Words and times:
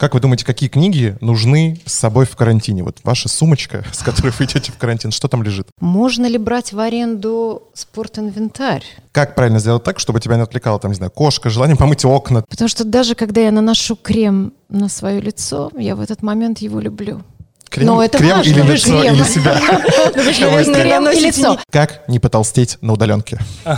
Как 0.00 0.14
вы 0.14 0.20
думаете, 0.20 0.46
какие 0.46 0.70
книги 0.70 1.18
нужны 1.20 1.78
с 1.84 1.92
собой 1.92 2.24
в 2.24 2.34
карантине? 2.34 2.82
Вот 2.82 2.96
ваша 3.04 3.28
сумочка, 3.28 3.84
с 3.92 3.98
которой 3.98 4.32
вы 4.38 4.46
идете 4.46 4.72
в 4.72 4.78
карантин, 4.78 5.12
что 5.12 5.28
там 5.28 5.42
лежит? 5.42 5.66
Можно 5.78 6.24
ли 6.24 6.38
брать 6.38 6.72
в 6.72 6.80
аренду 6.80 7.64
спортинвентарь? 7.74 8.82
Как 9.12 9.34
правильно 9.34 9.58
сделать 9.58 9.84
так, 9.84 9.98
чтобы 9.98 10.18
тебя 10.20 10.36
не 10.36 10.42
отвлекала, 10.42 10.80
там, 10.80 10.90
не 10.92 10.94
знаю, 10.94 11.10
кошка, 11.10 11.50
желание 11.50 11.76
помыть 11.76 12.06
окна? 12.06 12.42
Потому 12.48 12.68
что 12.68 12.84
даже 12.84 13.14
когда 13.14 13.42
я 13.42 13.50
наношу 13.50 13.94
крем 13.94 14.54
на 14.70 14.88
свое 14.88 15.20
лицо, 15.20 15.70
я 15.76 15.94
в 15.96 16.00
этот 16.00 16.22
момент 16.22 16.60
его 16.60 16.80
люблю. 16.80 17.20
Крем, 17.68 17.86
Но 17.86 18.02
это 18.02 18.16
крем 18.16 18.38
важно, 18.38 18.50
или 18.52 18.62
лицо, 18.72 19.02
крем. 19.02 19.14
или 19.14 19.22
себя? 19.22 19.60
Крем 20.82 21.10
и 21.10 21.20
лицо. 21.20 21.58
Как 21.70 22.08
не 22.08 22.18
потолстеть 22.18 22.78
на 22.80 22.94
удаленке? 22.94 23.38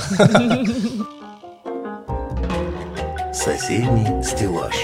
Соседний 3.34 4.22
стеллаж. 4.22 4.74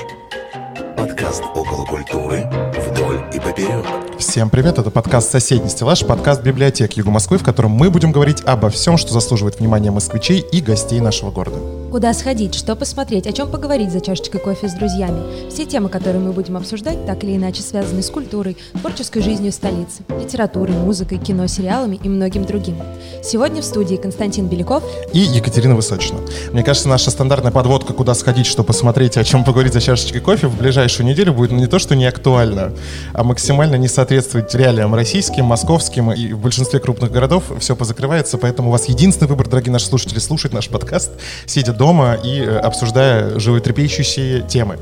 Подкаст 0.99 1.45
около 1.55 1.85
культуры 1.87 2.45
вдоль 2.77 3.25
и 3.33 3.39
поперек. 3.39 3.87
Всем 4.19 4.51
привет, 4.51 4.81
это 4.81 4.91
подкаст 4.91 5.31
«Соседний 5.31 5.69
стеллаж», 5.69 6.05
подкаст 6.05 6.43
библиотек 6.43 6.95
Юга 6.95 7.13
Москвы, 7.13 7.39
в 7.39 7.45
котором 7.45 7.71
мы 7.71 7.89
будем 7.89 8.11
говорить 8.11 8.43
обо 8.45 8.69
всем, 8.69 8.97
что 8.97 9.13
заслуживает 9.13 9.61
внимания 9.61 9.93
москвичей 9.93 10.41
и 10.41 10.61
гостей 10.61 10.99
нашего 10.99 11.31
города. 11.31 11.59
Куда 11.91 12.13
сходить, 12.13 12.55
что 12.55 12.77
посмотреть, 12.77 13.27
о 13.27 13.33
чем 13.33 13.51
поговорить 13.51 13.91
за 13.91 14.03
чашечкой 14.03 14.43
кофе 14.43 14.69
с 14.69 14.75
друзьями. 14.75 15.49
Все 15.49 15.65
темы, 15.65 15.89
которые 15.89 16.21
мы 16.21 16.33
будем 16.33 16.59
обсуждать, 16.59 17.07
так 17.07 17.25
или 17.25 17.35
иначе 17.35 17.63
связаны 17.63 18.03
с 18.03 18.11
культурой, 18.11 18.59
творческой 18.75 19.23
жизнью 19.23 19.53
столицы, 19.53 20.03
литературой, 20.11 20.75
музыкой, 20.75 21.17
кино, 21.17 21.47
сериалами 21.47 21.99
и 22.03 22.09
многим 22.11 22.45
другим. 22.45 22.77
Сегодня 23.25 23.63
в 23.63 23.65
студии 23.65 23.97
Константин 23.97 24.49
Беляков. 24.49 24.85
И 25.15 25.19
Екатерина 25.19 25.77
Высочина. 25.77 26.21
Мне 26.53 26.63
кажется, 26.63 26.91
наша 26.91 27.11
стандартная 27.11 27.53
подводка 27.53 27.95
«Куда 27.95 28.13
сходить, 28.13 28.47
что 28.47 28.65
посмотреть, 28.65 29.17
о 29.17 29.25
чем 29.25 29.43
поговорить 29.43 29.73
за 29.73 29.81
чашечкой 29.81 30.21
кофе» 30.21 30.49
в 30.49 30.59
ближайшую 30.59 31.07
неделю 31.07 31.33
будет 31.33 31.53
не 31.53 31.67
то, 31.67 31.79
что 31.79 31.97
не 31.97 32.05
актуальна, 32.05 32.75
а 33.15 33.25
максимально 33.25 33.77
не 33.77 33.89
соответствовать 33.89 34.55
реалиям 34.55 34.95
российским, 34.95 35.47
московским 35.47 36.13
и 36.13 36.35
в 36.35 36.39
большинстве 36.39 36.81
крупных 36.81 37.11
городов 37.13 37.45
все 37.61 37.75
позакрывается, 37.75 38.37
поэтому 38.37 38.69
у 38.69 38.73
вас 38.73 38.91
единственный 38.91 39.29
выбор, 39.29 39.49
дорогие 39.49 39.73
наши 39.73 39.87
слушатели, 39.87 40.19
слушать 40.19 40.53
наш 40.53 40.69
подкаст, 40.69 41.13
сидя 41.47 41.78
дома 41.79 42.19
и 42.23 42.41
э, 42.41 42.59
обсуждая 42.59 43.39
животрепещущие 43.39 44.43
темы. 44.43 44.77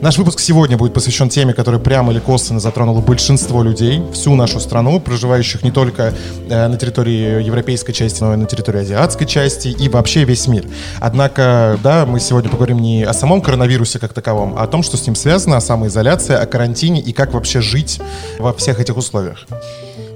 Наш 0.00 0.18
выпуск 0.18 0.40
сегодня 0.40 0.76
будет 0.76 0.94
посвящен 0.94 1.28
теме, 1.28 1.54
которая 1.54 1.80
прямо 1.80 2.12
или 2.12 2.18
косвенно 2.18 2.58
затронула 2.58 3.00
большинство 3.00 3.62
людей, 3.62 4.02
всю 4.12 4.34
нашу 4.34 4.58
страну, 4.58 4.98
проживающих 4.98 5.62
не 5.62 5.70
только 5.70 6.14
э, 6.48 6.66
на 6.66 6.76
территории 6.76 7.44
европейской 7.44 7.92
части, 7.92 8.22
но 8.22 8.34
и 8.34 8.36
на 8.36 8.46
территории 8.46 8.80
азиатской 8.80 9.26
части 9.26 9.68
и 9.68 9.88
вообще 9.88 10.24
весь 10.24 10.48
мир. 10.48 10.64
Однако, 11.00 11.78
да, 11.84 12.06
мы 12.06 12.18
сегодня 12.18 12.50
поговорим 12.50 12.80
не 12.80 13.04
о 13.04 13.12
самом 13.12 13.40
коронавирусе 13.42 13.98
как 13.98 14.12
таковом, 14.12 14.54
а 14.58 14.64
о 14.64 14.66
том, 14.66 14.82
что 14.82 14.96
с 14.96 15.06
ним 15.06 15.14
связано, 15.14 15.58
о 15.58 15.60
самоизоляции, 15.60 16.34
о 16.34 16.46
карантине 16.46 17.00
и 17.00 17.12
как 17.12 17.34
вообще 17.34 17.60
жить 17.60 18.00
во 18.38 18.52
всех 18.54 18.80
этих 18.80 18.96
условиях. 18.96 19.46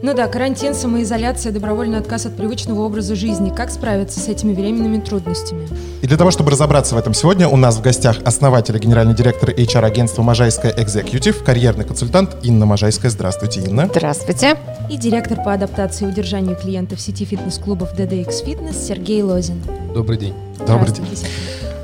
Ну 0.02 0.14
да, 0.14 0.26
карантин, 0.26 0.74
самоизоляция, 0.74 1.52
добровольный 1.52 1.98
отказ 1.98 2.26
от 2.26 2.36
привычного 2.36 2.80
образа 2.80 3.14
жизни. 3.14 3.52
Как 3.54 3.70
справиться 3.70 4.18
с 4.18 4.26
этими 4.26 4.52
временными 4.52 4.98
трудностями? 4.98 5.68
И 6.02 6.08
для 6.08 6.16
того, 6.16 6.32
чтобы 6.32 6.50
разобраться 6.50 6.96
в 6.96 6.98
этом 6.98 7.14
сегодня, 7.14 7.48
у 7.48 7.56
нас 7.56 7.76
в 7.76 7.82
гостях 7.82 8.16
основатель 8.24 8.76
и 8.76 8.80
генеральный 8.80 9.14
директор 9.14 9.50
HR-агентства 9.50 10.22
«Можайская 10.22 10.72
Executive», 10.72 11.44
карьерный 11.44 11.84
консультант 11.84 12.36
Инна 12.42 12.66
Можайская. 12.66 13.12
Здравствуйте, 13.12 13.60
Инна. 13.60 13.86
Здравствуйте. 13.86 14.56
И 14.90 14.96
директор 14.96 15.40
по 15.40 15.52
адаптации 15.52 16.04
и 16.04 16.08
удержанию 16.08 16.56
клиентов 16.56 17.00
сети 17.00 17.24
фитнес-клубов 17.24 17.94
DDX 17.96 18.44
Fitness 18.44 18.84
Сергей 18.84 19.22
Лозин. 19.22 19.62
Добрый 19.94 20.18
день. 20.18 20.34
Добрый 20.66 20.92
день. 20.92 21.06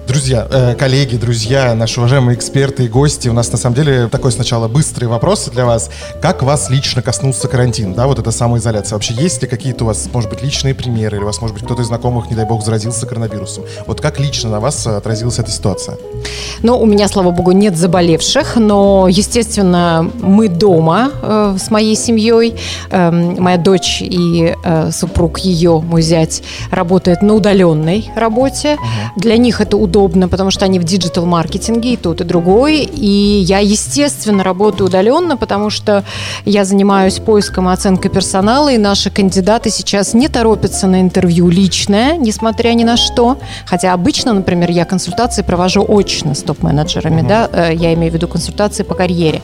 Друзья, 0.09 0.49
э, 0.51 0.75
коллеги, 0.75 1.17
друзья, 1.17 1.75
наши 1.75 2.01
уважаемые 2.01 2.35
эксперты 2.35 2.87
и 2.87 2.89
гости, 2.89 3.29
у 3.29 3.35
нас 3.35 3.53
на 3.53 3.59
самом 3.59 3.77
деле 3.77 4.09
такой 4.09 4.33
сначала 4.33 4.67
быстрый 4.67 5.05
вопрос 5.05 5.51
для 5.53 5.67
вас. 5.67 5.91
Как 6.23 6.43
вас 6.43 6.71
лично 6.71 7.03
коснулся 7.03 7.47
карантин, 7.47 7.93
да, 7.93 8.07
вот 8.07 8.19
эта 8.19 8.31
самоизоляция? 8.31 8.97
Вообще 8.97 9.13
есть 9.13 9.43
ли 9.43 9.49
какие-то 9.49 9.85
у 9.85 9.87
вас, 9.87 10.09
может 10.11 10.31
быть, 10.31 10.43
личные 10.43 10.75
примеры, 10.75 11.19
или 11.19 11.25
у 11.25 11.27
вас, 11.27 11.43
может 11.43 11.55
быть, 11.55 11.63
кто-то 11.67 11.83
из 11.83 11.89
знакомых, 11.89 12.31
не 12.31 12.37
дай 12.37 12.47
бог, 12.47 12.65
заразился 12.65 13.05
коронавирусом? 13.05 13.65
Вот 13.87 14.01
как 14.01 14.19
лично 14.19 14.49
на 14.49 14.61
вас 14.61 14.87
отразилась 14.87 15.39
эта 15.41 15.51
ситуация? 15.51 15.99
Ну, 16.63 16.81
у 16.81 16.87
меня, 16.87 17.07
слава 17.09 17.31
богу, 17.31 17.53
нет 17.53 17.77
заболевших, 17.77 18.57
но, 18.57 19.09
естественно, 19.11 20.11
мы 20.23 20.49
дома 20.49 21.11
э, 21.21 21.57
с 21.59 21.71
моей 21.71 21.97
семьей. 21.97 22.55
Эм, 22.91 23.43
моя 23.43 23.59
дочь 23.59 24.01
и 24.01 24.57
э, 24.65 24.91
супруг 24.91 25.41
ее, 25.41 25.81
мой 25.81 26.01
зять, 26.01 26.43
работает 26.71 27.21
на 27.21 27.35
удаленной 27.35 28.11
работе. 28.17 28.79
Для 29.15 29.37
них 29.37 29.61
это 29.61 29.77
удобно, 29.77 29.98
потому 30.07 30.51
что 30.51 30.65
они 30.65 30.79
в 30.79 30.85
диджитал-маркетинге, 30.85 31.95
и 31.95 31.97
тот, 31.97 32.21
и 32.21 32.25
другой. 32.25 32.83
И 32.85 33.41
я, 33.41 33.59
естественно, 33.59 34.45
работаю 34.45 34.89
удаленно, 34.89 35.37
потому 35.37 35.71
что 35.71 36.05
я 36.45 36.65
занимаюсь 36.65 37.19
поиском 37.19 37.69
и 37.69 37.73
оценкой 37.73 38.11
персонала, 38.11 38.73
и 38.73 38.79
наши 38.79 39.11
кандидаты 39.11 39.71
сейчас 39.71 40.15
не 40.15 40.29
торопятся 40.29 40.87
на 40.87 41.01
интервью 41.01 41.49
личное, 41.49 42.17
несмотря 42.17 42.75
ни 42.75 42.85
на 42.85 42.97
что. 42.97 43.39
Хотя 43.67 43.93
обычно, 43.93 44.33
например, 44.33 44.71
я 44.71 44.85
консультации 44.85 45.43
провожу 45.43 45.85
очно 45.89 46.35
с 46.35 46.43
топ-менеджерами, 46.43 47.23
да, 47.23 47.49
э, 47.53 47.75
я 47.75 47.95
имею 47.95 48.13
в 48.13 48.15
виду 48.15 48.29
консультации 48.29 48.83
по 48.83 48.95
карьере. 48.95 49.43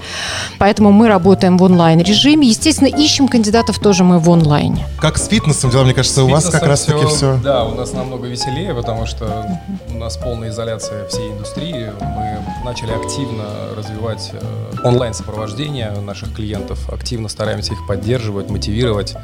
Поэтому 0.59 0.93
мы 0.93 1.09
работаем 1.09 1.59
в 1.59 1.63
онлайн-режиме. 1.63 2.47
Естественно, 2.47 2.89
ищем 2.89 3.29
кандидатов 3.29 3.79
тоже 3.79 4.05
мы 4.05 4.19
в 4.19 4.31
онлайне. 4.31 4.87
Как 5.01 5.19
с 5.19 5.29
фитнесом 5.29 5.71
дела? 5.71 5.85
Мне 5.85 5.95
кажется, 5.95 6.23
у 6.25 6.29
вас 6.29 6.49
как 6.49 6.63
раз-таки 6.63 7.07
все... 7.07 7.39
Да, 7.43 7.65
у 7.65 7.75
нас 7.75 7.93
намного 7.93 8.27
веселее, 8.27 8.75
потому 8.75 9.07
что 9.07 9.47
у 9.89 9.99
нас 9.99 10.17
изоляция 10.49 11.07
всей 11.09 11.31
индустрии. 11.33 11.91
Мы 12.01 12.39
начали 12.65 12.93
активно 12.93 13.45
развивать 13.77 14.31
э, 14.33 14.41
онлайн-сопровождение 14.85 15.91
наших 16.01 16.33
клиентов, 16.35 16.89
активно 16.93 17.29
стараемся 17.29 17.73
их 17.73 17.87
поддерживать, 17.87 18.51
мотивировать. 18.51 19.15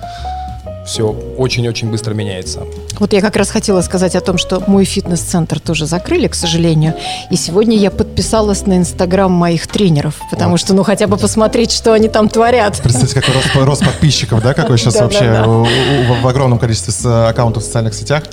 Все 0.86 1.04
очень-очень 1.36 1.90
быстро 1.90 2.14
меняется. 2.14 2.62
Вот 2.98 3.12
я 3.12 3.20
как 3.20 3.36
раз 3.36 3.50
хотела 3.50 3.80
сказать 3.82 4.16
о 4.16 4.20
том, 4.20 4.38
что 4.38 4.62
мой 4.66 4.84
фитнес-центр 4.84 5.60
тоже 5.60 5.86
закрыли, 5.86 6.26
к 6.26 6.34
сожалению. 6.34 6.94
И 7.30 7.36
сегодня 7.36 7.76
я 7.76 7.90
подписалась 7.90 8.66
на 8.66 8.78
инстаграм 8.78 9.30
моих 9.30 9.66
тренеров, 9.66 10.20
потому 10.30 10.56
что, 10.56 10.74
ну, 10.74 10.82
хотя 10.82 11.06
бы 11.06 11.16
посмотреть, 11.16 11.70
что 11.70 11.92
они 11.92 12.08
там 12.08 12.28
творят. 12.28 12.80
Представьте, 12.82 13.20
какой 13.20 13.34
рост, 13.34 13.48
рост 13.54 13.84
подписчиков, 13.84 14.42
да, 14.42 14.54
какой 14.54 14.78
сейчас 14.78 14.98
вообще 15.00 15.30
в 16.22 16.26
огромном 16.26 16.58
количестве 16.58 16.92
с- 16.92 17.28
аккаунтов 17.28 17.62
в 17.62 17.66
социальных 17.66 17.94
сетях. 17.94 18.24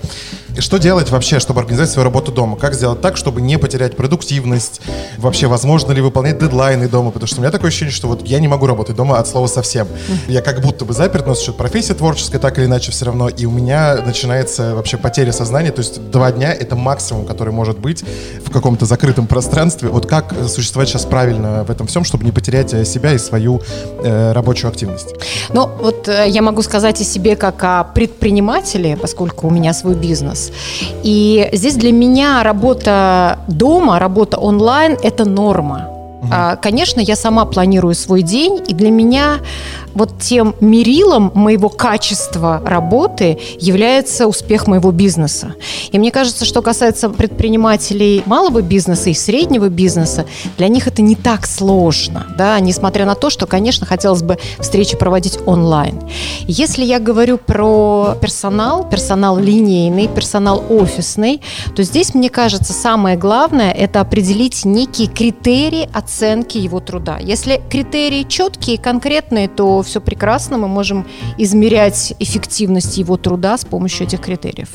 И 0.57 0.61
что 0.61 0.77
делать 0.77 1.11
вообще, 1.11 1.39
чтобы 1.39 1.59
организовать 1.59 1.91
свою 1.91 2.05
работу 2.05 2.31
дома? 2.31 2.57
Как 2.57 2.73
сделать 2.73 2.99
так, 2.99 3.15
чтобы 3.15 3.41
не 3.41 3.59
потерять 3.59 3.95
продуктивность? 3.95 4.81
Вообще, 5.17 5.45
возможно 5.45 5.91
ли 5.91 6.01
выполнять 6.01 6.39
дедлайны 6.39 6.89
дома? 6.89 7.11
Потому 7.11 7.27
что 7.27 7.37
у 7.37 7.41
меня 7.41 7.51
такое 7.51 7.67
ощущение, 7.67 7.93
что 7.93 8.07
вот 8.07 8.25
я 8.25 8.39
не 8.39 8.47
могу 8.47 8.65
работать 8.65 8.95
дома 8.95 9.19
от 9.19 9.27
слова 9.27 9.45
совсем. 9.45 9.87
Я 10.27 10.41
как 10.41 10.61
будто 10.61 10.83
бы 10.83 10.95
заперт, 10.95 11.27
но 11.27 11.35
с 11.35 11.41
учетом 11.41 11.57
профессия 11.57 11.93
творческая, 11.93 12.39
так 12.39 12.57
или 12.57 12.65
иначе 12.65 12.91
все 12.91 13.05
равно. 13.05 13.29
И 13.29 13.45
у 13.45 13.51
меня 13.51 13.97
начинается 14.03 14.73
вообще 14.73 14.97
потеря 14.97 15.31
сознания. 15.31 15.71
То 15.71 15.81
есть 15.81 16.09
два 16.09 16.31
дня— 16.31 16.51
это 16.59 16.75
максимум, 16.75 17.27
который 17.27 17.53
может 17.53 17.77
быть 17.77 18.03
в 18.43 18.49
каком-то 18.49 18.87
закрытом 18.87 19.27
пространстве. 19.27 19.89
Вот 19.89 20.07
как 20.07 20.33
существовать 20.47 20.89
сейчас 20.89 21.05
правильно 21.05 21.65
в 21.65 21.69
этом 21.69 21.85
всем, 21.85 22.03
чтобы 22.03 22.25
не 22.25 22.31
потерять 22.31 22.73
э, 22.73 22.83
себя 22.83 23.13
и 23.13 23.19
свою 23.19 23.61
э, 24.03 24.31
рабочую 24.31 24.69
активность? 24.69 25.13
Ну, 25.49 25.69
вот 25.79 26.07
э, 26.07 26.25
я 26.27 26.41
могу 26.41 26.63
сказать 26.63 26.99
о 26.99 27.03
себе 27.03 27.35
как 27.35 27.63
о 27.63 27.83
предпринимателе, 27.83 28.97
поскольку 28.97 29.45
у 29.45 29.51
меня 29.51 29.71
свой 29.75 29.93
бизнес. 29.93 30.46
И 31.03 31.49
здесь 31.53 31.75
для 31.75 31.91
меня 31.91 32.43
работа 32.43 33.39
дома, 33.47 33.99
работа 33.99 34.37
онлайн– 34.37 34.97
это 35.03 35.25
норма. 35.25 35.87
А, 36.31 36.55
Конечно, 36.55 36.99
я 36.99 37.15
сама 37.15 37.45
планирую 37.45 37.95
свой 37.95 38.21
день, 38.21 38.59
и 38.67 38.73
для 38.73 38.91
меня 38.91 39.39
вот 39.97 40.19
тем 40.19 40.55
мерилом 40.61 41.31
моего 41.33 41.69
качества 41.69 42.61
работы 42.63 43.39
является 43.59 44.27
успех 44.27 44.67
моего 44.67 44.91
бизнеса. 44.91 45.55
И 45.91 45.97
мне 45.97 46.11
кажется, 46.11 46.45
что 46.45 46.61
касается 46.61 47.09
предпринимателей 47.09 48.21
малого 48.25 48.61
бизнеса 48.61 49.09
и 49.09 49.13
среднего 49.13 49.69
бизнеса, 49.69 50.25
для 50.57 50.67
них 50.67 50.87
это 50.87 51.01
не 51.01 51.15
так 51.15 51.47
сложно, 51.47 52.27
да, 52.37 52.59
несмотря 52.59 53.05
на 53.05 53.15
то, 53.15 53.29
что, 53.29 53.47
конечно, 53.47 53.85
хотелось 53.85 54.21
бы 54.21 54.37
встречи 54.59 54.95
проводить 54.95 55.39
онлайн. 55.45 55.99
Если 56.41 56.83
я 56.83 56.99
говорю 56.99 57.39
про 57.39 58.15
персонал, 58.21 58.87
персонал 58.87 59.37
линейный, 59.37 60.07
персонал 60.07 60.63
офисный, 60.69 61.41
то 61.75 61.81
здесь, 61.83 62.13
мне 62.13 62.29
кажется, 62.29 62.73
самое 62.73 63.17
главное– 63.17 63.71
это 63.77 64.01
определить 64.01 64.63
некие 64.63 65.07
критерии 65.07 65.89
оценки 65.91 66.57
его 66.57 66.79
труда. 66.79 67.17
Если 67.19 67.61
критерии 67.69 68.23
четкие, 68.23 68.77
конкретные, 68.77 69.47
то 69.47 69.81
все 69.87 70.01
прекрасно, 70.01 70.57
мы 70.57 70.67
можем 70.67 71.07
измерять 71.37 72.13
эффективность 72.19 72.97
его 72.97 73.17
труда 73.17 73.57
с 73.57 73.65
помощью 73.65 74.05
этих 74.05 74.21
критериев. 74.21 74.69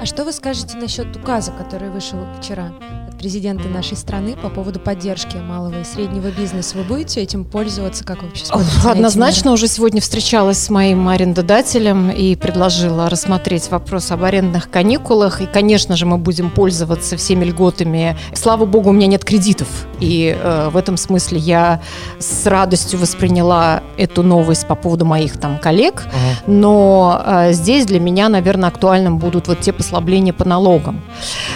А 0.00 0.06
что 0.06 0.24
вы 0.24 0.32
скажете 0.32 0.76
насчет 0.76 1.16
указа, 1.16 1.50
который 1.50 1.90
вышел 1.90 2.18
вчера 2.40 2.70
от 3.16 3.18
президента 3.18 3.68
нашей 3.68 3.96
страны 3.96 4.36
по 4.40 4.48
поводу 4.48 4.78
поддержки 4.78 5.36
малого 5.36 5.80
и 5.80 5.84
среднего 5.84 6.30
бизнеса. 6.30 6.76
Вы 6.76 6.84
будете 6.84 7.20
этим 7.22 7.44
пользоваться? 7.44 8.04
Как 8.04 8.22
вы 8.22 8.28
вообще 8.28 8.44
Однозначно 8.84 9.52
уже 9.52 9.68
сегодня 9.68 10.00
встречалась 10.00 10.58
с 10.58 10.70
моим 10.70 11.08
арендодателем 11.08 12.10
и 12.10 12.36
предложила 12.36 13.08
рассмотреть 13.08 13.70
вопрос 13.70 14.10
об 14.10 14.24
арендных 14.24 14.70
каникулах. 14.70 15.40
И, 15.40 15.46
конечно 15.46 15.96
же, 15.96 16.06
мы 16.06 16.18
будем 16.18 16.50
пользоваться 16.50 17.16
всеми 17.16 17.44
льготами. 17.44 18.16
Слава 18.34 18.66
богу, 18.66 18.90
у 18.90 18.92
меня 18.92 19.06
нет 19.06 19.24
кредитов. 19.24 19.68
И 20.00 20.36
э, 20.38 20.68
в 20.70 20.76
этом 20.76 20.96
смысле 20.96 21.38
я 21.38 21.80
с 22.18 22.46
радостью 22.46 22.98
восприняла 22.98 23.82
эту 23.96 24.22
новость 24.22 24.66
по 24.66 24.74
поводу 24.74 25.04
моих 25.04 25.38
там 25.38 25.58
коллег. 25.58 26.04
Но 26.46 27.22
э, 27.24 27.52
здесь 27.52 27.86
для 27.86 28.00
меня, 28.00 28.28
наверное, 28.28 28.68
актуальным 28.68 29.18
будут 29.18 29.48
вот 29.48 29.60
те 29.60 29.72
послабления 29.72 30.32
по 30.32 30.44
налогам. 30.44 31.00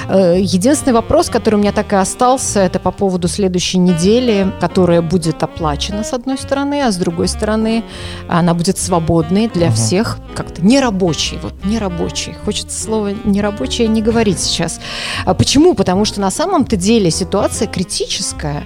Э, 0.09 0.37
единственный 0.41 0.95
вопрос, 0.95 1.29
который 1.29 1.50
у 1.55 1.59
меня 1.59 1.73
так 1.73 1.93
и 1.93 1.97
остался, 1.97 2.61
это 2.61 2.79
по 2.79 2.91
поводу 2.91 3.29
следующей 3.29 3.79
недели, 3.79 4.53
которая 4.61 5.03
будет 5.03 5.43
оплачена 5.43 6.05
с 6.05 6.13
одной 6.13 6.39
стороны, 6.39 6.83
а 6.83 6.91
с 6.93 6.97
другой 6.97 7.29
стороны 7.29 7.85
она 8.29 8.55
будет 8.55 8.79
свободной 8.79 9.49
для 9.49 9.67
Мгм. 9.67 9.75
всех, 9.75 10.19
как-то 10.35 10.65
нерабочий, 10.65 11.39
вот 11.43 11.53
нерабочий. 11.65 12.35
Хочется 12.45 12.81
слово 12.83 13.13
нерабочее 13.25 13.89
не 13.89 14.03
говорить 14.03 14.39
сейчас. 14.39 14.81
А 15.25 15.35
почему? 15.35 15.75
Потому 15.75 16.05
что 16.05 16.21
на 16.21 16.31
самом-то 16.31 16.77
деле 16.77 17.11
ситуация 17.11 17.69
критическая, 17.69 18.65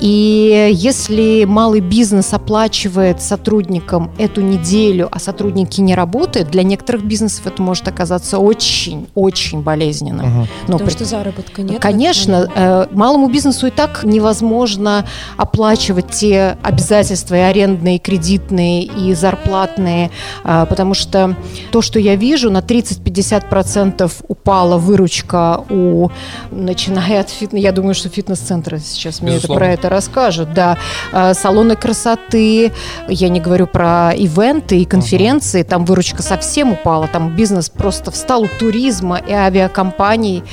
и 0.00 0.70
если 0.72 1.44
малый 1.44 1.80
бизнес 1.80 2.32
оплачивает 2.32 3.22
сотрудникам 3.22 4.10
эту 4.18 4.40
неделю, 4.40 5.08
а 5.10 5.18
сотрудники 5.18 5.80
не 5.80 5.94
работают, 5.94 6.50
для 6.50 6.62
некоторых 6.62 7.04
бизнесов 7.04 7.46
это 7.46 7.62
может 7.62 7.86
оказаться 7.88 8.38
очень-очень 8.38 9.62
болезненно. 9.62 10.22
Мгм. 10.24 10.40
Но 10.42 10.46
Потому 10.78 10.78
при- 10.90 10.90
что 10.90 11.04
заработка 11.04 11.62
нет. 11.62 11.78
в 11.78 11.80
Конечно, 12.26 12.52
э, 12.54 12.86
малому 12.92 13.28
бизнесу 13.28 13.66
и 13.66 13.70
так 13.70 14.04
невозможно 14.04 15.04
оплачивать 15.36 16.10
те 16.10 16.56
обязательства 16.62 17.34
и 17.34 17.38
арендные, 17.38 17.96
и 17.96 17.98
кредитные, 17.98 18.82
и 18.84 19.14
зарплатные, 19.14 20.10
а, 20.44 20.66
потому 20.66 20.94
что 20.94 21.34
то, 21.72 21.82
что 21.82 21.98
я 21.98 22.14
вижу, 22.14 22.50
на 22.50 22.60
30-50% 22.60 24.10
упала 24.28 24.78
выручка 24.78 25.64
у, 25.68 26.10
начиная 26.50 27.20
от 27.20 27.30
фитнес, 27.30 27.62
я 27.62 27.72
думаю, 27.72 27.94
что 27.94 28.08
фитнес-центры 28.08 28.78
сейчас 28.78 29.20
мне 29.20 29.36
это, 29.36 29.48
про 29.48 29.68
это 29.68 29.88
расскажут, 29.88 30.54
да, 30.54 30.78
А, 31.12 31.34
салоны 31.34 31.76
красоты, 31.76 32.72
я 33.08 33.28
не 33.28 33.40
говорю 33.40 33.66
про 33.66 34.12
ивенты 34.14 34.78
и 34.78 34.84
конференции, 34.84 35.62
там 35.62 35.84
выручка 35.84 36.22
совсем 36.22 36.72
упала, 36.72 37.08
там 37.08 37.34
бизнес 37.34 37.68
просто 37.68 38.10
встал 38.10 38.42
у 38.42 38.48
туризма 38.58 39.16
и 39.16 39.32
авиакомпаний, 39.32 40.44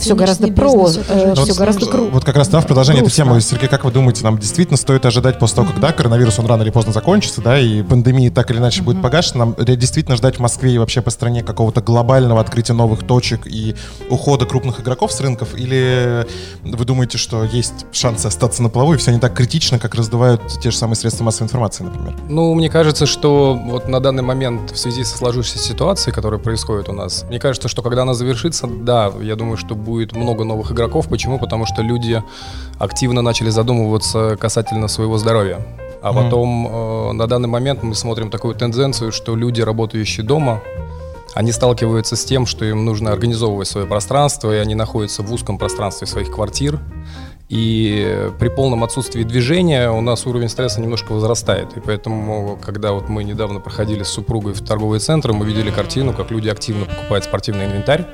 все 0.00 0.14
гораздо 0.14 0.50
бизнес, 0.50 0.96
про, 0.96 1.02
это 1.02 1.09
же 1.09 1.09
э, 1.10 1.32
очень 1.32 1.44
все 1.44 1.54
гораздо 1.54 1.84
сложно. 1.86 2.00
кру- 2.00 2.10
Вот 2.10 2.24
как 2.24 2.36
раз 2.36 2.48
да, 2.48 2.60
в 2.60 2.66
продолжение 2.66 3.02
этой 3.02 3.12
темы, 3.12 3.40
Сергей, 3.40 3.68
как 3.68 3.84
вы 3.84 3.90
думаете, 3.92 4.24
нам 4.24 4.38
действительно 4.38 4.76
стоит 4.76 5.04
ожидать 5.06 5.38
после 5.38 5.56
того, 5.56 5.68
как 5.68 5.80
да, 5.80 5.92
коронавирус, 5.92 6.38
он 6.38 6.46
рано 6.46 6.62
или 6.62 6.70
поздно 6.70 6.92
закончится, 6.92 7.40
да, 7.40 7.58
и 7.58 7.82
пандемия 7.82 8.30
так 8.30 8.50
или 8.50 8.58
иначе 8.58 8.82
будет 8.82 9.02
погашена, 9.02 9.44
нам 9.46 9.54
действительно 9.58 10.16
ждать 10.16 10.36
в 10.36 10.40
Москве 10.40 10.72
и 10.74 10.78
вообще 10.78 11.00
по 11.02 11.10
стране 11.10 11.42
какого-то 11.42 11.80
глобального 11.80 12.40
открытия 12.40 12.72
новых 12.72 13.06
точек 13.06 13.46
и 13.46 13.74
ухода 14.08 14.46
крупных 14.46 14.80
игроков 14.80 15.12
с 15.12 15.20
рынков, 15.20 15.54
или 15.56 16.26
вы 16.62 16.84
думаете, 16.84 17.18
что 17.18 17.44
есть 17.44 17.86
шансы 17.92 18.26
остаться 18.26 18.62
на 18.62 18.68
плаву, 18.68 18.94
и 18.94 18.96
все 18.96 19.10
не 19.12 19.18
так 19.18 19.34
критично, 19.34 19.78
как 19.78 19.94
раздувают 19.94 20.40
те 20.62 20.70
же 20.70 20.76
самые 20.76 20.96
средства 20.96 21.24
массовой 21.24 21.46
информации, 21.46 21.84
например? 21.84 22.14
Ну, 22.28 22.54
мне 22.54 22.68
кажется, 22.70 23.06
что 23.06 23.54
вот 23.62 23.88
на 23.88 24.00
данный 24.00 24.22
момент 24.22 24.70
в 24.70 24.76
связи 24.78 25.04
со 25.04 25.16
сложившейся 25.16 25.58
ситуацией, 25.58 26.14
которая 26.14 26.40
происходит 26.40 26.88
у 26.88 26.92
нас, 26.92 27.24
мне 27.28 27.38
кажется, 27.38 27.68
что 27.68 27.82
когда 27.82 28.02
она 28.02 28.14
завершится, 28.14 28.66
да, 28.66 29.10
я 29.20 29.36
думаю, 29.36 29.56
что 29.56 29.74
будет 29.74 30.14
много 30.14 30.44
новых 30.44 30.72
игроков. 30.72 30.99
Почему? 31.08 31.38
Потому 31.38 31.66
что 31.66 31.82
люди 31.82 32.22
активно 32.78 33.22
начали 33.22 33.50
задумываться 33.50 34.36
касательно 34.40 34.88
своего 34.88 35.18
здоровья. 35.18 35.60
А 36.02 36.12
потом 36.12 36.66
э, 36.66 37.12
на 37.12 37.26
данный 37.26 37.48
момент 37.48 37.82
мы 37.82 37.94
смотрим 37.94 38.30
такую 38.30 38.54
тенденцию, 38.54 39.12
что 39.12 39.36
люди, 39.36 39.60
работающие 39.60 40.24
дома, 40.24 40.62
они 41.34 41.52
сталкиваются 41.52 42.16
с 42.16 42.24
тем, 42.24 42.46
что 42.46 42.64
им 42.64 42.84
нужно 42.84 43.12
организовывать 43.12 43.68
свое 43.68 43.86
пространство, 43.86 44.52
и 44.52 44.56
они 44.58 44.74
находятся 44.74 45.22
в 45.22 45.32
узком 45.32 45.58
пространстве 45.58 46.06
своих 46.06 46.30
квартир. 46.30 46.80
И 47.48 48.30
при 48.38 48.48
полном 48.48 48.84
отсутствии 48.84 49.24
движения 49.24 49.90
у 49.90 50.00
нас 50.00 50.24
уровень 50.24 50.48
стресса 50.48 50.80
немножко 50.80 51.12
возрастает. 51.12 51.76
И 51.76 51.80
поэтому, 51.80 52.58
когда 52.64 52.92
вот 52.92 53.08
мы 53.08 53.24
недавно 53.24 53.58
проходили 53.58 54.04
с 54.04 54.08
супругой 54.08 54.52
в 54.52 54.60
торговый 54.60 55.00
центр, 55.00 55.32
мы 55.32 55.44
видели 55.44 55.70
картину, 55.70 56.12
как 56.12 56.30
люди 56.30 56.48
активно 56.48 56.86
покупают 56.86 57.24
спортивный 57.24 57.66
инвентарь. 57.66 58.06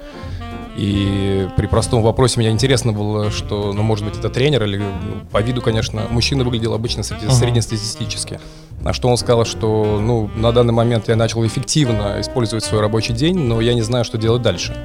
И 0.76 1.48
при 1.56 1.66
простом 1.66 2.02
вопросе 2.02 2.38
меня 2.38 2.50
интересно 2.50 2.92
было, 2.92 3.30
что, 3.30 3.72
ну, 3.72 3.82
может 3.82 4.04
быть, 4.04 4.18
это 4.18 4.28
тренер 4.28 4.64
или 4.64 4.76
ну, 4.76 4.84
по 5.30 5.40
виду, 5.40 5.62
конечно, 5.62 6.02
мужчина 6.10 6.44
выглядел 6.44 6.74
обычно 6.74 7.02
среди- 7.02 7.26
Ага. 7.26 7.34
среднестатистически. 7.34 8.40
На 8.82 8.92
что 8.92 9.08
он 9.08 9.16
сказал, 9.16 9.44
что, 9.46 9.98
ну, 10.00 10.30
на 10.36 10.52
данный 10.52 10.74
момент 10.74 11.08
я 11.08 11.16
начал 11.16 11.44
эффективно 11.46 12.20
использовать 12.20 12.62
свой 12.62 12.80
рабочий 12.82 13.14
день, 13.14 13.38
но 13.38 13.60
я 13.60 13.72
не 13.74 13.82
знаю, 13.82 14.04
что 14.04 14.18
делать 14.18 14.42
дальше. 14.42 14.76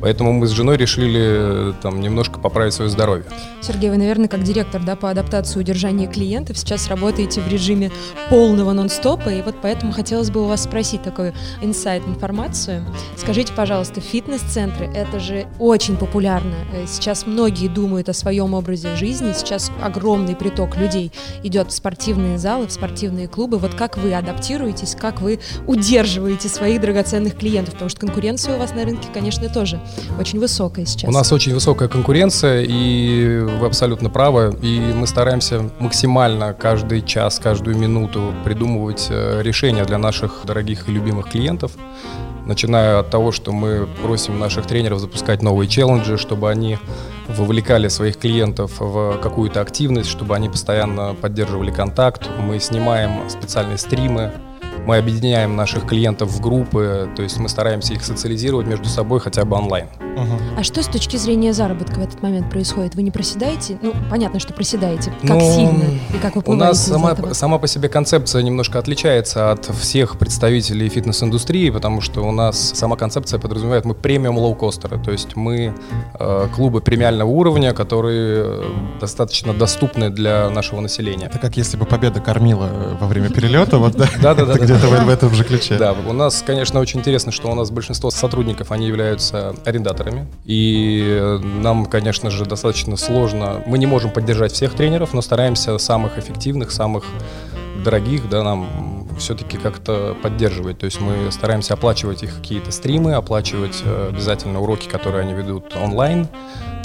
Поэтому 0.00 0.32
мы 0.32 0.46
с 0.46 0.50
женой 0.50 0.76
решили 0.76 1.20
э, 1.20 1.72
там 1.82 2.00
немножко 2.00 2.40
поправить 2.40 2.72
свое 2.72 2.90
здоровье. 2.90 3.24
Сергей, 3.60 3.90
вы, 3.90 3.98
наверное, 3.98 4.28
как 4.28 4.42
директор 4.42 4.82
да, 4.82 4.96
по 4.96 5.10
адаптации 5.10 5.58
и 5.58 5.60
удержанию 5.60 6.10
клиентов 6.10 6.56
сейчас 6.58 6.88
работаете 6.88 7.40
в 7.40 7.48
режиме 7.48 7.90
полного 8.30 8.72
нон-стопа, 8.72 9.28
и 9.28 9.42
вот 9.42 9.56
поэтому 9.60 9.92
хотелось 9.92 10.30
бы 10.30 10.42
у 10.42 10.46
вас 10.46 10.64
спросить 10.64 11.02
такую 11.02 11.34
инсайт 11.60 12.02
информацию. 12.06 12.84
Скажите, 13.16 13.52
пожалуйста, 13.52 14.00
фитнес-центры— 14.00 14.86
это 14.94 15.20
же 15.20 15.46
очень 15.58 15.96
популярно. 15.96 16.54
Э, 16.72 16.86
Сейчас 16.86 17.26
многие 17.26 17.68
думают 17.68 18.08
о 18.08 18.14
своем 18.14 18.54
образе 18.54 18.96
жизни, 18.96 19.32
сейчас 19.34 19.70
огромный 19.82 20.34
приток 20.34 20.76
людей 20.76 21.12
идет 21.42 21.68
в 21.68 21.74
спортивные 21.74 22.38
залы, 22.38 22.66
в 22.66 22.72
спортивные 22.72 23.28
клубы. 23.28 23.58
Вот 23.58 23.74
как 23.74 23.98
вы 23.98 24.14
адаптируетесь, 24.14 24.94
как 24.94 25.20
вы 25.20 25.40
удерживаете 25.66 26.48
своих 26.48 26.80
драгоценных 26.80 27.36
клиентов? 27.36 27.74
Потому 27.74 27.90
что 27.90 28.00
конкуренция 28.00 28.56
у 28.56 28.58
вас 28.58 28.74
на 28.74 28.84
рынке, 28.84 29.08
конечно, 29.12 29.48
тоже 29.48 29.80
очень 30.18 30.38
высокая 30.38 30.84
сейчас. 30.86 31.08
У 31.08 31.12
нас 31.12 31.32
очень 31.32 31.54
высокая 31.54 31.88
конкуренция, 31.88 32.64
и 32.66 33.38
вы 33.38 33.66
абсолютно 33.66 34.10
правы. 34.10 34.56
И 34.62 34.78
мы 34.94 35.06
стараемся 35.06 35.70
максимально 35.78 36.52
каждый 36.52 37.02
час, 37.02 37.38
каждую 37.38 37.76
минуту 37.76 38.34
придумывать 38.44 39.08
э, 39.10 39.42
решения 39.42 39.84
для 39.84 39.98
наших 39.98 40.42
дорогих 40.44 40.88
и 40.88 40.92
любимых 40.92 41.30
клиентов. 41.30 41.72
Начиная 42.46 42.98
от 42.98 43.10
того, 43.10 43.32
что 43.32 43.52
мы 43.52 43.86
просим 44.02 44.38
наших 44.38 44.66
тренеров 44.66 44.98
запускать 44.98 45.42
новые 45.42 45.68
челленджи, 45.68 46.16
чтобы 46.18 46.50
они 46.50 46.78
вовлекали 47.28 47.88
своих 47.88 48.18
клиентов 48.18 48.72
в 48.78 49.18
какую-то 49.22 49.60
активность, 49.60 50.08
чтобы 50.08 50.34
они 50.34 50.48
постоянно 50.48 51.14
поддерживали 51.14 51.70
контакт. 51.70 52.28
Мы 52.38 52.58
снимаем 52.58 53.28
специальные 53.30 53.78
стримы, 53.78 54.32
мы 54.86 54.96
объединяем 54.96 55.56
наших 55.56 55.86
клиентов 55.86 56.30
в 56.30 56.40
группы, 56.40 57.08
то 57.16 57.22
есть 57.22 57.38
мы 57.38 57.48
стараемся 57.48 57.94
их 57.94 58.04
социализировать 58.04 58.66
между 58.66 58.88
собой 58.88 59.20
хотя 59.20 59.44
бы 59.44 59.56
онлайн. 59.56 59.86
А 60.56 60.62
что 60.62 60.82
с 60.82 60.86
точки 60.86 61.16
зрения 61.16 61.52
заработка 61.52 61.94
в 61.94 62.02
этот 62.02 62.22
момент 62.22 62.50
происходит? 62.50 62.94
Вы 62.94 63.02
не 63.02 63.10
проседаете? 63.10 63.78
Ну, 63.80 63.94
понятно, 64.10 64.40
что 64.40 64.52
проседаете. 64.52 65.12
Как 65.22 65.30
Ну, 65.30 65.40
сильно 65.40 65.84
и 66.14 66.18
как 66.20 66.36
вы 66.36 66.42
У 66.46 66.54
нас 66.54 66.84
сама, 66.84 67.12
этого? 67.12 67.32
сама 67.32 67.58
по 67.58 67.66
себе 67.66 67.88
концепция 67.88 68.42
немножко 68.42 68.78
отличается 68.78 69.52
от 69.52 69.66
всех 69.66 70.18
представителей 70.18 70.88
фитнес-индустрии, 70.88 71.70
потому 71.70 72.00
что 72.00 72.22
у 72.22 72.32
нас 72.32 72.72
сама 72.74 72.96
концепция 72.96 73.38
подразумевает, 73.38 73.84
мы 73.84 73.94
премиум 73.94 74.38
лоукостеры, 74.38 74.98
то 74.98 75.10
есть 75.10 75.36
мы 75.36 75.74
э, 76.18 76.48
клубы 76.54 76.80
премиального 76.80 77.28
уровня, 77.28 77.72
которые 77.72 78.44
э, 78.44 78.62
достаточно 79.00 79.54
доступны 79.54 80.10
для 80.10 80.50
нашего 80.50 80.80
населения. 80.80 81.26
Это 81.26 81.38
как 81.38 81.56
если 81.56 81.76
бы 81.76 81.86
победа 81.86 82.20
кормила 82.20 82.68
э, 82.70 82.96
во 83.00 83.06
время 83.06 83.30
перелета, 83.30 83.78
вот 83.78 83.96
да? 83.96 84.06
Да-да-да. 84.20 84.58
Где-то 84.70 84.88
в 84.88 85.08
этом 85.08 85.34
же 85.34 85.44
ключе. 85.44 85.76
Да, 85.76 85.92
у 85.92 86.12
нас, 86.12 86.42
конечно, 86.46 86.78
очень 86.80 87.00
интересно, 87.00 87.32
что 87.32 87.50
у 87.50 87.54
нас 87.54 87.70
большинство 87.70 88.10
сотрудников, 88.10 88.70
они 88.70 88.86
являются 88.86 89.54
арендаторами. 89.64 90.28
И 90.44 91.04
э, 91.04 91.38
нам, 91.38 91.86
конечно 91.86 92.30
же, 92.30 92.44
достаточно 92.44 92.96
сложно. 92.96 93.62
Мы 93.66 93.78
не 93.78 93.86
можем 93.86 94.10
поддержать 94.10 94.52
всех 94.52 94.74
тренеров, 94.74 95.12
но 95.12 95.22
стараемся 95.22 95.76
самых 95.78 96.18
эффективных, 96.18 96.70
самых 96.70 97.04
дорогих, 97.84 98.28
да, 98.28 98.42
нам 98.42 99.08
все-таки 99.18 99.58
как-то 99.58 100.16
поддерживать. 100.22 100.78
То 100.78 100.86
есть 100.86 101.00
мы 101.00 101.30
стараемся 101.32 101.74
оплачивать 101.74 102.22
их 102.22 102.36
какие-то 102.36 102.70
стримы, 102.70 103.14
оплачивать 103.14 103.82
э, 103.84 104.08
обязательно 104.10 104.60
уроки, 104.60 104.88
которые 104.88 105.22
они 105.22 105.34
ведут 105.34 105.76
онлайн. 105.76 106.28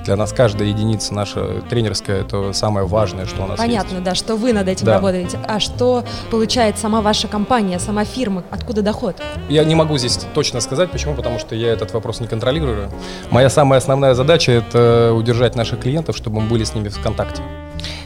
Для 0.06 0.16
нас 0.16 0.32
каждая 0.34 0.68
единица 0.68 1.16
наша 1.16 1.62
тренерская 1.68 2.22
это 2.22 2.54
самое 2.54 2.86
важное, 2.86 3.26
что 3.26 3.44
у 3.44 3.48
нас 3.48 3.58
Понятно, 3.58 3.94
есть. 3.96 4.04
да, 4.04 4.14
что 4.14 4.36
вы 4.36 4.54
над 4.54 4.68
этим 4.68 4.86
Да. 4.86 4.94
работаете. 4.96 5.40
А 5.48 5.60
что 5.60 6.04
получает 6.30 6.78
сама 6.78 7.02
ваша 7.02 7.28
компания, 7.28 7.80
сама 7.80 8.06
фирма? 8.06 8.44
Откуда 8.52 8.84
доход? 8.84 9.16
Я 9.50 9.64
не 9.64 9.74
могу 9.74 9.98
здесь 9.98 10.20
точно 10.36 10.60
сказать, 10.62 10.92
почему, 10.92 11.16
потому 11.16 11.40
что 11.40 11.56
я 11.56 11.70
этот 11.74 11.92
вопрос 11.94 12.20
не 12.20 12.28
контролирую. 12.28 12.92
Моя 13.32 13.50
самая 13.50 13.80
основная 13.80 14.14
задача 14.14 14.52
это 14.52 15.12
удержать 15.16 15.56
наших 15.56 15.80
клиентов, 15.80 16.16
чтобы 16.16 16.40
мы 16.40 16.50
были 16.50 16.64
с 16.64 16.76
ними 16.76 16.90
в 16.90 17.02
контакте. 17.02 17.42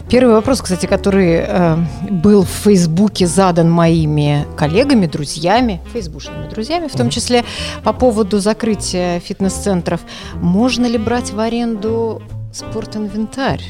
Первый 0.10 0.34
вопрос, 0.34 0.62
кстати, 0.62 0.88
который 0.88 1.36
э, 1.36 1.78
был 2.10 2.44
в 2.44 2.50
Фейсбуке 2.50 3.28
задан 3.28 3.70
моими 3.70 4.48
коллегами, 4.58 5.06
друзьями, 5.06 5.82
фейсбушными 5.94 6.50
друзьями, 6.50 6.88
в 6.88 6.94
том 6.94 7.12
числе 7.12 7.46
по 7.84 7.94
поводу 7.94 8.39
закрытия 8.39 9.20
фитнес-центров. 9.20 10.01
Можно 10.36 10.88
ли 10.88 10.98
брать 10.98 11.32
в 11.32 11.39
аренду 11.39 12.24
Спортинвентарь. 12.51 13.62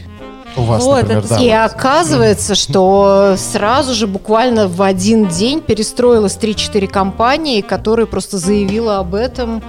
У 0.56 0.62
вас, 0.62 0.84
Вот, 0.84 1.02
например, 1.02 1.24
это 1.26 1.30
да. 1.30 1.40
И 1.40 1.50
вот. 1.50 1.72
оказывается, 1.72 2.56
что 2.56 3.36
сразу 3.38 3.94
же 3.94 4.08
буквально 4.08 4.68
в 4.68 4.82
один 4.82 5.28
день 5.28 5.62
перестроилось 5.62 6.38
3-4 6.42 6.88
компании, 6.88 7.62
которые 7.62 8.08
просто 8.08 8.38
заявила 8.38 9.00
об 9.00 9.14
этом. 9.14 9.62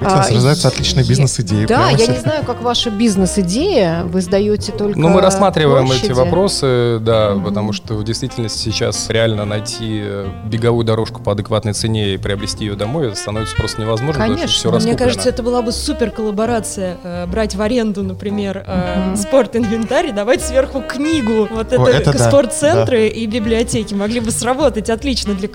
У 0.00 0.04
нас 0.04 0.64
А, 0.64 0.68
отличные 0.68 1.06
бизнес-идеи. 1.06 1.66
Да, 1.66 1.90
я 1.90 2.06
не 2.06 2.18
знаю, 2.18 2.44
как 2.44 2.62
ваша 2.62 2.90
бизнес-идея. 2.90 4.04
Вы 4.04 4.20
сдаете 4.20 4.72
только 4.72 4.98
Ну, 4.98 5.08
мы 5.08 5.20
рассматриваем 5.20 5.86
площади. 5.86 6.06
эти 6.06 6.12
вопросы, 6.12 6.98
да, 7.00 7.34
потому 7.42 7.72
что 7.72 7.94
в 7.94 8.04
действительности 8.04 8.64
сейчас 8.70 9.08
реально 9.08 9.44
найти 9.44 10.00
э, 10.04 10.28
беговую 10.44 10.84
дорожку 10.84 11.22
по 11.22 11.32
адекватной 11.32 11.72
цене 11.72 12.14
и 12.14 12.16
приобрести 12.18 12.64
ее 12.66 12.74
домой 12.74 13.14
становится 13.16 13.56
просто 13.56 13.80
невозможно, 13.80 14.22
Конечно. 14.22 14.46
все 14.48 14.68
Мне 14.68 14.76
раскуплено. 14.76 14.98
Мне 14.98 14.98
кажется, 15.06 15.28
это 15.28 15.42
была 15.42 15.62
бы 15.62 15.72
супер 15.72 16.10
коллаборация. 16.10 16.98
э, 17.02 17.26
брать 17.26 17.54
в 17.54 17.62
аренду, 17.62 18.02
например, 18.02 18.64
э, 18.66 19.06
Мгм. 19.08 19.16
спорт-инвентарь 19.16 20.06
и 20.08 20.12
давать 20.12 20.42
сверху 20.42 20.82
книгу. 20.86 21.48
Вот 21.50 21.72
О, 21.72 21.88
это, 21.88 21.96
это 22.10 22.18
да, 22.18 22.28
спортцентры 22.28 23.08
и 23.08 23.26
библиотеки 23.26 23.94
могли 23.94 24.20
бы 24.20 24.30
сработать 24.30 24.90
отлично 24.90 25.34
для 25.34 25.48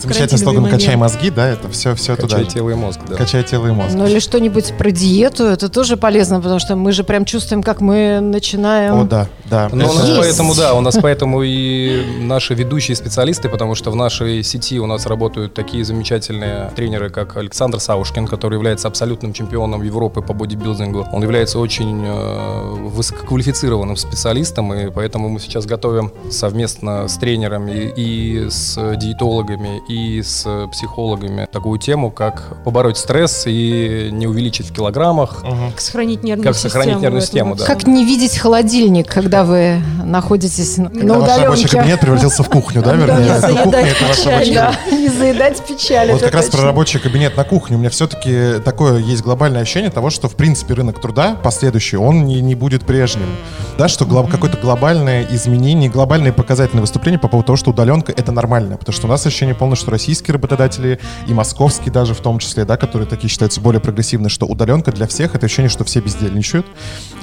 Замечательный 0.00 0.38
слоган. 0.38 0.68
«Качай 0.68 0.96
мозги», 0.96 1.30
да, 1.30 1.48
это 1.48 1.68
все, 1.70 1.94
все 1.94 2.16
туда. 2.16 2.36
Качай 2.36 2.50
тело 2.50 2.70
и 2.70 2.74
мозг, 2.74 3.00
да. 3.08 3.16
Качай 3.16 3.42
тело 3.42 3.66
и 3.68 3.70
мозг. 3.70 3.77
Ну 3.90 4.06
или 4.06 4.18
что-нибудь 4.18 4.74
про 4.76 4.90
диету, 4.90 5.44
это 5.44 5.68
тоже 5.68 5.96
полезно, 5.96 6.40
потому 6.40 6.58
что 6.58 6.76
мы 6.76 6.92
же 6.92 7.04
прям 7.04 7.24
чувствуем, 7.24 7.62
как 7.62 7.80
мы 7.80 8.20
начинаем... 8.20 9.00
О, 9.00 9.04
да, 9.04 9.28
да. 9.44 9.68
Ну, 9.72 9.88
у 9.88 9.92
нас 9.92 10.06
Есть. 10.06 10.18
поэтому, 10.18 10.54
да, 10.54 10.74
у 10.74 10.80
нас 10.80 10.96
поэтому 11.00 11.42
и 11.42 12.02
наши 12.20 12.54
ведущие 12.54 12.96
специалисты, 12.96 13.48
потому 13.48 13.74
что 13.74 13.90
в 13.90 13.96
нашей 13.96 14.42
сети 14.42 14.78
у 14.80 14.86
нас 14.86 15.06
работают 15.06 15.54
такие 15.54 15.84
замечательные 15.84 16.70
тренеры, 16.76 17.10
как 17.10 17.36
Александр 17.36 17.80
Саушкин, 17.80 18.26
который 18.26 18.54
является 18.54 18.88
абсолютным 18.88 19.32
чемпионом 19.32 19.82
Европы 19.82 20.22
по 20.22 20.32
бодибилдингу. 20.32 21.06
Он 21.12 21.22
является 21.22 21.58
очень 21.58 22.04
э, 22.04 22.74
высококвалифицированным 22.88 23.96
специалистом, 23.96 24.72
и 24.74 24.90
поэтому 24.90 25.28
мы 25.28 25.40
сейчас 25.40 25.66
готовим 25.66 26.12
совместно 26.30 27.08
с 27.08 27.16
тренерами 27.16 27.92
и 27.96 28.48
с 28.48 28.96
диетологами, 28.96 29.80
и 29.88 30.22
с 30.22 30.46
психологами 30.72 31.48
такую 31.52 31.78
тему, 31.78 32.10
как 32.10 32.62
побороть 32.64 32.96
стресс 32.96 33.46
и 33.46 33.67
не 34.10 34.26
увеличить 34.26 34.68
в 34.68 34.72
килограммах. 34.72 35.42
Как 35.70 35.80
сохранить 35.80 36.22
нервную 36.22 36.48
Как 36.48 36.54
систему. 36.54 36.72
сохранить 36.72 37.00
нервную 37.00 37.22
систему, 37.22 37.54
да. 37.54 37.64
Как 37.64 37.86
не 37.86 38.04
видеть 38.04 38.36
холодильник, 38.38 39.06
когда 39.08 39.44
вы 39.44 39.80
находитесь 40.04 40.76
на 40.78 40.90
Когда 40.90 41.14
ваш 41.18 41.28
рабочий 41.28 41.64
удаленке? 41.64 41.68
кабинет 41.68 42.00
превратился 42.00 42.42
в 42.42 42.48
кухню, 42.48 42.82
да, 42.82 42.94
вернее? 42.94 43.18
не 43.18 43.40
заедать 43.40 43.62
кухня, 43.64 43.80
это 43.80 44.04
ваш 44.04 44.16
печаль, 44.18 44.54
да. 44.54 44.74
Не 44.90 45.08
заедать 45.08 45.62
печаль. 45.66 46.12
Вот 46.12 46.20
как 46.22 46.34
раз 46.34 46.46
про 46.48 46.62
рабочий 46.62 46.98
кабинет 46.98 47.36
на 47.36 47.44
кухне. 47.44 47.76
У 47.76 47.78
меня 47.78 47.90
все-таки 47.90 48.60
такое 48.64 48.98
есть 48.98 49.22
глобальное 49.22 49.62
ощущение 49.62 49.90
того, 49.90 50.10
что, 50.10 50.28
в 50.28 50.34
принципе, 50.34 50.74
рынок 50.74 51.00
труда 51.00 51.36
последующий, 51.42 51.98
он 51.98 52.24
не, 52.24 52.40
не 52.40 52.54
будет 52.54 52.84
прежним. 52.84 53.28
Да, 53.76 53.88
что 53.88 54.04
какое-то 54.06 54.56
глобальное 54.56 55.26
изменение, 55.30 55.88
глобальные 55.88 56.32
показательные 56.32 56.80
выступления 56.82 57.18
по 57.18 57.28
поводу 57.28 57.46
того, 57.48 57.56
что 57.56 57.70
удаленка— 57.70 58.12
это 58.16 58.32
нормально. 58.32 58.76
Потому 58.76 58.94
что 58.94 59.06
у 59.06 59.10
нас 59.10 59.24
ощущение 59.26 59.54
полное, 59.54 59.76
что 59.76 59.90
российские 59.90 60.34
работодатели 60.34 60.98
и 61.26 61.34
московские 61.34 61.92
даже 61.92 62.14
в 62.14 62.20
том 62.20 62.38
числе, 62.38 62.64
да, 62.64 62.76
которые 62.76 63.08
такие 63.08 63.28
считаются 63.30 63.57
более 63.58 63.80
прогрессивные, 63.80 64.30
что 64.30 64.46
удаленка 64.46 64.92
для 64.92 65.06
всех— 65.06 65.34
это 65.34 65.46
ощущение, 65.46 65.70
что 65.70 65.84
все 65.84 66.00
бездельничают, 66.00 66.66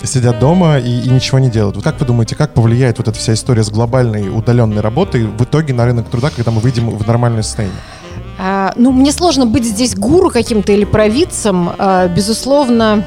сидят 0.04 0.40
дома 0.40 0.78
и, 0.78 1.02
и 1.02 1.10
ничего 1.10 1.40
не 1.40 1.50
делают. 1.50 1.76
Вот 1.76 1.84
как 1.84 2.00
вы 2.00 2.06
думаете, 2.06 2.36
как 2.36 2.54
повлияет 2.54 2.98
вот 2.98 3.08
эта 3.08 3.18
вся 3.18 3.34
история 3.34 3.64
с 3.64 3.70
глобальной 3.70 4.30
удаленной 4.30 4.82
работой 4.82 5.26
в 5.26 5.44
итоге 5.44 5.74
на 5.74 5.86
рынок 5.86 6.10
труда, 6.10 6.30
когда 6.36 6.52
мы 6.52 6.60
выйдем 6.60 6.90
в 6.90 7.08
нормальное 7.08 7.44
состояние? 7.44 7.80
А, 8.38 8.74
ну, 8.76 8.92
мне 8.92 9.12
сложно 9.12 9.46
быть 9.46 9.66
здесь 9.66 9.96
гуру 9.96 10.30
каким-то 10.30 10.72
или 10.72 10.86
провидцем. 10.86 11.72
А, 11.78 12.08
безусловно, 12.08 13.06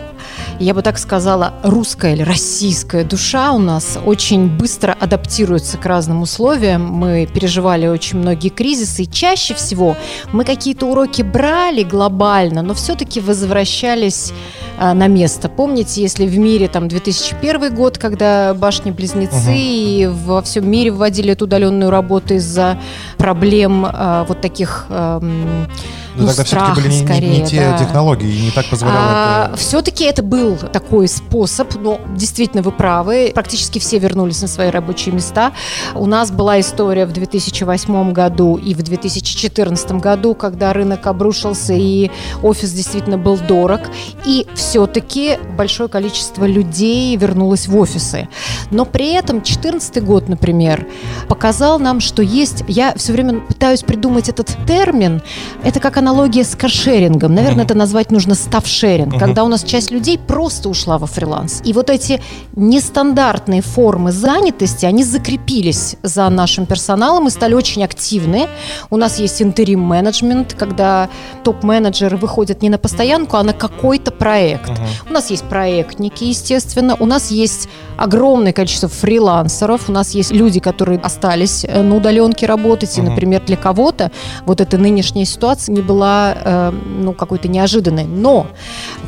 я 0.59 0.75
бы 0.75 0.83
так 0.83 0.99
сказала, 0.99 1.55
русская 1.63 2.15
или 2.15 2.23
российская 2.23 3.05
душа 3.05 3.53
у 3.53 3.59
нас 3.59 3.99
очень 4.05 4.49
быстро 4.49 4.97
адаптируется 4.99 5.79
к 5.79 5.87
разным 5.87 6.23
условиям. 6.23 6.85
Мы 6.85 7.27
переживали 7.33 7.87
очень 7.87 8.19
многие 8.19 8.49
кризисы, 8.49 9.05
и 9.05 9.11
чаще 9.11 9.55
всего 9.55 9.97
мы 10.33 10.45
какие-то 10.45 10.87
уроки 10.87 11.23
брали 11.23 11.83
глобально, 11.83 12.63
но 12.63 12.75
все-таки 12.75 13.21
возвращались 13.21 14.33
а, 14.79 14.95
на 14.95 15.07
место. 15.07 15.49
Помните, 15.49 16.03
если 16.03 16.27
в 16.27 16.39
мире 16.39 16.69
там 16.69 16.89
2001 16.89 17.75
год, 17.75 17.99
когда 17.99 18.55
башни-близнецы 18.55 19.51
Мгм. 19.51 19.55
и 19.55 20.11
во 20.25 20.43
всем 20.43 20.71
мире 20.71 20.91
вводили 20.91 21.33
эту 21.33 21.45
удаленную 21.45 21.91
работу 21.91 22.35
из-за 22.35 22.79
проблем 23.17 23.87
а, 23.89 24.25
вот 24.29 24.41
таких 24.41 24.87
эм, 24.89 25.67
Ну, 26.15 26.23
ну, 26.23 26.29
тогда 26.29 26.45
страха 26.45 26.75
все-таки 26.75 26.81
были 26.81 26.95
не, 26.95 27.01
не- 27.01 27.03
не 27.03 27.07
скорее, 27.07 27.47
те 27.47 27.71
да. 27.71 27.79
технологии, 27.79 28.29
и 28.29 28.43
не 28.43 28.51
так 28.51 28.67
позволяло 28.67 29.49
это. 29.49 29.57
все-таки 29.57 30.05
это 30.05 30.23
был 30.23 30.57
такой 30.57 31.09
способ, 31.09 31.75
но 31.75 32.01
действительно 32.17 32.63
вы 32.63 32.73
правы, 32.73 33.33
практически 33.35 33.79
все 33.79 33.99
вернулись 33.99 34.41
на 34.43 34.49
свои 34.49 34.71
рабочие 34.71 35.15
места. 35.15 35.53
У 35.95 36.07
нас 36.07 36.31
была 36.31 36.61
история 36.61 37.07
в 37.07 37.13
2008 37.13 38.13
году 38.13 38.57
и 38.57 38.75
в 38.75 38.83
2014 38.83 39.93
году, 39.93 40.35
когда 40.35 40.73
рынок 40.73 41.07
обрушился 41.07 41.75
и 41.75 42.11
офис 42.43 42.73
действительно 42.73 43.19
был 43.19 43.37
дорог, 43.37 43.81
и 44.25 44.47
все-таки 44.55 45.39
большое 45.57 45.89
количество 45.89 46.45
людей 46.47 47.17
вернулось 47.17 47.69
в 47.69 47.77
офисы. 47.77 48.29
Но 48.71 48.85
при 48.85 49.13
этом 49.13 49.37
2014 49.37 50.03
год, 50.03 50.29
например, 50.29 50.87
показал 51.29 51.79
нам, 51.79 52.01
что 52.01 52.23
есть, 52.23 52.65
я 52.69 52.95
все 52.97 53.13
время 53.13 53.41
пытаюсь 53.41 53.83
придумать 53.83 54.29
этот 54.29 54.57
термин, 54.67 55.23
это 55.63 55.81
как 55.81 55.98
аналогия 55.99 56.45
с 56.45 56.55
каршерингом. 56.57 57.35
Наверное, 57.35 57.65
Мгм. 57.65 57.67
это 57.67 57.75
назвать 57.75 58.11
нужно 58.11 58.35
стафшеринг, 58.35 59.13
Мгм. 59.13 59.19
когда 59.21 59.45
у 59.45 59.49
нас 59.49 59.63
часть 59.65 59.91
людей 59.91 60.19
просто 60.19 60.69
ушла 60.69 60.99
во 60.99 61.07
фриланс. 61.07 61.61
И 61.65 61.73
вот 61.73 61.91
эти 61.91 62.21
нестандартные 62.57 63.61
формы 63.63 64.13
занятости, 64.13 64.87
они 64.87 65.05
закрепились 65.05 65.97
за 66.03 66.29
нашим 66.29 66.67
персоналом 66.67 67.27
и 67.27 67.31
стали 67.31 67.55
очень 67.55 67.83
активны. 67.85 68.47
У 68.91 68.97
нас 68.97 69.19
есть 69.19 69.43
интерим-менеджмент, 69.43 70.55
когда 70.55 71.09
топ-менеджеры 71.45 72.17
выходят 72.17 72.63
не 72.63 72.71
на 72.71 72.79
постоянку, 72.79 73.37
а 73.37 73.43
на 73.43 73.53
какой-то 73.53 74.11
проект. 74.11 74.71
Мгм. 74.71 74.87
У 75.11 75.13
нас 75.13 75.31
есть 75.31 75.45
проектники, 75.45 76.25
естественно. 76.25 76.97
У 76.99 77.07
нас 77.07 77.31
есть 77.31 77.69
огромное 77.97 78.53
количество 78.53 78.89
фрилансеров. 78.89 79.89
У 79.89 79.93
нас 79.93 80.15
есть 80.15 80.31
люди, 80.33 80.61
которые 80.61 80.99
остались 81.01 81.65
э, 81.65 81.83
на 81.83 81.97
удаленке 81.97 82.47
работать. 82.47 82.97
И, 82.99 83.01
например, 83.03 83.43
для 83.45 83.57
кого-то 83.57 84.11
вот 84.47 84.61
эта 84.61 84.79
нынешняя 84.79 85.25
ситуация 85.25 85.73
не 85.75 85.83
была 85.89 86.35
э, 86.37 86.71
ну, 86.71 87.13
какой-то 87.15 87.49
неожиданной. 87.49 88.05
Но 88.05 88.47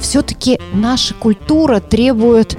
все-таки 0.00 0.58
наша 0.72 1.14
культура 1.14 1.80
требует 1.80 2.56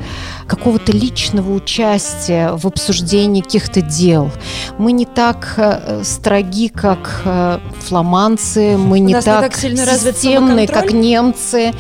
какого-то 0.48 0.92
личного 0.92 1.54
участия 1.54 2.52
в 2.52 2.68
обсуждении 2.68 3.42
каких-то 3.42 3.82
дел. 3.82 4.32
Мы 4.78 4.92
не 4.92 5.06
так 5.06 5.56
э, 5.58 6.04
строги, 6.04 6.70
как 6.70 7.22
э, 7.26 7.60
фламандцы, 7.80 8.78
мы 8.78 9.00
не 9.00 9.14
нас 9.14 9.26
не 9.26 9.32
так, 9.32 9.42
так 9.42 9.56
сильно 9.56 9.86
развит 9.86 10.16
системные, 10.16 10.68
как 10.68 10.94
немцы. 10.94 11.72
Э, 11.72 11.74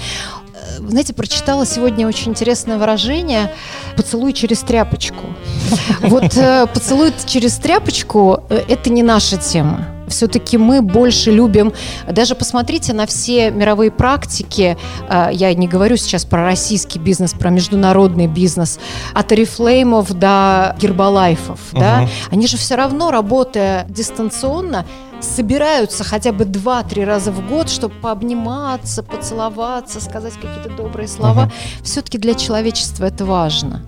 Знаете, 0.79 1.13
прочитала 1.13 1.65
сегодня 1.65 2.07
очень 2.07 2.31
интересное 2.31 2.77
выражение 2.77 3.53
«поцелуй 3.95 4.33
через 4.33 4.59
тряпочку». 4.61 5.25
Вот 6.01 6.35
э, 6.35 6.65
поцелуй 6.73 7.13
через 7.25 7.57
тряпочку 7.57 8.43
э,– 8.49 8.63
это 8.67 8.89
не 8.89 9.03
наша 9.03 9.37
тема. 9.37 10.00
Все-таки 10.11 10.57
мы 10.57 10.81
больше 10.81 11.31
любим, 11.31 11.73
даже 12.07 12.35
посмотрите 12.35 12.93
на 12.93 13.05
все 13.05 13.49
мировые 13.51 13.91
практики, 13.91 14.77
э, 15.09 15.29
я 15.31 15.53
не 15.53 15.67
говорю 15.67 15.97
сейчас 15.97 16.25
про 16.25 16.43
российский 16.43 16.99
бизнес, 16.99 17.33
про 17.33 17.49
международный 17.49 18.27
бизнес, 18.27 18.79
от 19.13 19.31
Oriflame 19.31 20.13
до 20.13 20.75
Гербалайфов, 20.79 21.59
да, 21.73 22.01
Мгм. 22.01 22.09
они 22.31 22.47
же 22.47 22.57
все 22.57 22.75
равно, 22.75 23.11
работая 23.11 23.85
дистанционно, 23.89 24.85
собираются 25.21 26.03
хотя 26.03 26.31
бы 26.31 26.45
два-три 26.45 27.05
раза 27.05 27.31
в 27.31 27.47
год, 27.47 27.69
чтобы 27.69 27.95
пообниматься, 27.95 29.03
поцеловаться, 29.03 30.01
сказать 30.01 30.33
какие-то 30.33 30.69
добрые 30.69 31.07
слова. 31.07 31.43
Мгм. 31.43 31.51
Все-таки 31.83 32.17
для 32.17 32.33
человечества 32.33 33.05
это 33.05 33.25
важно. 33.25 33.81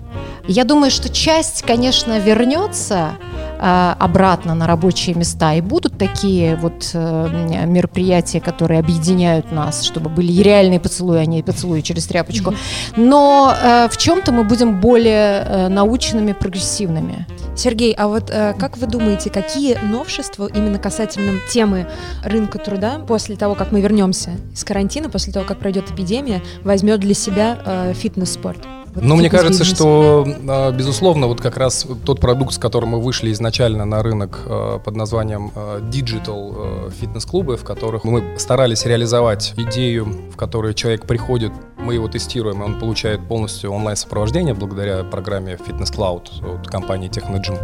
Я 0.46 0.64
думаю, 0.64 0.90
что 0.90 1.08
часть, 1.08 1.62
конечно, 1.62 2.18
вернется 2.18 3.12
э, 3.58 3.94
обратно 3.98 4.54
на 4.54 4.66
рабочие 4.66 5.14
места, 5.14 5.54
и 5.54 5.62
будут 5.62 5.96
такие 5.96 6.56
вот 6.56 6.90
э, 6.92 7.64
мероприятия, 7.66 8.40
которые 8.40 8.80
объединяют 8.80 9.52
нас, 9.52 9.82
чтобы 9.82 10.10
были 10.10 10.32
и 10.32 10.42
реальные 10.42 10.80
поцелуи, 10.80 11.18
а 11.18 11.24
не 11.24 11.42
поцелуи 11.42 11.80
через 11.80 12.06
тряпочку. 12.06 12.54
Но 12.96 13.54
э, 13.56 13.88
в 13.90 13.96
чем-то 13.96 14.32
мы 14.32 14.44
будем 14.44 14.80
более 14.80 15.46
э, 15.46 15.68
научными, 15.68 16.32
прогрессивными. 16.32 17.26
Сергей, 17.56 17.94
а 17.94 18.08
вот 18.08 18.30
э, 18.30 18.54
как 18.58 18.76
вы 18.76 18.86
думаете, 18.86 19.30
какие 19.30 19.78
новшества 19.82 20.46
именно 20.46 20.78
касательно 20.78 21.23
темы 21.48 21.86
рынка 22.22 22.58
труда 22.58 22.98
после 22.98 23.36
того, 23.36 23.54
как 23.54 23.72
мы 23.72 23.80
вернемся 23.80 24.32
из 24.52 24.64
карантина, 24.64 25.08
после 25.08 25.32
того, 25.32 25.44
как 25.46 25.58
пройдет 25.58 25.90
эпидемия, 25.90 26.42
возьмет 26.62 27.00
для 27.00 27.14
себя 27.14 27.58
э, 27.64 27.92
фитнес-спорт? 27.94 28.58
Вот 28.94 29.02
Ну, 29.02 29.16
мне 29.16 29.28
кажется, 29.28 29.64
что, 29.64 30.24
а, 30.48 30.70
безусловно, 30.70 31.26
вот 31.26 31.40
как 31.40 31.56
раз 31.56 31.86
тот 32.04 32.20
продукт, 32.20 32.54
с 32.54 32.58
которым 32.58 32.90
мы 32.90 33.00
вышли 33.00 33.32
изначально 33.32 33.84
на 33.84 34.02
рынок 34.02 34.40
а, 34.46 34.78
под 34.78 34.94
названием 34.94 35.50
а, 35.54 35.80
Digital 35.80 36.92
фитнес-клубы, 37.00 37.56
в 37.56 37.64
которых 37.64 38.04
мы 38.04 38.38
старались 38.38 38.86
реализовать 38.86 39.54
идею, 39.56 40.06
в 40.32 40.36
которой 40.36 40.74
человек 40.74 41.06
приходит 41.06 41.52
Мы 41.84 41.94
его 41.94 42.08
тестируем, 42.08 42.62
и 42.62 42.64
он 42.64 42.78
получает 42.78 43.28
полностью 43.28 43.70
онлайн-сопровождение 43.70 44.54
благодаря 44.54 45.04
программе 45.04 45.54
Fitness 45.54 45.94
Cloud 45.94 46.54
от 46.54 46.66
компании 46.66 47.10
Technogym. 47.10 47.58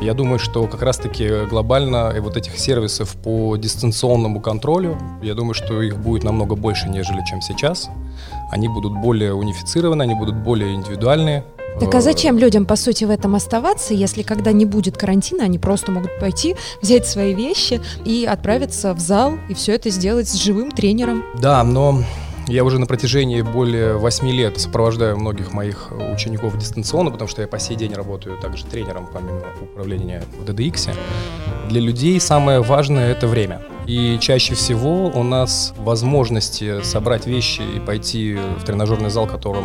Я 0.00 0.14
думаю, 0.14 0.38
что 0.38 0.66
как 0.68 0.82
раз-таки 0.82 1.46
глобально 1.50 2.14
и 2.16 2.20
вот 2.20 2.36
этих 2.36 2.56
сервисов 2.58 3.16
по 3.16 3.56
дистанционному 3.56 4.40
контролю, 4.40 4.96
я 5.20 5.34
думаю, 5.34 5.54
что 5.54 5.82
их 5.82 5.98
будет 5.98 6.22
намного 6.22 6.54
больше, 6.54 6.88
нежели 6.88 7.22
чем 7.28 7.42
сейчас. 7.42 7.90
Они 8.52 8.68
будут 8.68 8.92
более 8.92 9.34
унифицированы, 9.34 10.04
они 10.04 10.14
будут 10.14 10.36
более 10.36 10.74
индивидуальные. 10.74 11.44
Так 11.80 11.94
а 11.94 12.00
зачем 12.00 12.38
людям, 12.38 12.66
по 12.66 12.76
сути, 12.76 13.04
в 13.04 13.10
этом 13.10 13.34
оставаться, 13.34 13.94
если 13.94 14.22
когда 14.22 14.52
не 14.52 14.64
будет 14.64 14.96
карантина, 14.96 15.44
они 15.44 15.58
просто 15.58 15.92
могут 15.92 16.18
пойти, 16.18 16.56
взять 16.82 17.06
свои 17.06 17.34
вещи 17.34 17.80
и 18.04 18.24
отправиться 18.24 18.94
в 18.94 19.00
зал 19.00 19.34
и 19.48 19.54
все 19.54 19.74
это 19.74 19.90
сделать 19.90 20.28
с 20.28 20.34
живым 20.34 20.70
тренером? 20.70 21.24
Да, 21.40 21.62
но 21.64 22.02
я 22.50 22.64
уже 22.64 22.78
на 22.80 22.86
протяжении 22.86 23.42
более 23.42 23.96
8 23.96 24.28
лет 24.28 24.58
сопровождаю 24.58 25.16
многих 25.16 25.52
моих 25.52 25.92
учеников 26.12 26.58
дистанционно, 26.58 27.10
потому 27.10 27.28
что 27.28 27.42
я 27.42 27.48
по 27.48 27.60
сей 27.60 27.76
день 27.76 27.94
работаю 27.94 28.38
также 28.38 28.64
тренером 28.64 29.08
помимо 29.12 29.42
управления 29.62 30.24
в 30.38 30.44
DDX. 30.44 30.90
Для 31.68 31.80
людей 31.80 32.18
самое 32.20 32.60
важное— 32.60 33.12
это 33.12 33.28
время. 33.28 33.62
И 33.90 34.18
чаще 34.20 34.54
всего 34.54 35.06
у 35.06 35.24
нас 35.24 35.74
возможности 35.76 36.80
собрать 36.84 37.26
вещи 37.26 37.62
и 37.74 37.80
пойти 37.80 38.38
в 38.60 38.64
тренажерный 38.64 39.10
зал, 39.10 39.26
в 39.26 39.32
котором 39.32 39.64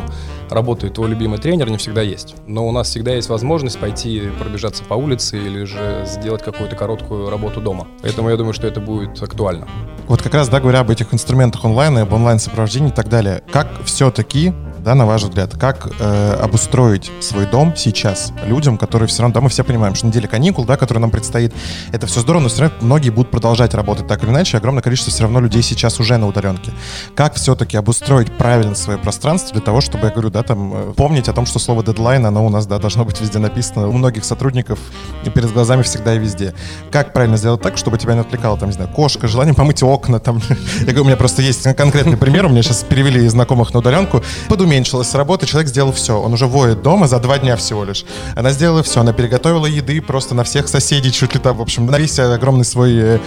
работает 0.50 0.96
твой 0.96 1.10
любимый 1.10 1.38
тренер, 1.38 1.70
не 1.70 1.78
всегда 1.78 2.02
есть. 2.02 2.34
Но 2.48 2.68
у 2.68 2.72
нас 2.72 2.90
всегда 2.90 3.14
есть 3.14 3.30
возможность 3.30 3.78
пойти 3.78 4.24
пробежаться 4.40 4.84
по 4.84 4.96
улице 4.96 5.38
или 5.38 5.66
же 5.66 6.06
сделать 6.08 6.42
какую-то 6.42 6.76
короткую 6.76 7.30
работу 7.30 7.62
дома. 7.62 7.86
Поэтому 8.02 8.32
я 8.32 8.36
думаю, 8.36 8.54
что 8.54 8.66
это 8.66 8.82
будет 8.82 9.22
актуально. 9.22 9.68
Вот 10.08 10.24
как 10.24 10.34
раз, 10.34 10.50
да, 10.50 10.60
говоря 10.60 10.80
об 10.80 10.90
этих 10.90 11.14
инструментах 11.14 11.64
онлайн, 11.64 11.96
об 12.00 12.12
онлайн-сопровождении 12.12 12.90
и 12.90 12.94
так 12.94 13.08
далее, 13.08 13.44
как 13.52 13.68
все-таки 13.84 14.54
да, 14.86 14.94
на 14.94 15.08
ваш 15.08 15.24
взгляд, 15.24 15.58
как 15.58 15.90
э, 16.00 16.34
обустроить 16.40 17.12
свой 17.20 17.48
дом 17.48 17.74
сейчас 17.76 18.32
людям, 18.46 18.78
которые 18.78 19.08
все 19.08 19.24
равно, 19.24 19.34
да, 19.34 19.42
мы 19.42 19.50
все 19.50 19.64
понимаем, 19.64 19.96
что 19.96 20.06
неделя 20.06 20.28
каникул, 20.28 20.64
да, 20.64 20.78
которая 20.78 21.02
нам 21.02 21.10
предстоит, 21.10 21.54
это 21.92 22.06
все 22.06 22.20
здорово, 22.20 22.44
но 22.44 22.50
все 22.50 22.62
равно 22.62 22.78
многие 22.82 23.10
будут 23.10 23.32
продолжать 23.32 23.74
работать 23.74 24.06
так 24.06 24.24
или 24.24 24.30
иначе, 24.30 24.58
огромное 24.58 24.84
количество 24.84 25.12
все 25.12 25.24
равно 25.24 25.40
людей 25.40 25.64
сейчас 25.64 26.00
уже 26.00 26.18
на 26.18 26.28
удаленке. 26.28 26.72
Как 27.16 27.34
все-таки 27.34 27.78
обустроить 27.78 28.32
правильно 28.38 28.76
свое 28.76 29.00
пространство 29.00 29.54
для 29.54 29.62
того, 29.62 29.82
чтобы, 29.82 30.06
я 30.06 30.12
говорю, 30.12 30.30
да, 30.30 30.44
там, 30.44 30.74
э, 30.92 30.94
помнить 30.94 31.30
о 31.30 31.34
том, 31.34 31.48
что 31.48 31.58
слово 31.58 31.84
дедлайн, 31.84 32.24
оно 32.24 32.46
у 32.46 32.50
нас, 32.50 32.68
да, 32.68 32.78
должно 32.78 33.06
быть 33.06 33.20
везде 33.20 33.40
написано, 33.40 33.88
у 33.88 33.92
многих 33.92 34.24
сотрудников 34.24 34.78
и 35.24 35.32
перед 35.32 35.52
глазами 35.52 35.82
всегда 35.82 36.14
и 36.14 36.20
везде. 36.20 36.54
Как 36.92 37.12
правильно 37.12 37.38
сделать 37.38 37.62
так, 37.62 37.80
чтобы 37.80 37.98
тебя 37.98 38.14
не 38.14 38.20
отвлекала, 38.20 38.56
там, 38.56 38.70
не 38.70 38.76
знаю, 38.76 38.92
кошка, 38.92 39.28
желание 39.28 39.56
помыть 39.56 39.82
окна, 39.82 40.20
там, 40.20 40.40
я 40.82 40.86
говорю, 40.86 41.02
у 41.02 41.06
меня 41.06 41.18
просто 41.18 41.42
есть 41.42 41.64
конкретный 41.76 42.18
пример, 42.18 42.46
у 42.46 42.50
меня 42.50 42.62
сейчас 42.62 42.84
перевели 42.84 43.28
знакомых 43.28 43.74
на 43.74 43.80
удаленку, 43.80 44.22
подумай, 44.48 44.75
уменьшилась 44.76 45.08
с 45.08 45.16
работы, 45.16 45.46
человек 45.46 45.70
сделал 45.70 45.94
все. 45.94 46.20
Он 46.20 46.34
уже 46.34 46.48
воет 46.48 46.82
дома 46.82 47.08
за 47.08 47.20
два 47.20 47.38
дня 47.38 47.56
всего 47.56 47.86
лишь. 47.86 48.04
Она 48.36 48.52
сделала 48.52 48.84
все. 48.84 49.00
Она 49.00 49.14
переготовила 49.14 49.66
еды 49.66 50.02
просто 50.02 50.36
на 50.36 50.44
всех 50.44 50.68
соседей, 50.68 51.12
чуть 51.12 51.34
ли 51.34 51.40
там, 51.40 51.58
в 51.58 51.62
общем, 51.62 51.86
на 51.86 51.98
весь 51.98 52.20
огромный 52.20 52.66
свой 52.66 52.94
э, 52.98 53.20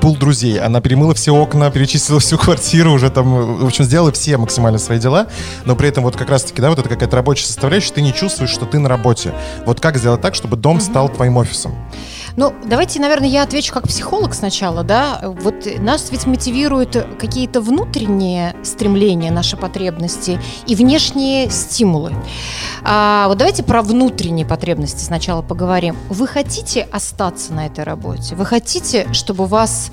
пул 0.00 0.16
друзей. 0.16 0.60
Она 0.60 0.80
перемыла 0.80 1.14
все 1.14 1.34
окна, 1.34 1.70
перечислила 1.70 2.20
всю 2.20 2.38
квартиру, 2.38 2.92
уже 2.92 3.10
там, 3.10 3.58
в 3.58 3.66
общем, 3.66 3.84
сделала 3.84 4.12
все 4.12 4.36
максимально 4.36 4.78
свои 4.78 5.00
дела. 5.00 5.26
Но 5.64 5.74
при 5.74 5.88
этом 5.88 6.04
вот 6.04 6.16
как 6.16 6.30
раз-таки, 6.30 6.62
да, 6.62 6.70
вот 6.70 6.78
это 6.78 6.88
какая-то 6.88 7.16
рабочая 7.16 7.46
составляющая, 7.46 7.92
ты 7.92 8.00
не 8.00 8.14
чувствуешь, 8.14 8.50
что 8.50 8.64
ты 8.66 8.78
на 8.78 8.88
работе. 8.88 9.34
Вот 9.66 9.80
как 9.80 9.96
сделать 9.96 10.20
так, 10.20 10.36
чтобы 10.36 10.56
дом 10.56 10.80
стал 10.80 11.08
твоим 11.08 11.36
офисом? 11.38 11.74
Ну, 12.36 12.52
давайте, 12.64 13.00
наверное, 13.00 13.28
я 13.28 13.44
отвечу 13.44 13.72
как 13.72 13.86
психолог 13.86 14.34
сначала, 14.34 14.82
да. 14.82 15.20
Вот 15.22 15.54
нас 15.78 16.10
ведь 16.10 16.26
мотивируют 16.26 16.96
какие-то 17.18 17.60
внутренние 17.60 18.56
стремления, 18.64 19.30
наши 19.30 19.56
потребности 19.56 20.40
и 20.66 20.74
внешние 20.74 21.48
стимулы. 21.48 22.12
А, 22.82 23.28
вот 23.28 23.38
давайте 23.38 23.62
про 23.62 23.82
внутренние 23.82 24.44
потребности 24.44 25.04
сначала 25.04 25.42
поговорим. 25.42 25.96
Вы 26.08 26.26
хотите 26.26 26.88
остаться 26.90 27.52
на 27.52 27.66
этой 27.66 27.84
работе? 27.84 28.34
Вы 28.34 28.44
хотите, 28.44 29.06
чтобы 29.12 29.46
вас, 29.46 29.92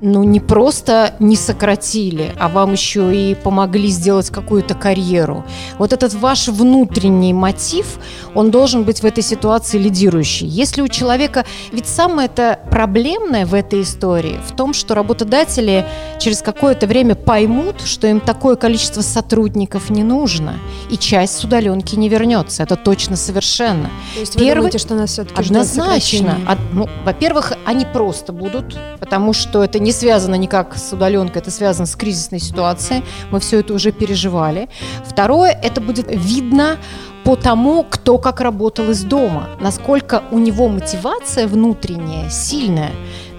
ну, 0.00 0.24
не 0.24 0.40
просто 0.40 1.14
не 1.18 1.36
сократили, 1.36 2.32
а 2.38 2.48
вам 2.48 2.72
еще 2.72 3.14
и 3.14 3.34
помогли 3.34 3.88
сделать 3.88 4.30
какую-то 4.30 4.74
карьеру? 4.74 5.44
Вот 5.78 5.92
этот 5.92 6.14
ваш 6.14 6.48
внутренний 6.48 7.34
мотив, 7.34 7.98
он 8.34 8.50
должен 8.50 8.84
быть 8.84 9.02
в 9.02 9.04
этой 9.04 9.22
ситуации 9.22 9.76
лидирующий. 9.76 10.46
Если 10.46 10.80
у 10.80 10.88
человека... 10.88 11.44
Ведь 11.70 11.81
ведь 11.82 11.88
самое 11.88 12.28
это 12.28 12.60
проблемное 12.70 13.44
в 13.44 13.54
этой 13.54 13.82
истории 13.82 14.38
в 14.46 14.54
том, 14.54 14.72
что 14.72 14.94
работодатели 14.94 15.84
через 16.20 16.40
какое-то 16.40 16.86
время 16.86 17.16
поймут, 17.16 17.80
что 17.80 18.06
им 18.06 18.20
такое 18.20 18.54
количество 18.54 19.00
сотрудников 19.00 19.90
не 19.90 20.04
нужно, 20.04 20.54
и 20.90 20.96
часть 20.96 21.38
с 21.38 21.44
удаленки 21.44 21.96
не 21.96 22.08
вернется. 22.08 22.62
Это 22.62 22.76
точно 22.76 23.16
совершенно. 23.16 23.90
То 24.14 24.20
есть 24.20 24.34
Первый, 24.34 24.48
вы 24.48 24.54
думаете, 24.54 24.78
что 24.78 24.94
нас 24.94 25.10
все-таки 25.10 25.40
Однозначно. 25.40 26.38
От, 26.46 26.58
ну, 26.72 26.88
во-первых, 27.04 27.54
они 27.64 27.84
просто 27.84 28.32
будут, 28.32 28.78
потому 29.00 29.32
что 29.32 29.64
это 29.64 29.80
не 29.80 29.90
связано 29.90 30.36
никак 30.36 30.76
с 30.76 30.92
удаленкой, 30.92 31.42
это 31.42 31.50
связано 31.50 31.86
с 31.86 31.96
кризисной 31.96 32.38
ситуацией. 32.38 33.02
Мы 33.32 33.40
все 33.40 33.58
это 33.58 33.74
уже 33.74 33.90
переживали. 33.90 34.68
Второе, 35.04 35.50
это 35.50 35.80
будет 35.80 36.06
видно 36.08 36.76
по 37.24 37.36
тому, 37.36 37.84
кто 37.88 38.18
как 38.18 38.40
работал 38.40 38.90
из 38.90 39.04
дома, 39.04 39.50
насколько 39.60 40.22
у 40.30 40.38
него 40.38 40.68
мотивация 40.68 41.46
внутренняя 41.46 42.28
сильная. 42.30 42.90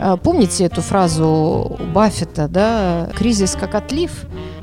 Э, 0.04 0.18
помните 0.22 0.66
эту 0.66 0.82
фразу 0.82 1.80
Баффета, 1.94 2.50
да, 2.50 3.10
кризис 3.16 3.56
как 3.58 3.74
отлив? 3.74 4.12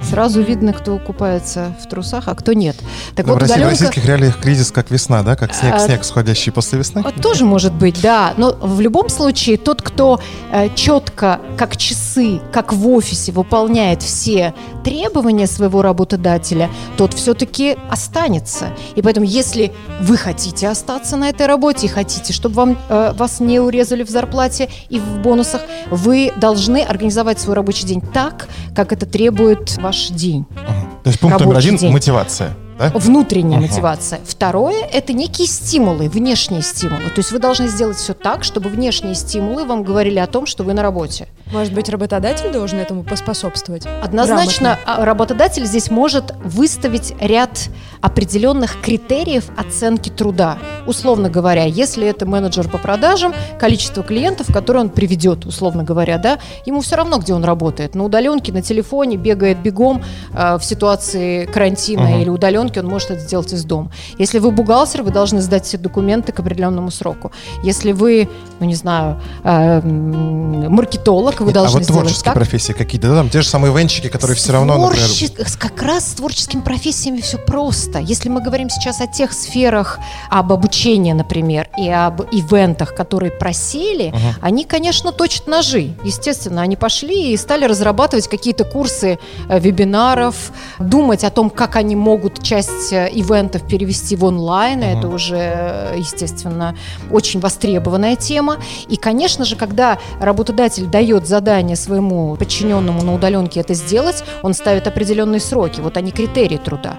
Сразу 0.02 0.42
видно, 0.42 0.72
кто 0.72 0.98
купается 0.98 1.74
в 1.82 1.88
трусах, 1.88 2.28
а 2.28 2.34
кто 2.34 2.52
нет. 2.52 2.76
Так 3.14 3.26
вот, 3.26 3.34
в, 3.34 3.38
России, 3.38 3.54
удаленка... 3.54 3.68
в 3.68 3.80
российских 3.80 4.04
реалиях 4.06 4.38
кризис 4.38 4.70
как 4.70 4.90
весна, 4.90 5.22
да? 5.22 5.36
Как 5.36 5.54
снег, 5.54 5.74
а, 5.74 5.78
снег, 5.78 6.04
сходящий 6.04 6.52
после 6.52 6.78
весны? 6.78 7.02
Тоже 7.22 7.44
может 7.44 7.72
быть, 7.72 8.00
да. 8.00 8.34
Но 8.36 8.56
в 8.60 8.80
любом 8.80 9.08
случае 9.08 9.56
тот, 9.56 9.82
кто 9.82 10.20
э, 10.52 10.68
четко, 10.74 11.40
как 11.56 11.76
часы, 11.76 12.40
как 12.52 12.72
в 12.72 12.88
офисе 12.88 13.32
выполняет 13.32 14.02
все 14.02 14.54
требования 14.84 15.46
своего 15.46 15.82
работодателя, 15.82 16.70
тот 16.96 17.14
все-таки 17.14 17.76
останется. 17.90 18.68
И 18.94 19.02
поэтому, 19.02 19.26
если 19.26 19.72
вы 20.00 20.16
хотите 20.16 20.68
остаться 20.68 21.16
на 21.16 21.28
этой 21.28 21.46
работе 21.46 21.86
и 21.86 21.90
хотите, 21.90 22.32
чтобы 22.32 22.54
вам, 22.54 22.78
э, 22.88 23.12
вас 23.14 23.40
не 23.40 23.60
урезали 23.60 24.02
в 24.02 24.08
зарплате 24.08 24.70
и 24.88 24.98
в 24.98 25.22
бонусах, 25.30 25.62
вы 25.90 26.32
должны 26.36 26.82
организовать 26.82 27.40
свой 27.40 27.54
рабочий 27.54 27.86
день 27.86 28.00
так, 28.00 28.48
как 28.74 28.92
это 28.92 29.06
требует 29.06 29.76
ваш 29.78 30.08
день. 30.08 30.44
Ага. 30.66 30.86
То 31.04 31.08
есть 31.08 31.20
пункт 31.20 31.40
номер 31.40 31.56
один– 31.56 31.78
мотивация 31.92 32.54
да? 32.80 32.90
Внутренняя 32.94 33.58
uh-huh. 33.58 33.68
мотивация. 33.68 34.20
Второе– 34.24 34.86
это 34.92 35.12
некие 35.12 35.46
стимулы, 35.46 36.08
внешние 36.08 36.62
стимулы. 36.62 37.10
То 37.10 37.18
есть 37.18 37.30
вы 37.30 37.38
должны 37.38 37.68
сделать 37.68 37.98
все 37.98 38.14
так, 38.14 38.42
чтобы 38.42 38.70
внешние 38.70 39.14
стимулы 39.14 39.66
вам 39.66 39.82
говорили 39.82 40.18
о 40.18 40.26
том, 40.26 40.46
что 40.46 40.64
вы 40.64 40.72
на 40.72 40.82
работе. 40.82 41.28
Может 41.52 41.74
быть, 41.74 41.90
работодатель 41.90 42.50
должен 42.50 42.78
этому 42.78 43.02
поспособствовать? 43.02 43.86
Однозначно, 44.02 44.78
Грамотно. 44.82 45.04
работодатель 45.04 45.66
здесь 45.66 45.90
может 45.90 46.32
выставить 46.42 47.14
ряд 47.20 47.68
определенных 48.00 48.80
критериев 48.80 49.44
оценки 49.56 50.08
труда. 50.08 50.58
Условно 50.86 51.28
говоря, 51.28 51.64
если 51.64 52.06
это 52.06 52.26
менеджер 52.26 52.68
по 52.68 52.78
продажам, 52.78 53.34
количество 53.58 54.02
клиентов, 54.02 54.52
которые 54.52 54.84
он 54.84 54.90
приведет, 54.90 55.44
условно 55.44 55.82
говоря, 55.82 56.18
да, 56.18 56.38
ему 56.64 56.80
все 56.80 56.96
равно, 56.96 57.18
где 57.18 57.34
он 57.34 57.44
работает. 57.44 57.94
На 57.94 58.04
удаленке, 58.04 58.52
на 58.52 58.62
телефоне, 58.62 59.16
бегает 59.16 59.58
бегом 59.60 60.02
э, 60.32 60.56
в 60.56 60.64
ситуации 60.64 61.46
карантина 61.46 62.00
uh-huh. 62.00 62.22
или 62.22 62.28
удаленки 62.28 62.78
он 62.78 62.86
может 62.86 63.10
это 63.10 63.20
сделать 63.20 63.52
из 63.52 63.64
дома. 63.64 63.90
Если 64.18 64.38
вы 64.38 64.50
бухгалтер, 64.50 65.02
вы 65.02 65.10
должны 65.10 65.40
сдать 65.40 65.66
все 65.66 65.78
документы 65.78 66.32
к 66.32 66.40
определенному 66.40 66.90
сроку. 66.90 67.32
Если 67.62 67.92
вы, 67.92 68.28
ну 68.58 68.66
не 68.66 68.74
знаю, 68.74 69.20
э, 69.44 69.80
маркетолог, 69.82 71.40
вы 71.40 71.46
Нет, 71.46 71.54
должны 71.54 71.78
а 71.78 71.80
вот 71.80 71.86
творческие 71.86 72.24
так. 72.24 72.34
профессии 72.34 72.72
какие-то, 72.72 73.08
да, 73.08 73.16
там 73.16 73.28
те 73.28 73.42
же 73.42 73.48
самые 73.48 73.74
венчики, 73.76 74.08
которые 74.08 74.36
все 74.36 74.52
равно, 74.52 74.76
Творче... 74.76 75.26
например... 75.26 75.46
Как 75.58 75.82
раз 75.82 76.10
с 76.10 76.14
творческими 76.14 76.60
профессиями 76.60 77.20
все 77.20 77.38
просто. 77.38 77.89
Если 77.98 78.28
мы 78.28 78.40
говорим 78.40 78.70
сейчас 78.70 79.00
о 79.00 79.06
тех 79.06 79.32
сферах, 79.32 79.98
об 80.30 80.52
обучении, 80.52 81.12
например, 81.12 81.68
и 81.76 81.88
об 81.88 82.22
ивентах, 82.32 82.94
которые 82.94 83.32
просели, 83.32 84.06
uh-huh. 84.10 84.34
они, 84.40 84.64
конечно, 84.64 85.12
точат 85.12 85.46
ножи. 85.46 85.94
Естественно, 86.04 86.62
они 86.62 86.76
пошли 86.76 87.32
и 87.32 87.36
стали 87.36 87.64
разрабатывать 87.64 88.28
какие-то 88.28 88.64
курсы 88.64 89.18
э, 89.48 89.58
вебинаров, 89.58 90.52
думать 90.78 91.24
о 91.24 91.30
том, 91.30 91.50
как 91.50 91.76
они 91.76 91.96
могут 91.96 92.42
часть 92.42 92.60
часть 92.60 92.92
э, 92.92 93.08
ивентов 93.12 93.66
перевести 93.66 94.16
в 94.16 94.24
онлайн. 94.24 94.80
Uh-huh. 94.80 94.98
Это 94.98 95.08
уже, 95.08 95.36
э, 95.36 95.94
естественно, 95.98 96.76
очень 97.10 97.40
востребованная 97.40 98.16
тема. 98.16 98.58
И, 98.88 98.96
конечно 98.96 99.44
же, 99.44 99.56
когда 99.56 99.98
работодатель 100.20 100.86
дает 100.86 101.26
задание 101.26 101.76
своему 101.76 102.36
подчиненному 102.36 103.02
на 103.02 103.14
удаленке 103.14 103.60
это 103.60 103.74
сделать, 103.74 104.24
он 104.42 104.54
ставит 104.54 104.86
определенные 104.86 105.40
сроки. 105.40 105.80
Вот 105.80 105.96
они 105.96 106.12
критерии 106.12 106.58
труда. 106.58 106.96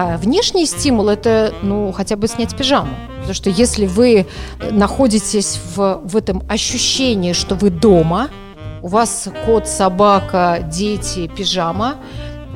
А 0.00 0.16
внешний 0.16 0.64
стимул– 0.64 1.08
это, 1.10 1.52
ну, 1.62 1.90
хотя 1.90 2.14
бы 2.14 2.28
снять 2.28 2.56
пижаму. 2.56 2.94
Потому 3.16 3.34
что 3.34 3.50
если 3.50 3.86
вы 3.86 4.26
находитесь 4.70 5.58
в, 5.74 6.00
в 6.04 6.16
этом 6.16 6.44
ощущении, 6.48 7.32
что 7.32 7.56
вы 7.56 7.70
дома, 7.70 8.30
у 8.80 8.86
вас 8.86 9.28
кот, 9.44 9.66
собака, 9.66 10.60
дети, 10.70 11.26
пижама– 11.26 11.96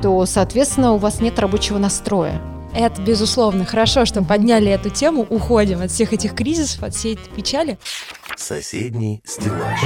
то, 0.03 0.25
соответственно, 0.25 0.91
у 0.91 0.97
вас 0.97 1.21
нет 1.21 1.39
рабочего 1.39 1.77
настроя. 1.77 2.41
Это 2.75 3.01
безусловно. 3.01 3.63
Хорошо, 3.63 4.03
что 4.03 4.21
подняли 4.21 4.69
эту 4.69 4.89
тему. 4.89 5.25
Уходим 5.29 5.81
от 5.81 5.91
всех 5.91 6.11
этих 6.11 6.35
кризисов, 6.35 6.83
от 6.83 6.93
всей 6.93 7.13
этой 7.13 7.29
печали. 7.33 7.77
Соседний 8.35 9.21
стеллаж. 9.23 9.79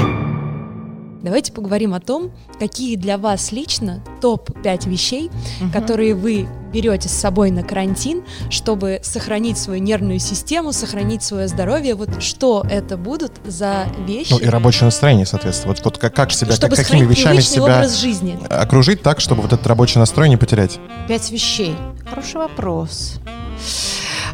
Давайте 1.27 1.51
поговорим 1.51 1.93
о 1.93 1.99
том, 1.99 2.31
какие 2.57 2.95
для 2.95 3.17
вас 3.17 3.51
лично 3.51 4.01
топ-5 4.21 4.89
вещей, 4.89 5.29
которые 5.73 6.15
вы 6.15 6.47
берете 6.71 7.09
с 7.09 7.11
собой 7.11 7.51
на 7.51 7.63
карантин, 7.63 8.23
чтобы 8.49 9.01
сохранить 9.03 9.57
свою 9.57 9.83
нервную 9.83 10.19
систему, 10.19 10.71
сохранить 10.71 11.23
свое 11.23 11.49
здоровье. 11.49 11.95
Вот 11.95 12.23
что 12.23 12.65
это 12.69 12.95
будут 12.95 13.33
за 13.45 13.87
вещи? 14.05 14.31
Ну 14.31 14.39
и 14.39 14.45
рабочее 14.45 14.85
настроение, 14.85 15.25
соответственно. 15.25 15.73
Вот, 15.73 15.83
вот 15.83 15.97
как, 15.97 16.15
как 16.15 16.31
себя, 16.31 16.53
чтобы 16.53 16.77
как, 16.77 16.85
какими 16.85 17.05
вещами 17.05 17.41
себя 17.41 17.63
образ 17.63 17.99
жизни. 17.99 18.39
окружить 18.49 19.03
так, 19.03 19.19
чтобы 19.19 19.41
вот 19.41 19.51
этот 19.51 19.67
рабочий 19.67 19.99
настрой 19.99 20.29
не 20.29 20.37
потерять? 20.37 20.79
Пять 21.09 21.29
вещей. 21.29 21.75
Хороший 22.09 22.37
вопрос. 22.37 23.15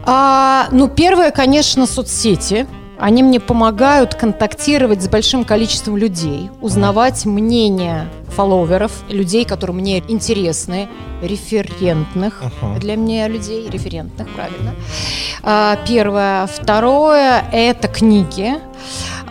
А, 0.06 0.68
ну, 0.72 0.88
первое, 0.90 1.32
конечно, 1.32 1.88
соцсети. 1.88 2.68
Они 3.00 3.24
мне 3.24 3.40
помогают 3.40 4.16
контактировать 4.16 5.02
с 5.02 5.08
большим 5.08 5.44
количеством 5.46 5.98
людей, 5.98 6.50
узнавать 6.62 7.26
мнение 7.26 8.08
фолловеров, 8.36 8.92
людей, 9.10 9.46
которые 9.46 9.76
мне 9.76 10.00
интересны, 10.08 10.88
референтных 11.22 12.42
Ага. 12.62 12.80
для 12.80 12.96
меня 12.96 13.28
людей, 13.28 13.70
референтных, 13.70 14.28
правильно. 14.30 14.74
А, 15.44 15.78
первое. 15.88 16.48
Второе– 16.48 17.44
это 17.52 17.88
книги. 17.88 18.54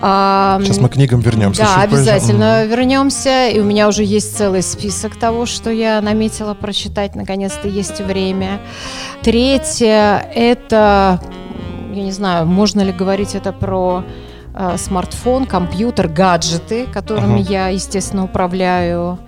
А, 0.00 0.58
Сейчас 0.62 0.78
мы 0.78 0.88
к 0.88 0.92
книгам 0.94 1.20
вернемся. 1.20 1.62
да, 1.62 1.66
чуть 1.82 1.90
позже. 1.90 2.02
обязательно 2.10 2.64
вернемся. 2.64 3.48
И 3.48 3.60
у 3.60 3.64
меня 3.64 3.88
уже 3.88 4.02
есть 4.04 4.36
целый 4.36 4.62
список 4.62 5.16
того, 5.16 5.46
что 5.46 5.70
я 5.70 6.00
наметила 6.00 6.54
прочитать. 6.54 7.14
Наконец-то 7.14 7.68
есть 7.68 8.00
время. 8.00 8.60
Третье– 9.22 10.26
это, 10.34 11.20
я 11.92 12.02
не 12.02 12.12
знаю, 12.12 12.46
можно 12.46 12.80
ли 12.80 12.92
говорить 12.92 13.34
это 13.34 13.52
про 13.52 14.04
э, 14.54 14.76
смартфон, 14.76 15.46
компьютер, 15.46 16.08
гаджеты, 16.08 16.86
которыми 16.86 17.40
Ага. 17.42 17.50
я, 17.50 17.68
естественно, 17.68 18.24
управляю. 18.24 19.18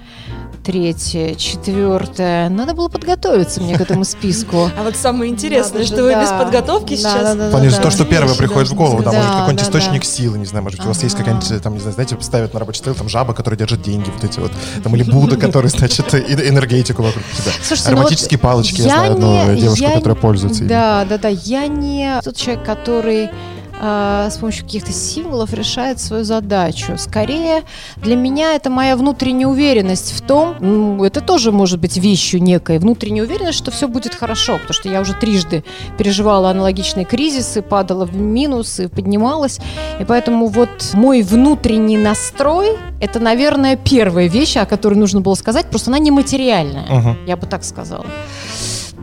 Третье, 0.65 1.35
четвертое. 1.35 2.49
Надо 2.49 2.73
было 2.73 2.89
подготовиться 2.89 3.61
мне 3.61 3.77
к 3.77 3.83
этому 3.83 4.05
списку. 4.05 4.71
А 4.79 4.83
вот 4.83 4.97
самое 4.97 5.31
интересное, 5.31 5.85
что 5.85 6.03
вы 6.03 6.15
без 6.15 6.31
подготовки 6.31 6.97
сейчас. 6.97 7.37
да, 7.37 7.51
то, 7.51 7.91
что 7.91 8.05
первое 8.05 8.35
приходит 8.35 8.71
в 8.71 8.75
голову, 8.75 9.03
да, 9.03 9.05
должны 9.05 9.19
может 9.21 9.31
быть. 9.31 9.41
какой-нибудь 9.41 9.67
источник 9.67 10.05
силы, 10.05 10.39
не 10.39 10.47
знаю, 10.47 10.63
может 10.65 10.79
быть, 10.79 10.87
у 10.87 10.89
вас 10.89 11.03
есть 11.03 11.17
какая-нибудь, 11.17 11.63
там, 11.63 11.75
не 11.75 11.81
знаю, 11.81 11.95
знаете, 11.95 12.17
ставят 12.21 12.55
на 12.55 12.61
рабочий 12.61 12.79
стол, 12.79 12.95
там, 12.95 13.09
жаба, 13.09 13.35
которая 13.35 13.59
держит 13.59 13.83
деньги, 13.83 14.11
вот 14.11 14.25
эти 14.25 14.41
вот, 14.41 14.53
там, 14.83 14.95
или 14.97 15.03
Будда, 15.03 15.37
который, 15.37 15.69
значит, 15.69 16.15
энергетику 16.15 17.03
вокруг 17.03 17.25
тебя. 17.37 17.53
Слушайте, 17.63 17.91
ну 17.91 17.97
Ароматические 17.99 18.39
палочки, 18.39 18.81
я 18.81 18.85
знаю 18.85 19.13
одну 19.13 19.53
не- 19.53 19.61
девушку, 19.61 19.87
которая 19.95 20.17
пользуется. 20.17 20.65
Да, 20.65 21.05
да, 21.09 21.19
да. 21.19 21.29
Я 21.29 21.67
не 21.67 22.21
тот 22.25 22.37
человек, 22.37 22.65
который 22.65 23.31
э, 23.81 24.29
с 24.31 24.37
помощью 24.39 24.65
каких-то 24.65 24.93
символов 24.93 25.53
решает 25.53 26.01
свою 26.01 26.25
задачу. 26.25 26.95
Скорее, 26.97 27.63
для 27.97 28.17
меня 28.17 28.55
это 28.55 28.71
моя 28.71 28.97
внутренняя 28.97 29.49
уверенность 29.49 30.13
в 30.13 30.21
том, 30.21 30.57
ну, 30.61 31.05
это 31.05 31.21
тоже 31.21 31.53
может 31.53 31.81
быть 31.81 31.97
вещью 31.97 32.43
некой, 32.43 32.79
внутренняя 32.79 33.25
уверенность, 33.25 33.59
что 33.59 33.71
все 33.71 33.89
будет 33.89 34.15
хорошо, 34.15 34.55
потому 34.55 34.73
что 34.73 34.89
я 34.89 35.01
уже 35.01 35.15
трижды 35.15 35.65
переживала 35.99 36.51
аналогичные 36.51 37.05
кризисы, 37.05 37.63
падала 37.63 38.05
в 38.05 38.17
минус 38.17 38.81
и 38.81 38.87
поднималась. 38.87 39.61
И 40.01 40.05
поэтому 40.05 40.47
вот 40.47 40.91
мой 40.93 41.23
внутренний 41.23 41.99
настрой, 41.99 42.79
это, 43.01 43.21
наверное, 43.21 43.77
первая 43.77 44.29
вещь, 44.29 44.57
о 44.57 44.67
которой 44.67 44.95
нужно 44.95 45.21
было 45.21 45.35
сказать, 45.35 45.67
просто 45.67 45.91
она 45.91 45.99
нематериальная. 45.99 46.87
Мгм. 46.89 47.17
Я 47.27 47.37
бы 47.37 47.47
так 47.47 47.65
сказала. 47.65 48.07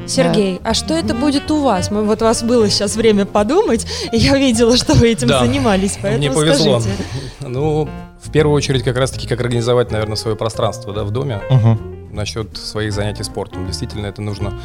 Сергей, 0.07 0.59
а 0.63 0.73
что 0.73 0.93
это 0.93 1.13
будет 1.13 1.49
у 1.51 1.61
вас? 1.61 1.89
Мы, 1.91 2.03
вот 2.03 2.21
у 2.21 2.25
вас 2.25 2.43
было 2.43 2.69
сейчас 2.69 2.95
время 2.95 3.25
подумать, 3.25 3.85
и 4.11 4.17
я 4.17 4.37
видела, 4.37 4.75
что 4.75 4.93
вы 4.93 5.09
этим 5.11 5.27
Да. 5.27 5.39
занимались, 5.45 5.97
поэтому 6.01 6.17
Мне 6.17 6.31
повезло. 6.31 6.79
скажите. 6.79 7.03
Ну, 7.41 7.87
в 8.21 8.31
первую 8.31 8.55
очередь, 8.55 8.83
как 8.83 8.97
раз-таки, 8.97 9.27
как 9.27 9.39
организовать, 9.39 9.91
наверное, 9.91 10.15
свое 10.15 10.35
пространство 10.35 10.93
да, 10.93 11.03
в 11.03 11.11
доме 11.11 11.41
Мгм. 11.49 12.09
насчет 12.13 12.57
своих 12.57 12.93
занятий 12.93 13.23
спортом. 13.23 13.65
Действительно, 13.67 14.07
это 14.07 14.21
нужно 14.21 14.59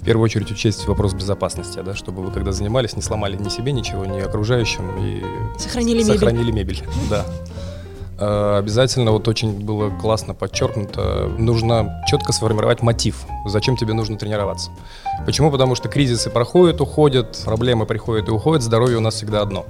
в 0.00 0.04
первую 0.04 0.24
очередь 0.24 0.50
учесть 0.50 0.86
вопрос 0.86 1.12
безопасности, 1.14 1.80
да, 1.84 1.94
чтобы 1.94 2.22
вы, 2.22 2.30
когда 2.30 2.52
занимались, 2.52 2.94
не 2.96 3.02
сломали 3.02 3.36
ни 3.36 3.48
себе 3.48 3.72
ничего, 3.72 4.04
ни 4.04 4.20
окружающим 4.20 4.90
и 4.98 5.22
Сохранили 5.58 5.98
мебель. 6.02 6.12
сохранили 6.14 6.50
мебель. 6.52 6.82
Да. 7.10 7.24
Э, 8.20 8.58
Обязательно, 8.58 9.12
вот 9.12 9.26
очень 9.26 9.58
было 9.64 9.90
классно 9.90 10.34
подчеркнуто, 10.34 11.32
нужно 11.38 12.02
четко 12.06 12.32
сформировать 12.32 12.82
мотив, 12.82 13.24
зачем 13.46 13.76
тебе 13.76 13.94
нужно 13.94 14.18
тренироваться. 14.18 14.70
Почему? 15.24 15.50
Потому 15.50 15.74
что 15.74 15.88
кризисы 15.88 16.28
проходят, 16.28 16.80
уходят, 16.80 17.40
проблемы 17.44 17.86
приходят 17.86 18.28
и 18.28 18.30
уходят, 18.30 18.62
здоровье 18.62 18.98
у 18.98 19.00
нас 19.00 19.14
всегда 19.14 19.40
одно. 19.40 19.64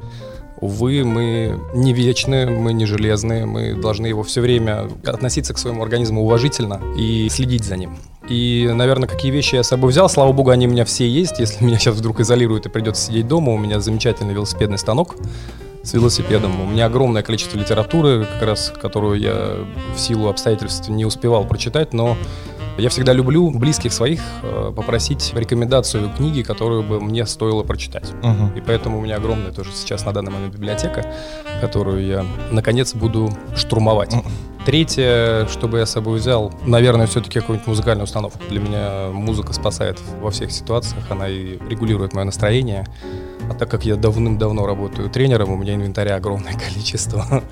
Увы, 0.61 1.05
мы 1.05 1.59
не 1.73 1.95
вечны, 1.95 2.47
мы 2.47 2.73
не 2.73 2.85
железные, 2.85 3.47
мы 3.47 3.75
должны 3.75 4.07
его 4.07 4.23
все 4.23 4.41
время 4.41 4.91
относиться 5.07 5.55
к 5.55 5.59
своему 5.59 5.83
организму 5.83 6.23
уважительно 6.23 6.81
и 6.99 7.29
следить 7.31 7.65
за 7.65 7.77
ним. 7.77 7.97
И, 8.29 8.71
наверное, 8.75 9.09
какие 9.09 9.31
вещи 9.31 9.55
я 9.55 9.63
с 9.63 9.69
собой 9.69 9.91
взял, 9.91 10.09
слава 10.11 10.33
богу, 10.33 10.51
они 10.51 10.67
у 10.67 10.71
меня 10.71 10.85
все 10.85 11.09
есть. 11.09 11.39
Если 11.39 11.65
меня 11.65 11.79
сейчас 11.79 11.95
вдруг 11.97 12.21
изолируют 12.21 12.67
и 12.67 12.69
придется 12.69 13.07
сидеть 13.07 13.27
дома, 13.27 13.53
у 13.53 13.59
меня 13.59 13.81
замечательный 13.81 14.35
велосипедный 14.35 14.77
станок 14.77 15.17
с 15.83 15.93
велосипедом. 15.95 16.61
У 16.61 16.67
меня 16.67 16.87
огромное 16.87 17.23
количество 17.23 17.57
литературы, 17.57 18.27
как 18.27 18.43
раз, 18.43 18.73
которую 18.81 19.19
я 19.19 19.57
в 19.95 19.99
силу 19.99 20.29
обстоятельств 20.29 20.89
не 20.89 21.05
успевал 21.05 21.47
прочитать, 21.47 21.93
но 21.93 22.17
я 22.79 22.89
всегда 22.89 23.13
люблю 23.13 23.51
близких 23.51 23.93
своих 23.93 24.21
э, 24.43 24.73
попросить 24.75 25.33
рекомендацию 25.35 26.11
книги, 26.17 26.43
которую 26.43 26.83
бы 26.83 27.01
мне 27.01 27.27
стоило 27.27 27.63
прочитать. 27.63 28.13
Мгм. 28.23 28.57
И 28.57 28.61
поэтому 28.61 28.99
у 28.99 29.03
меня 29.03 29.17
огромная 29.17 29.53
тоже 29.53 29.71
сейчас 29.73 30.05
на 30.05 30.13
данный 30.13 30.33
момент 30.33 30.55
библиотека, 30.55 31.05
которую 31.61 32.07
я, 32.07 32.25
наконец, 32.51 32.95
буду 32.95 33.31
штурмовать. 33.55 34.15
Третье, 34.65 35.47
чтобы 35.49 35.79
я 35.79 35.87
с 35.87 35.91
собой 35.91 36.19
взял, 36.19 36.53
наверное, 36.65 37.07
все-таки 37.07 37.41
какую-нибудь 37.41 37.67
музыкальную 37.67 38.05
установку. 38.05 38.39
Для 38.49 38.61
меня 38.61 39.09
музыка 39.13 39.53
спасает 39.53 39.99
во 40.21 40.31
всех 40.31 40.53
ситуациях, 40.53 41.05
она 41.09 41.29
и 41.29 41.59
регулирует 41.69 42.13
мое 42.13 42.25
настроение. 42.25 42.87
А 43.51 43.55
так 43.55 43.69
как 43.69 43.85
я 43.85 43.97
давным-давно 43.97 44.65
работаю 44.65 45.11
тренером, 45.11 45.51
у 45.51 45.57
меня 45.57 45.75
инвентаря 45.75 46.15
огромное 46.15 46.53
количество. 46.69 47.43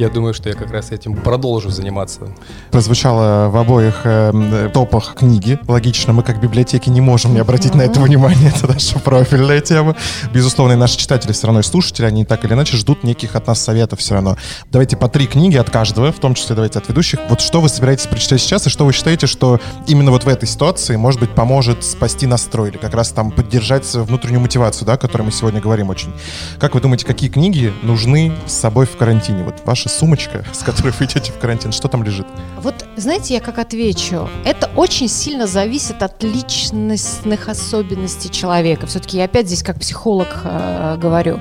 Я 0.00 0.08
думаю, 0.08 0.32
что 0.32 0.48
я 0.48 0.54
как 0.54 0.70
раз 0.70 0.92
этим 0.92 1.14
продолжу 1.14 1.68
заниматься. 1.68 2.34
Прозвучало 2.70 3.50
в 3.50 3.56
обоих 3.58 4.00
эм, 4.04 4.70
топах 4.70 5.14
книги. 5.14 5.58
Логично, 5.68 6.14
мы 6.14 6.22
как 6.22 6.40
библиотеки 6.40 6.88
не 6.88 7.02
можем 7.02 7.34
не 7.34 7.40
обратить 7.40 7.74
на 7.74 7.82
это 7.82 8.00
внимание. 8.00 8.50
Это 8.56 8.66
наша 8.66 8.98
профильная 8.98 9.60
тема. 9.60 9.94
Безусловно, 10.32 10.72
и 10.72 10.76
наши 10.76 10.96
читатели 10.96 11.32
все 11.32 11.48
равно 11.48 11.60
и 11.60 11.62
слушатели, 11.62 12.06
они 12.06 12.24
так 12.24 12.42
или 12.46 12.54
иначе 12.54 12.78
ждут 12.78 13.04
неких 13.04 13.36
от 13.36 13.46
нас 13.46 13.62
советов 13.62 13.98
все 13.98 14.14
равно. 14.14 14.38
Давайте 14.70 14.96
по 14.96 15.06
три 15.10 15.26
книги 15.26 15.58
от 15.58 15.68
каждого, 15.68 16.12
в 16.12 16.18
том 16.18 16.34
числе 16.34 16.54
давайте 16.54 16.78
от 16.78 16.88
ведущих. 16.88 17.20
Вот 17.28 17.42
что 17.42 17.60
вы 17.60 17.68
собираетесь 17.68 18.06
прочитать 18.06 18.40
сейчас, 18.40 18.66
и 18.66 18.70
что 18.70 18.86
вы 18.86 18.94
считаете, 18.94 19.26
что 19.26 19.60
именно 19.86 20.12
вот 20.12 20.24
в 20.24 20.28
этой 20.28 20.48
ситуации, 20.48 20.96
может 20.96 21.20
быть, 21.20 21.34
поможет 21.34 21.84
спасти 21.84 22.26
настрой 22.26 22.70
или 22.70 22.78
как 22.78 22.94
раз 22.94 23.10
там 23.10 23.30
поддержать 23.30 23.84
внутреннюю 23.92 24.40
мотивацию, 24.40 24.86
да, 24.86 24.94
о 24.94 24.96
которой 24.96 25.24
мы 25.24 25.30
сегодня 25.32 25.60
говорим 25.60 25.90
очень. 25.90 26.14
Как 26.58 26.74
вы 26.74 26.80
думаете, 26.80 27.04
какие 27.04 27.28
книги 27.28 27.70
нужны 27.82 28.32
с 28.46 28.54
собой 28.54 28.86
в 28.86 28.96
карантине? 28.96 29.44
Вот 29.44 29.56
ваша 29.66 29.89
сумочка, 29.90 30.44
с 30.52 30.62
которой 30.62 30.92
вы 30.98 31.04
идете 31.04 31.32
в 31.32 31.38
карантин, 31.38 31.72
что 31.72 31.88
там 31.88 32.02
лежит? 32.02 32.26
Вот 32.58 32.86
знаете, 32.96 33.34
я 33.34 33.40
как 33.40 33.58
отвечу, 33.58 34.28
это 34.44 34.70
очень 34.76 35.08
сильно 35.08 35.46
зависит 35.46 36.02
от 36.02 36.22
личностных 36.22 37.48
особенностей 37.48 38.30
человека. 38.30 38.86
Все-таки 38.86 39.16
я 39.16 39.24
опять 39.24 39.46
здесь 39.46 39.62
как 39.62 39.80
психолог 39.80 40.28
э, 40.44 40.96
говорю. 40.98 41.40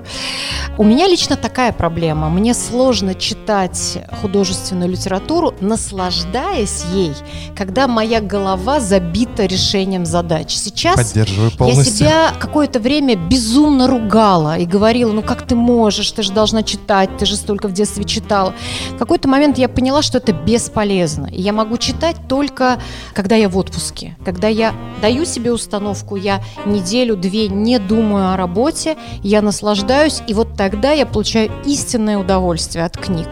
У 0.77 0.83
меня 0.83 1.07
лично 1.07 1.35
такая 1.35 1.73
проблема. 1.73 2.29
Мне 2.29 2.53
сложно 2.53 3.13
читать 3.13 3.99
художественную 4.21 4.89
литературу, 4.89 5.53
наслаждаясь 5.59 6.85
ей, 6.93 7.13
когда 7.55 7.87
моя 7.87 8.21
голова 8.21 8.79
забита 8.79 9.45
решением 9.45 10.05
задач. 10.05 10.53
Сейчас 10.53 11.13
я 11.15 11.25
себя 11.25 12.33
какое-то 12.39 12.79
время 12.79 13.15
безумно 13.15 13.87
ругала 13.87 14.57
и 14.57 14.65
говорила, 14.65 15.11
ну 15.11 15.21
как 15.21 15.45
ты 15.45 15.55
можешь, 15.55 16.11
ты 16.11 16.23
же 16.23 16.31
должна 16.31 16.63
читать, 16.63 17.17
ты 17.17 17.25
же 17.25 17.35
столько 17.35 17.67
в 17.67 17.73
детстве 17.73 18.05
читала. 18.05 18.38
В 18.47 18.97
какой-то 18.97 19.27
момент 19.27 19.57
я 19.57 19.69
поняла, 19.69 20.01
что 20.01 20.17
это 20.17 20.33
бесполезно. 20.33 21.27
И 21.27 21.41
я 21.41 21.53
могу 21.53 21.77
читать 21.77 22.17
только, 22.27 22.79
когда 23.13 23.35
я 23.35 23.49
в 23.49 23.57
отпуске. 23.57 24.17
Когда 24.25 24.47
я 24.47 24.73
даю 25.01 25.25
себе 25.25 25.51
установку, 25.51 26.15
я 26.15 26.41
неделю-две 26.65 27.47
не 27.47 27.79
думаю 27.79 28.33
о 28.33 28.37
работе, 28.37 28.97
я 29.23 29.41
наслаждаюсь, 29.41 30.21
и 30.27 30.33
вот 30.33 30.55
тогда 30.55 30.91
я 30.91 31.05
получаю 31.05 31.51
истинное 31.65 32.17
удовольствие 32.17 32.85
от 32.85 32.97
книг. 32.97 33.27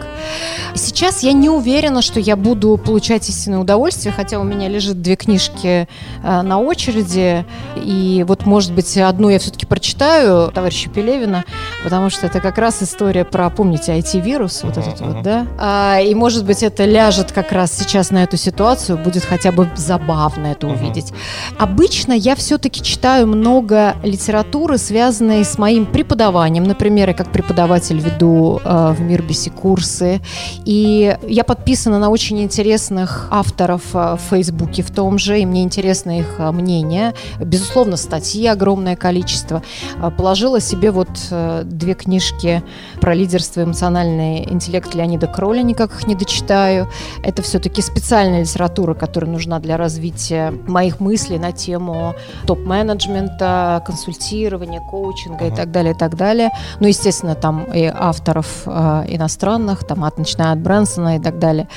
Сейчас 0.74 1.22
я 1.22 1.32
не 1.32 1.48
уверена, 1.48 2.02
что 2.02 2.20
я 2.20 2.36
буду 2.36 2.76
получать 2.76 3.28
истинное 3.28 3.58
удовольствие, 3.58 4.12
хотя 4.12 4.38
у 4.38 4.44
меня 4.44 4.68
лежит 4.68 5.02
две 5.02 5.16
книжки 5.16 5.88
э, 6.22 6.42
на 6.42 6.58
очереди, 6.58 7.44
и 7.76 8.24
вот, 8.26 8.46
может 8.46 8.72
быть, 8.72 8.96
одну 8.96 9.28
я 9.28 9.38
все-таки 9.38 9.66
прочитаю 9.66 10.50
товарища 10.52 10.88
Пелевина, 10.90 11.44
потому 11.82 12.10
что 12.10 12.26
это 12.26 12.40
как 12.40 12.58
раз 12.58 12.82
история 12.82 13.24
про, 13.24 13.50
помните, 13.50 13.96
IT-вирус, 13.98 14.62
вот 14.62 14.76
этот 14.88 15.00
вот, 15.00 15.22
да? 15.22 15.46
А, 15.58 16.00
и, 16.00 16.14
может 16.14 16.44
быть, 16.44 16.62
это 16.62 16.84
ляжет 16.84 17.32
как 17.32 17.52
раз 17.52 17.72
сейчас 17.72 18.10
на 18.10 18.22
эту 18.24 18.36
ситуацию, 18.36 18.98
будет 18.98 19.24
хотя 19.24 19.52
бы 19.52 19.68
забавно 19.76 20.48
это 20.48 20.66
увидеть. 20.66 21.12
Обычно 21.58 22.12
я 22.12 22.34
все-таки 22.36 22.82
читаю 22.82 23.26
много 23.26 23.96
литературы, 24.02 24.78
связанной 24.78 25.44
с 25.44 25.58
моим 25.58 25.86
преподаванием. 25.86 26.64
Например, 26.64 27.08
я 27.08 27.14
как 27.14 27.32
преподаватель 27.32 27.98
веду 27.98 28.60
э, 28.64 28.94
в 28.96 29.00
Мирбисе 29.00 29.50
курсы, 29.50 30.20
и 30.64 31.16
я 31.26 31.44
подписана 31.44 31.98
на 31.98 32.10
очень 32.10 32.42
интересных 32.42 33.28
авторов 33.30 33.82
э, 33.94 34.16
в 34.16 34.20
Фейсбуке 34.30 34.82
в 34.82 34.90
том 34.90 35.18
же, 35.18 35.40
и 35.40 35.46
мне 35.46 35.62
интересно 35.62 36.18
их 36.20 36.36
э, 36.38 36.50
мнение. 36.50 37.14
Безусловно, 37.40 37.96
статьи 37.96 38.46
огромное 38.46 38.96
количество. 38.96 39.62
Э, 40.02 40.10
Положила 40.10 40.60
себе 40.60 40.90
вот 40.90 41.08
э, 41.30 41.62
две 41.64 41.94
книжки 41.94 42.62
про 43.00 43.14
лидерство 43.14 43.62
эмоциональный 43.62 44.44
интеллект 44.48 44.77
Леонида 44.94 45.26
Кроля, 45.26 45.62
никак 45.62 45.92
их 45.92 46.06
не 46.06 46.14
дочитаю. 46.14 46.88
Это 47.22 47.42
все-таки 47.42 47.82
специальная 47.82 48.40
литература, 48.40 48.94
которая 48.94 49.30
нужна 49.30 49.58
для 49.58 49.76
развития 49.76 50.52
моих 50.66 51.00
мыслей 51.00 51.38
на 51.38 51.52
тему 51.52 52.14
топ-менеджмента, 52.46 53.82
консультирования, 53.86 54.80
коучинга 54.80 55.46
и 55.46 55.50
так 55.50 55.70
далее, 55.70 55.94
и 55.94 55.96
так 55.96 56.16
далее. 56.16 56.50
Ну, 56.80 56.88
естественно, 56.88 57.34
там 57.34 57.64
и 57.64 57.84
авторов 57.84 58.62
э, 58.66 59.04
иностранных, 59.08 59.84
там 59.84 60.04
от 60.04 60.18
начиная 60.18 60.52
от 60.52 60.60
Брэнсона 60.60 61.16
и 61.16 61.20
так 61.20 61.38
далее. 61.38 61.68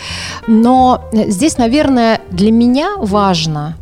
Но 0.47 1.03
здесь, 1.13 1.57
наверное, 1.57 2.21
для 2.31 2.51
меня 2.51 2.95
важно, 2.97 3.75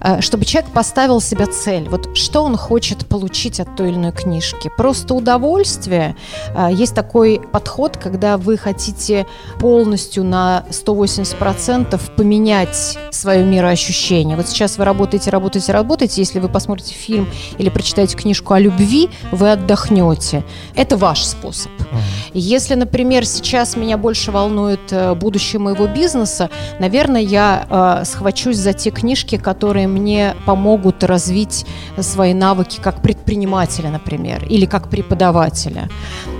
э, 0.00 0.20
чтобы 0.20 0.44
человек 0.44 0.70
поставил 0.70 1.20
себе 1.20 1.46
цель. 1.46 1.88
Вот 1.88 2.16
что 2.16 2.44
он 2.44 2.56
хочет 2.56 3.06
получить 3.06 3.60
от 3.60 3.76
той 3.76 3.90
или 3.90 3.96
иной 3.96 4.12
книжки. 4.12 4.70
Просто 4.76 5.14
удовольствие. 5.14 6.16
Э, 6.54 6.68
Есть 6.70 6.94
такой 6.94 7.40
подход, 7.52 7.96
когда 7.96 8.36
вы 8.36 8.56
хотите 8.64 9.26
полностью 9.58 10.24
на 10.24 10.64
180% 10.70 12.00
поменять 12.16 12.98
свое 13.10 13.44
мироощущение. 13.44 14.36
Вот 14.36 14.48
сейчас 14.48 14.78
вы 14.78 14.84
работаете, 14.86 15.30
работаете, 15.30 15.72
работаете. 15.72 16.22
Если 16.22 16.38
вы 16.38 16.48
посмотрите 16.48 16.94
фильм 16.94 17.28
или 17.58 17.68
прочитаете 17.68 18.16
книжку 18.16 18.54
о 18.54 18.58
любви, 18.58 19.10
вы 19.32 19.52
отдохнете. 19.52 20.44
Это 20.74 20.96
ваш 20.96 21.24
способ. 21.24 21.70
Если, 22.32 22.74
например, 22.74 23.26
сейчас 23.26 23.76
меня 23.76 23.98
больше 23.98 24.32
волнует 24.32 24.92
э, 24.92 25.14
будущее 25.14 25.60
моего 25.60 25.86
бизнеса, 25.86 26.50
наверное, 26.80 27.20
я 27.20 27.66
э, 28.00 28.04
схвачусь 28.04 28.56
за 28.56 28.72
те 28.72 28.90
книжки, 28.90 29.36
которые 29.36 29.86
мне 29.86 30.34
помогут 30.46 31.04
развить 31.04 31.66
свои 32.00 32.34
навыки 32.34 32.80
как 32.82 33.02
предпринимателя, 33.02 33.90
например, 33.90 34.44
или 34.48 34.66
как 34.66 34.88
преподавателя 34.88 35.88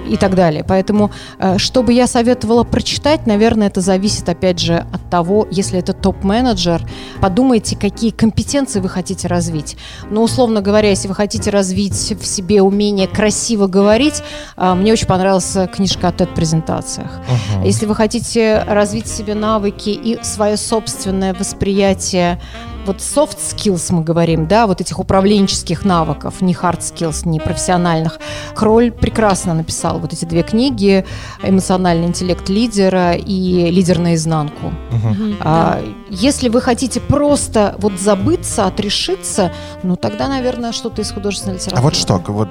и 0.09 0.17
так 0.17 0.35
далее. 0.35 0.65
Поэтому, 0.67 1.11
э, 1.39 1.59
что 1.59 1.83
бы 1.83 1.93
я 1.93 2.07
советовала 2.07 2.65
прочитать, 2.65 3.27
наверное, 3.27 3.69
это 3.69 3.81
зависит, 3.81 4.29
опять 4.29 4.59
же, 4.59 4.87
от 4.93 5.11
того, 5.11 5.47
если 5.51 5.79
это 5.79 5.93
топ-менеджер, 5.93 6.83
подумайте, 7.21 7.77
какие 7.77 8.11
компетенции 8.11 8.81
вы 8.81 8.89
хотите 8.89 9.29
развить. 9.29 9.77
Но, 10.11 10.23
условно 10.23 10.61
говоря, 10.61 10.91
если 10.91 11.09
вы 11.09 11.15
хотите 11.15 11.51
развить 11.51 12.15
в 12.21 12.27
себе 12.27 12.63
умение 12.63 13.07
красиво 13.07 13.67
говорить, 13.67 14.23
э, 14.57 14.75
мне 14.75 14.93
очень 14.93 15.07
понравилась 15.07 15.57
книжка 15.75 16.09
о 16.09 16.13
TED-презентациях. 16.13 17.21
Если 17.65 17.87
вы 17.87 17.95
хотите 17.95 18.63
развить 18.67 19.07
в 19.07 19.17
себе 19.17 19.35
навыки 19.35 19.91
и 19.91 20.19
свое 20.23 20.57
собственное 20.57 21.35
восприятие 21.35 22.41
вот 22.87 22.99
soft 22.99 23.39
skills 23.39 23.93
мы 23.93 24.03
говорим, 24.03 24.47
да, 24.47 24.67
вот 24.67 24.81
этих 24.81 24.99
управленческих 24.99 25.85
навыков, 25.85 26.41
не 26.41 26.53
hard 26.55 26.81
skills, 26.81 27.27
не 27.29 27.41
профессиональных. 27.41 28.19
Кроль 28.55 28.91
прекрасно 28.93 29.55
написал 29.55 29.99
вот 29.99 30.13
эти 30.13 30.25
две 30.25 30.43
книги 30.43 31.05
«Эмоциональный 31.43 32.07
интеллект 32.07 32.49
лидера» 32.49 33.13
и 33.15 33.71
«Лидер 33.71 33.99
наизнанку». 33.99 34.73
Мгм, 34.91 35.37
А, 35.41 35.83
если 36.11 36.49
вы 36.49 36.61
хотите 36.61 37.01
просто 37.01 37.75
вот 37.79 37.99
забыться, 37.99 38.67
отрешиться, 38.67 39.53
ну 39.83 39.97
тогда, 39.97 40.29
наверное, 40.29 40.73
что-то 40.73 41.03
из 41.03 41.11
художественной 41.11 41.55
литературы. 41.57 41.81
А 41.81 41.83
вот 41.83 41.97
что, 41.97 42.15
вот, 42.29 42.49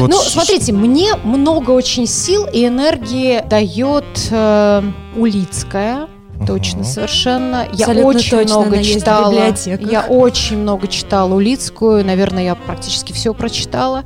вот 0.00 0.10
ну, 0.10 0.22
ш- 0.22 0.30
смотрите, 0.30 0.72
мне 0.72 1.14
много 1.24 1.70
очень 1.72 2.06
сил 2.06 2.46
и 2.52 2.66
энергии 2.66 3.42
дает 3.48 4.04
э, 4.30 4.82
Улицкая. 5.16 6.08
Точно, 6.46 6.84
совершенно. 6.84 7.66
Я 7.72 7.86
Абсолютно 7.86 8.06
очень 8.08 8.30
точно, 8.30 8.60
много 8.60 8.82
читала. 8.82 9.54
Я 9.80 10.02
очень 10.08 10.58
много 10.58 10.88
читала 10.88 11.34
Улицкую. 11.34 12.04
Наверное, 12.04 12.44
я 12.44 12.54
практически 12.54 13.12
все 13.12 13.34
прочитала. 13.34 14.04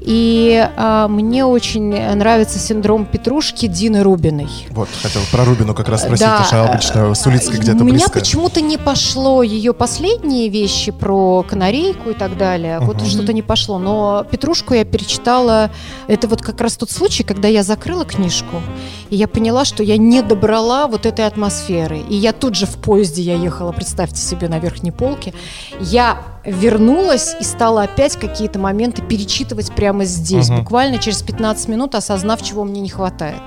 И 0.00 0.68
а, 0.76 1.08
мне 1.08 1.44
очень 1.44 1.90
нравится 2.14 2.58
синдром 2.58 3.04
Петрушки 3.04 3.66
Дины 3.66 4.02
Рубиной. 4.02 4.48
Вот, 4.70 4.88
хотел 5.02 5.20
про 5.30 5.44
Рубину 5.44 5.74
как 5.74 5.88
раз 5.88 6.02
спросить, 6.02 6.26
Да. 6.26 6.38
потому 6.42 6.46
что 6.46 6.64
обычно 6.64 7.14
с 7.14 7.26
Улицкой 7.26 7.58
где-то 7.60 7.78
У 7.82 7.84
меня 7.84 7.98
близко. 7.98 8.18
почему-то 8.20 8.60
не 8.60 8.78
пошло 8.78 9.42
ее 9.42 9.72
последние 9.72 10.48
вещи 10.48 10.92
про 10.92 11.42
канарейку 11.42 12.10
и 12.10 12.14
так 12.14 12.36
далее. 12.38 12.78
Вот 12.80 13.02
что-то 13.06 13.32
не 13.32 13.42
пошло. 13.42 13.78
Но 13.78 14.24
Петрушку 14.30 14.74
я 14.74 14.84
перечитала. 14.84 15.70
Это 16.06 16.28
вот 16.28 16.40
как 16.42 16.60
раз 16.60 16.76
тот 16.76 16.90
случай, 16.90 17.22
когда 17.22 17.48
я 17.48 17.62
закрыла 17.62 18.04
книжку, 18.04 18.62
и 19.10 19.16
я 19.16 19.28
поняла, 19.28 19.64
что 19.64 19.82
я 19.82 19.96
не 19.96 20.22
добрала 20.22 20.86
вот 20.88 21.06
этой 21.06 21.26
атмосферы. 21.26 21.98
И 22.08 22.14
я 22.16 22.32
тут 22.32 22.54
же 22.56 22.66
в 22.66 22.76
поезде, 22.78 23.22
я 23.22 23.34
ехала, 23.36 23.72
представьте 23.72 24.20
себе, 24.20 24.48
на 24.48 24.58
верхней 24.58 24.90
полке. 24.90 25.32
Я 25.80 26.18
вернулась 26.44 27.34
и 27.40 27.44
стала 27.44 27.82
опять 27.82 28.16
какие-то 28.16 28.58
моменты 28.58 29.02
перечитывать 29.02 29.72
прямо 29.72 30.04
здесь, 30.04 30.48
Мгм. 30.48 30.60
буквально 30.60 30.98
через 30.98 31.22
15 31.22 31.68
минут, 31.68 31.94
осознав, 31.94 32.42
чего 32.42 32.64
мне 32.64 32.80
не 32.80 32.88
хватает. 32.88 33.40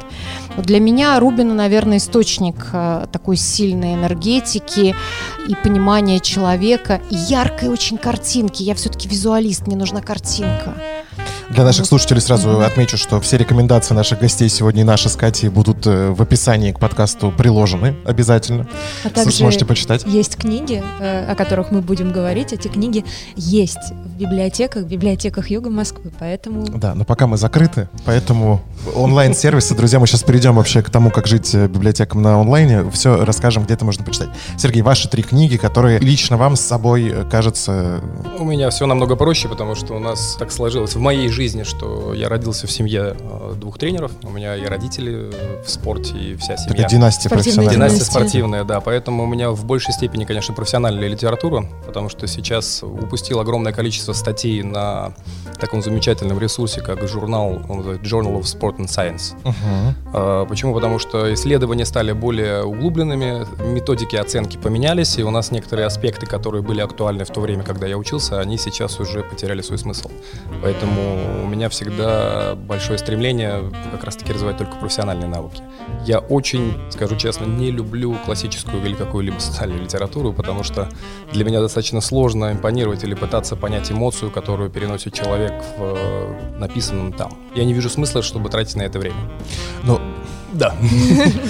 Вот 0.58 0.66
для 0.66 0.80
меня 0.80 1.18
Рубина, 1.20 1.54
наверное, 1.54 1.98
источник 1.98 2.68
э, 2.74 3.06
такой 3.12 3.38
сильной 3.38 3.94
энергетики 3.94 4.96
и 5.48 5.56
понимания 5.64 6.20
человека, 6.20 7.02
и 7.10 7.16
яркой 7.16 7.70
очень 7.70 7.98
картинки. 7.98 8.64
Я 8.64 8.76
все-таки 8.76 9.08
визуалист, 9.08 9.68
мне 9.68 9.76
нужна 9.78 10.02
картинка. 10.02 10.74
Для 11.50 11.64
наших 11.64 11.88
слушателей 11.88 12.22
сразу 12.22 12.62
отмечу, 12.62 12.96
что 12.96 13.20
все 13.20 13.38
рекомендации 13.38 13.96
наших 13.96 14.20
гостей 14.20 14.48
сегодня 14.50 14.82
и 14.82 14.84
наши 14.84 15.10
с 15.10 15.16
Катей 15.16 15.50
будут 15.50 15.86
э, 15.88 16.12
в 16.12 16.22
описании 16.22 16.72
к 16.72 16.80
подкасту 16.80 17.34
приложены 17.36 17.96
обязательно. 18.06 18.68
А 19.04 19.10
также 19.10 19.36
Сможете 19.36 19.66
почитать. 19.66 20.06
есть 20.06 20.36
книги, 20.36 20.84
э, 21.00 21.32
о 21.32 21.34
которых 21.34 21.72
мы 21.72 21.82
будем 21.82 22.12
говорить. 22.12 22.54
Эти 22.54 22.68
книги 22.68 23.04
есть 23.36 23.92
в 24.06 24.16
библиотеках, 24.16 24.84
в 24.84 24.88
библиотеках 24.88 25.50
Юга 25.50 25.72
Москвы, 25.72 26.12
поэтому 26.20 26.68
Да, 26.68 26.94
но 26.94 27.04
пока 27.04 27.26
мы 27.26 27.36
закрыты, 27.36 27.90
поэтому 28.06 28.62
онлайн-сервисы, 28.96 29.74
друзья, 29.74 30.00
мы 30.00 30.06
сейчас 30.06 30.22
перейдем 30.22 30.56
вообще 30.56 30.84
к 30.84 30.92
тому, 30.92 31.10
как 31.10 31.26
жить 31.26 31.56
э, 31.56 31.68
библиотекам 31.68 32.22
на 32.22 32.40
онлайне. 32.40 32.88
Все 32.92 33.26
расскажем, 33.26 33.64
где 33.64 33.74
это 33.74 33.86
можно 33.86 34.06
почитать. 34.06 34.30
Сергей, 34.56 34.84
ваши 34.84 35.10
три 35.10 35.24
книги, 35.24 35.58
которые 35.58 35.98
лично 35.98 36.38
вам 36.38 36.56
с 36.56 36.62
собой 36.62 37.12
кажется... 37.32 38.02
У 38.38 38.46
меня 38.46 38.70
все 38.70 38.86
намного 38.86 39.16
проще, 39.16 39.48
потому 39.48 39.74
что 39.74 39.96
у 39.96 40.00
нас 40.00 40.36
так 40.38 40.52
сложилось 40.52 40.94
в 40.94 41.00
моей 41.00 41.28
жизни, 41.28 41.39
что 41.64 42.14
я 42.14 42.28
родился 42.28 42.68
в 42.68 42.72
семье 42.72 43.16
э, 43.18 43.54
двух 43.56 43.78
тренеров. 43.78 44.12
У 44.24 44.30
меня 44.30 44.58
и 44.58 44.66
родители 44.66 45.30
э, 45.32 45.64
в 45.64 45.70
спорте, 45.70 46.18
и 46.18 46.36
вся 46.36 46.58
семья. 46.58 46.76
Такая 46.76 46.90
династия 46.90 47.30
Спортивная 47.30 47.44
профессиональная. 47.44 47.90
Династия 47.90 48.12
спортивная, 48.12 48.64
да. 48.66 48.82
Поэтому 48.82 49.24
у 49.24 49.26
меня 49.26 49.52
в 49.52 49.64
большей 49.66 49.94
степени, 49.94 50.26
конечно, 50.26 50.54
профессиональная 50.54 51.08
литература, 51.08 51.66
потому 51.86 52.10
что 52.10 52.28
сейчас 52.28 52.84
упустил 52.84 53.40
огромное 53.40 53.72
количество 53.72 54.12
статей 54.14 54.64
на 54.64 55.14
таком 55.60 55.82
замечательном 55.82 56.40
ресурсе, 56.40 56.82
как 56.82 57.08
журнал, 57.08 57.54
Journal 58.04 58.40
of 58.40 58.44
Sport 58.44 58.78
and 58.78 58.88
Science. 58.88 59.36
А, 60.14 60.46
Почему? 60.46 60.74
Потому 60.74 61.00
что 61.00 61.34
исследования 61.34 61.86
стали 61.86 62.12
более 62.12 62.64
углубленными, 62.64 63.46
методики 63.64 64.16
оценки 64.16 64.58
поменялись, 64.58 65.18
и 65.18 65.24
у 65.24 65.32
нас 65.32 65.52
некоторые 65.52 65.86
аспекты, 65.86 66.26
которые 66.26 66.62
были 66.62 66.82
актуальны 66.82 67.24
в 67.24 67.30
то 67.30 67.40
время, 67.40 67.64
когда 67.64 67.88
я 67.88 67.98
учился, 67.98 68.40
они 68.40 68.58
сейчас 68.58 69.00
уже 69.00 69.22
потеряли 69.22 69.62
свой 69.62 69.78
смысл. 69.78 70.10
Поэтому 70.62 71.20
у 71.44 71.48
меня 71.48 71.70
всегда 71.70 72.56
большое 72.56 72.98
стремление 73.00 73.72
как 73.92 74.04
раз-таки 74.04 74.34
развивать 74.34 74.58
только 74.58 74.76
профессиональные 74.76 75.28
навыки. 75.28 75.62
Я 76.06 76.20
очень, 76.20 76.74
скажу 76.90 77.16
честно, 77.16 77.46
не 77.46 77.72
люблю 77.72 78.16
классическую 78.26 78.84
или 78.86 78.94
какую-либо 78.94 79.40
социальную 79.40 79.82
литературу, 79.82 80.34
потому 80.34 80.64
что 80.64 80.90
для 81.32 81.46
меня 81.46 81.62
достаточно 81.62 82.02
сложно 82.02 82.52
импонировать 82.52 83.04
или 83.04 83.14
пытаться 83.14 83.56
понять 83.56 83.92
эмоцию, 83.92 84.32
которую 84.32 84.70
переносит 84.70 85.14
человек 85.14 85.54
в 85.78 85.96
э, 85.98 86.58
написанном 86.60 87.14
там. 87.14 87.38
Я 87.56 87.66
не 87.66 87.74
вижу 87.74 87.90
смысла, 87.90 88.22
чтобы 88.22 88.50
тратить 88.50 88.76
на 88.76 88.84
это 88.84 89.00
время. 89.00 89.18
Ну, 89.84 90.00
Да. 90.54 90.76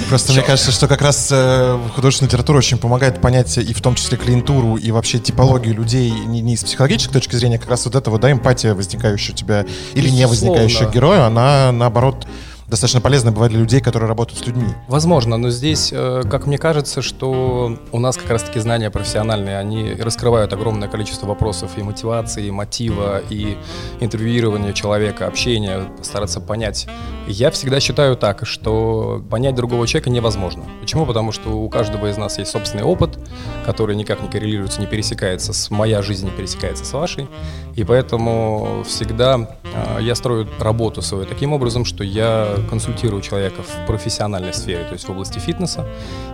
Просто 0.09 0.33
мне 0.33 0.41
кажется, 0.41 0.71
что 0.71 0.87
как 0.87 1.01
раз 1.01 1.29
э, 1.31 1.79
художественная 1.95 2.29
литература 2.29 2.57
очень 2.57 2.77
помогает 2.77 3.21
понять 3.21 3.57
и 3.57 3.73
в 3.73 3.81
том 3.81 3.95
числе 3.95 4.17
клиентуру, 4.17 4.75
и 4.75 4.91
вообще 4.91 5.19
типологию 5.19 5.75
людей 5.75 6.11
не, 6.11 6.41
не 6.41 6.57
с 6.57 6.63
психологической 6.63 7.13
точки 7.13 7.35
зрения, 7.35 7.59
как 7.59 7.69
раз 7.69 7.85
вот 7.85 7.95
это 7.95 8.09
вот, 8.09 8.21
да, 8.21 8.31
эмпатия, 8.31 8.73
возникающая 8.73 9.33
у 9.33 9.37
тебя 9.37 9.65
или 9.93 10.09
не 10.09 10.27
возникающая 10.27 10.87
к 10.87 10.93
герою, 10.93 11.23
она 11.23 11.71
наоборот 11.71 12.27
достаточно 12.69 13.01
полезная 13.01 13.33
бывает 13.33 13.51
для 13.51 13.61
людей, 13.61 13.81
которые 13.81 14.07
работают 14.07 14.39
с 14.43 14.47
людьми. 14.47 14.67
Возможно, 14.87 15.37
но 15.37 15.49
здесь, 15.49 15.91
э, 15.91 16.23
как 16.29 16.45
мне 16.45 16.57
кажется, 16.57 17.01
что 17.01 17.77
у 17.91 17.99
нас 17.99 18.17
как 18.17 18.29
раз-таки 18.29 18.59
знания 18.59 18.89
профессиональные, 18.91 19.57
они 19.57 19.93
раскрывают 19.93 20.53
огромное 20.53 20.87
количество 20.87 21.27
вопросов 21.27 21.71
и 21.77 21.83
мотивации, 21.83 22.47
и 22.47 22.51
мотива, 22.51 23.21
и 23.29 23.57
интервьюирования 23.99 24.73
человека, 24.73 25.27
общения, 25.27 25.83
стараться 26.01 26.39
понять. 26.39 26.87
Я 27.27 27.51
всегда 27.51 27.79
считаю 27.79 28.15
так, 28.15 28.45
что 28.45 29.23
понять 29.29 29.55
другого 29.55 29.87
человека 29.87 30.09
невозможно. 30.09 30.63
Почему? 30.81 31.05
Потому 31.05 31.31
что 31.31 31.49
у 31.49 31.69
каждого 31.69 32.09
из 32.09 32.17
нас 32.17 32.37
есть 32.37 32.51
собственный 32.51 32.83
опыт, 32.83 33.19
который 33.65 33.95
никак 33.95 34.21
не 34.21 34.29
коррелируется, 34.29 34.79
не 34.79 34.87
пересекается 34.87 35.53
с 35.53 35.69
моя 35.69 36.01
жизнь, 36.01 36.25
не 36.25 36.31
пересекается 36.31 36.85
с 36.85 36.93
вашей. 36.93 37.27
И 37.75 37.83
поэтому 37.83 38.83
всегда 38.85 39.57
э, 39.63 40.01
я 40.01 40.15
строю 40.15 40.47
работу 40.59 41.01
свою 41.01 41.25
таким 41.25 41.53
образом, 41.53 41.85
что 41.85 42.03
я 42.03 42.58
консультирую 42.69 43.21
человека 43.21 43.61
в 43.63 43.85
профессиональной 43.87 44.53
сфере, 44.53 44.83
то 44.85 44.93
есть 44.93 45.07
в 45.07 45.11
области 45.11 45.39
фитнеса, 45.39 45.85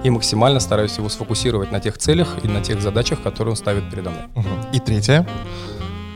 и 0.03 0.09
максимально 0.09 0.59
стараюсь 0.59 0.97
его 0.97 1.09
сфокусировать 1.09 1.71
на 1.71 1.79
тех 1.79 1.97
целях 1.97 2.38
и 2.43 2.47
на 2.47 2.61
тех 2.61 2.81
задачах, 2.81 3.21
которые 3.21 3.51
он 3.51 3.57
ставит 3.57 3.89
передо 3.91 4.09
мной. 4.11 4.23
Мгм. 4.35 4.47
И 4.73 4.79
третье. 4.79 5.27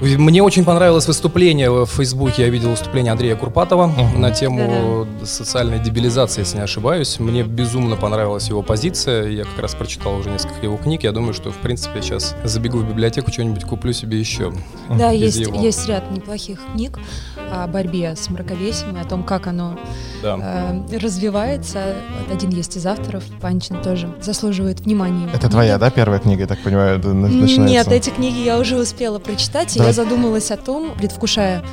Мне 0.02 0.42
очень 0.42 0.64
понравилось 0.64 1.08
выступление 1.08 1.70
в 1.70 1.86
Фейсбуке. 1.86 2.44
Я 2.44 2.50
видел 2.50 2.70
выступление 2.70 3.12
Андрея 3.12 3.36
Курпатова 3.36 3.88
Мгм. 3.88 4.22
на 4.22 4.32
тему 4.32 5.06
социальной 5.26 5.80
дебилизации, 5.80 6.40
если 6.40 6.56
не 6.56 6.64
ошибаюсь. 6.64 7.20
Мне 7.20 7.44
безумно 7.44 7.98
понравилась 7.98 8.48
его 8.48 8.62
позиция. 8.62 9.28
Я 9.28 9.44
как 9.44 9.60
раз 9.60 9.76
прочитал 9.76 10.16
уже 10.16 10.30
несколько 10.30 10.64
его 10.64 10.78
книг. 10.78 11.04
Я 11.04 11.12
думаю, 11.12 11.34
что, 11.34 11.52
в 11.52 11.58
принципе, 11.58 12.02
сейчас 12.02 12.34
забегу 12.46 12.78
в 12.78 12.88
библиотеку, 12.88 13.30
что-нибудь 13.30 13.66
куплю 13.66 13.92
себе 13.92 14.18
еще. 14.18 14.54
Да, 14.90 15.12
есть, 15.12 15.38
его. 15.40 15.60
есть 15.60 15.86
ряд 15.90 16.10
неплохих 16.12 16.60
книг 16.74 16.98
о 17.52 17.68
борьбе 17.68 18.16
с 18.16 18.30
мраковесием 18.30 18.98
и 18.98 19.00
о 19.00 19.06
том, 19.06 19.24
как 19.24 19.48
оно 19.48 19.78
Да. 20.24 20.38
э, 20.92 20.98
развивается. 20.98 21.96
Вот 22.28 22.36
один 22.36 22.50
есть 22.52 22.76
из 22.78 22.86
авторов, 22.86 23.24
Панчин 23.42 23.82
тоже 23.82 24.10
заслуживает 24.22 24.82
внимания. 24.82 25.30
Это 25.34 25.50
твоя, 25.50 25.78
да, 25.78 25.90
первая 25.90 26.20
книга, 26.20 26.42
я 26.42 26.48
так 26.48 26.60
понимаю, 26.60 27.00
начинается? 27.00 27.60
Нет, 27.60 27.88
эти 27.92 28.10
книги 28.10 28.40
я 28.40 28.58
уже 28.60 28.78
успела 28.78 29.20
прочитать, 29.20 29.76
и 29.76 29.80
Да. 29.80 29.86
я 29.88 29.94
задумалась 29.94 30.52
о 30.52 30.58
том, 30.58 30.92
предвкушая 30.98 31.64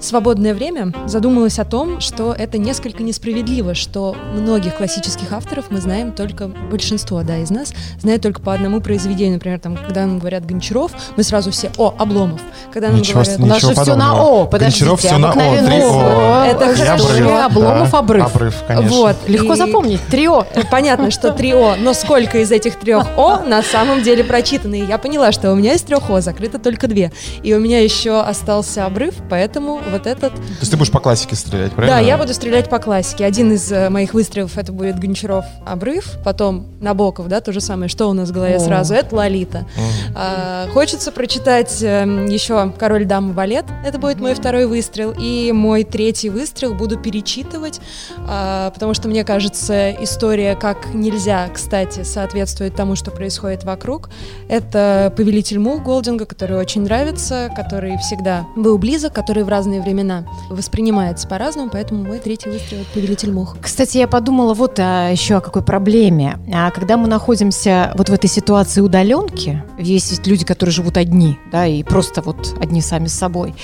свободное 0.00 0.54
время, 0.54 0.92
задумалась 1.06 1.58
о 1.58 1.64
том, 1.64 2.00
что 2.00 2.32
это 2.32 2.58
несколько 2.58 3.02
несправедливо, 3.02 3.74
что 3.74 4.16
многих 4.34 4.76
классических 4.76 5.32
авторов 5.32 5.66
мы 5.70 5.80
знаем 5.80 6.12
только, 6.12 6.48
большинство, 6.48 7.22
да, 7.22 7.38
из 7.38 7.50
нас, 7.50 7.72
знают 8.00 8.22
только 8.22 8.40
по 8.40 8.54
одному 8.54 8.80
произведению. 8.80 9.34
Например, 9.34 9.58
там, 9.58 9.76
когда 9.76 10.06
нам 10.06 10.18
говорят 10.18 10.46
Гончаров, 10.46 10.92
мы 11.16 11.22
сразу 11.22 11.50
все, 11.50 11.70
о, 11.76 11.94
Обломов. 11.98 12.40
Когда 12.72 12.88
нам 12.88 12.98
Ничего, 12.98 13.22
говорят... 13.22 13.40
У 13.40 13.46
нас 13.46 13.60
же 13.60 13.74
все 13.74 13.94
на. 13.96 14.22
О, 14.22 14.46
подождите, 14.46 14.84
Гончаров 14.84 15.00
всё 15.00 15.18
на 15.18 15.28
О, 15.28 15.30
обыкновенно 15.30 15.68
три 15.68 15.80
О. 15.80 16.42
О. 16.42 16.46
Это 16.46 16.76
хорошо. 16.76 17.44
Обломов, 17.44 17.90
да, 17.90 17.98
обрыв. 17.98 18.26
Обрыв, 18.26 18.54
конечно. 18.66 18.96
Вот. 18.96 19.16
Легко 19.26 19.54
и- 19.54 19.56
запомнить. 19.56 20.00
Трио. 20.10 20.46
Понятно, 20.70 21.10
что 21.10 21.32
три 21.32 21.52
О, 21.54 21.76
но 21.76 21.94
сколько 21.94 22.38
из 22.38 22.52
этих 22.52 22.78
трех 22.78 23.06
О 23.16 23.40
на 23.40 23.62
самом 23.62 24.02
деле 24.02 24.24
прочитаны? 24.24 24.80
И 24.80 24.84
я 24.84 24.98
поняла, 24.98 25.32
что 25.32 25.52
у 25.52 25.54
меня 25.54 25.74
из 25.74 25.82
трех 25.82 26.08
О 26.10 26.20
закрыто 26.20 26.58
только 26.58 26.86
две. 26.86 27.12
И 27.42 27.54
у 27.54 27.60
меня 27.60 27.80
еще 27.82 28.20
остался 28.20 28.86
обрыв, 28.86 29.14
поэтому 29.28 29.80
вот 29.88 30.06
этот... 30.06 30.34
То 30.34 30.42
есть 30.60 30.70
ты 30.70 30.76
будешь 30.76 30.90
по 30.90 31.00
классике 31.00 31.36
стрелять, 31.36 31.72
правильно? 31.72 31.96
Да, 31.96 32.02
я 32.02 32.16
буду 32.16 32.34
стрелять 32.34 32.68
по 32.68 32.78
классике. 32.78 33.24
Один 33.24 33.52
из 33.52 33.70
э, 33.72 33.88
моих 33.88 34.14
выстрелов 34.14 34.56
это 34.58 34.72
будет 34.72 34.98
Гончаров 34.98 35.44
обрыв, 35.66 36.18
потом 36.24 36.66
Набоков, 36.80 37.28
да, 37.28 37.40
то 37.40 37.52
же 37.52 37.60
самое. 37.60 37.88
Что 37.88 38.08
у 38.08 38.12
нас 38.12 38.30
в 38.30 38.32
голове 38.32 38.56
О. 38.56 38.60
сразу? 38.60 38.94
Это 38.94 39.14
Лолита. 39.14 39.66
А, 40.14 40.68
хочется 40.72 41.12
прочитать 41.12 41.78
эм, 41.82 42.26
еще 42.26 42.72
Король, 42.78 43.04
дама, 43.04 43.32
балет. 43.32 43.64
Это 43.84 43.98
будет 43.98 44.20
мой 44.20 44.34
второй 44.34 44.66
выстрел. 44.66 45.14
И 45.18 45.52
мой 45.52 45.84
третий 45.84 46.30
выстрел 46.30 46.74
буду 46.74 46.98
перечитывать, 46.98 47.80
а, 48.26 48.70
потому 48.70 48.94
что 48.94 49.08
мне 49.08 49.24
кажется, 49.24 49.90
история 49.90 50.56
как 50.56 50.94
нельзя, 50.94 51.48
кстати, 51.52 52.02
соответствует 52.02 52.74
тому, 52.74 52.96
что 52.96 53.10
происходит 53.10 53.64
вокруг. 53.64 54.10
Это 54.48 55.12
«Повелитель 55.16 55.58
мух» 55.58 55.82
Голдинга, 55.82 56.24
который 56.26 56.56
очень 56.56 56.82
нравится, 56.82 57.50
который 57.54 57.96
всегда 57.98 58.46
был 58.56 58.78
близок, 58.78 59.12
который 59.12 59.44
в 59.44 59.48
разные 59.48 59.77
времена 59.82 60.24
воспринимается 60.48 61.28
по-разному, 61.28 61.70
поэтому 61.70 62.04
мой 62.04 62.18
третий 62.18 62.48
выстрел— 62.48 62.84
«Повелитель 62.94 63.32
мух». 63.32 63.56
Кстати, 63.60 63.98
я 63.98 64.08
подумала 64.08 64.54
вот 64.54 64.78
а, 64.78 65.10
еще 65.10 65.36
о 65.36 65.40
какой 65.40 65.62
проблеме. 65.62 66.38
А, 66.52 66.70
когда 66.70 66.96
мы 66.96 67.08
находимся 67.08 67.92
вот 67.96 68.08
в 68.08 68.12
этой 68.12 68.28
ситуации 68.28 68.80
удаленки, 68.80 69.62
есть 69.78 70.10
ведь 70.10 70.26
люди, 70.26 70.44
которые 70.44 70.72
живут 70.72 70.96
одни, 70.96 71.38
да, 71.50 71.66
и 71.66 71.82
просто 71.82 72.22
вот 72.22 72.56
одни 72.60 72.80
сами 72.80 73.06
с 73.06 73.14
собой, 73.14 73.54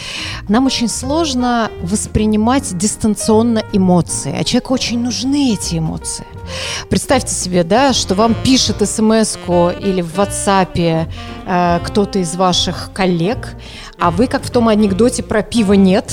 нам 0.48 0.66
очень 0.66 0.88
сложно 0.88 1.70
воспринимать 1.82 2.76
дистанционно 2.76 3.62
эмоции, 3.72 4.34
а 4.38 4.44
человеку 4.44 4.74
очень 4.74 5.00
нужны 5.00 5.52
эти 5.54 5.78
эмоции. 5.78 6.26
Представьте 6.88 7.34
себе, 7.34 7.64
да, 7.64 7.92
что 7.92 8.14
вам 8.14 8.34
пишет 8.34 8.88
смс 8.88 9.36
или 9.80 10.02
в 10.02 10.18
WhatsApp 10.18 11.08
э, 11.46 11.80
кто-то 11.84 12.18
из 12.18 12.34
ваших 12.36 12.90
коллег, 12.92 13.54
а 13.98 14.10
вы, 14.10 14.26
как 14.26 14.42
в 14.42 14.50
том 14.50 14.68
анекдоте 14.68 15.22
про 15.22 15.42
пиво 15.42 15.72
нет, 15.72 16.03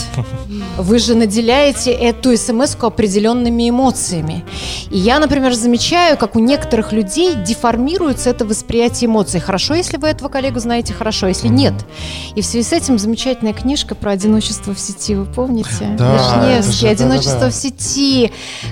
вы 0.78 1.00
же 1.00 1.16
наделяете 1.16 1.92
эту 1.92 2.36
смс 2.38 2.76
определенными 2.82 3.70
эмоциями. 3.70 4.44
И 4.90 4.98
я, 4.98 5.20
например, 5.20 5.54
замечаю, 5.54 6.18
как 6.18 6.36
у 6.36 6.40
некоторых 6.40 6.92
людей 6.94 7.36
деформируется 7.36 8.30
это 8.30 8.46
восприятие 8.46 9.08
эмоций. 9.08 9.40
Хорошо, 9.40 9.74
если 9.74 9.98
вы 9.98 10.08
этого 10.08 10.30
коллегу 10.30 10.60
знаете, 10.60 10.94
хорошо, 10.94 11.28
если 11.28 11.48
нет. 11.48 11.74
И 12.36 12.42
в 12.42 12.46
связи 12.46 12.68
с 12.68 12.74
этим 12.74 12.98
замечательная 12.98 13.54
книжка 13.54 13.96
про 13.96 14.12
одиночество 14.12 14.74
в 14.74 14.80
сети, 14.80 15.16
вы 15.16 15.26
помните? 15.26 15.96
Да, 15.98 16.14
Вишневский, 16.14 16.88
же, 16.88 16.88
одиночество 16.88 17.34
да-да-да. 17.34 17.52
в 17.52 17.56
сети. 17.56 18.32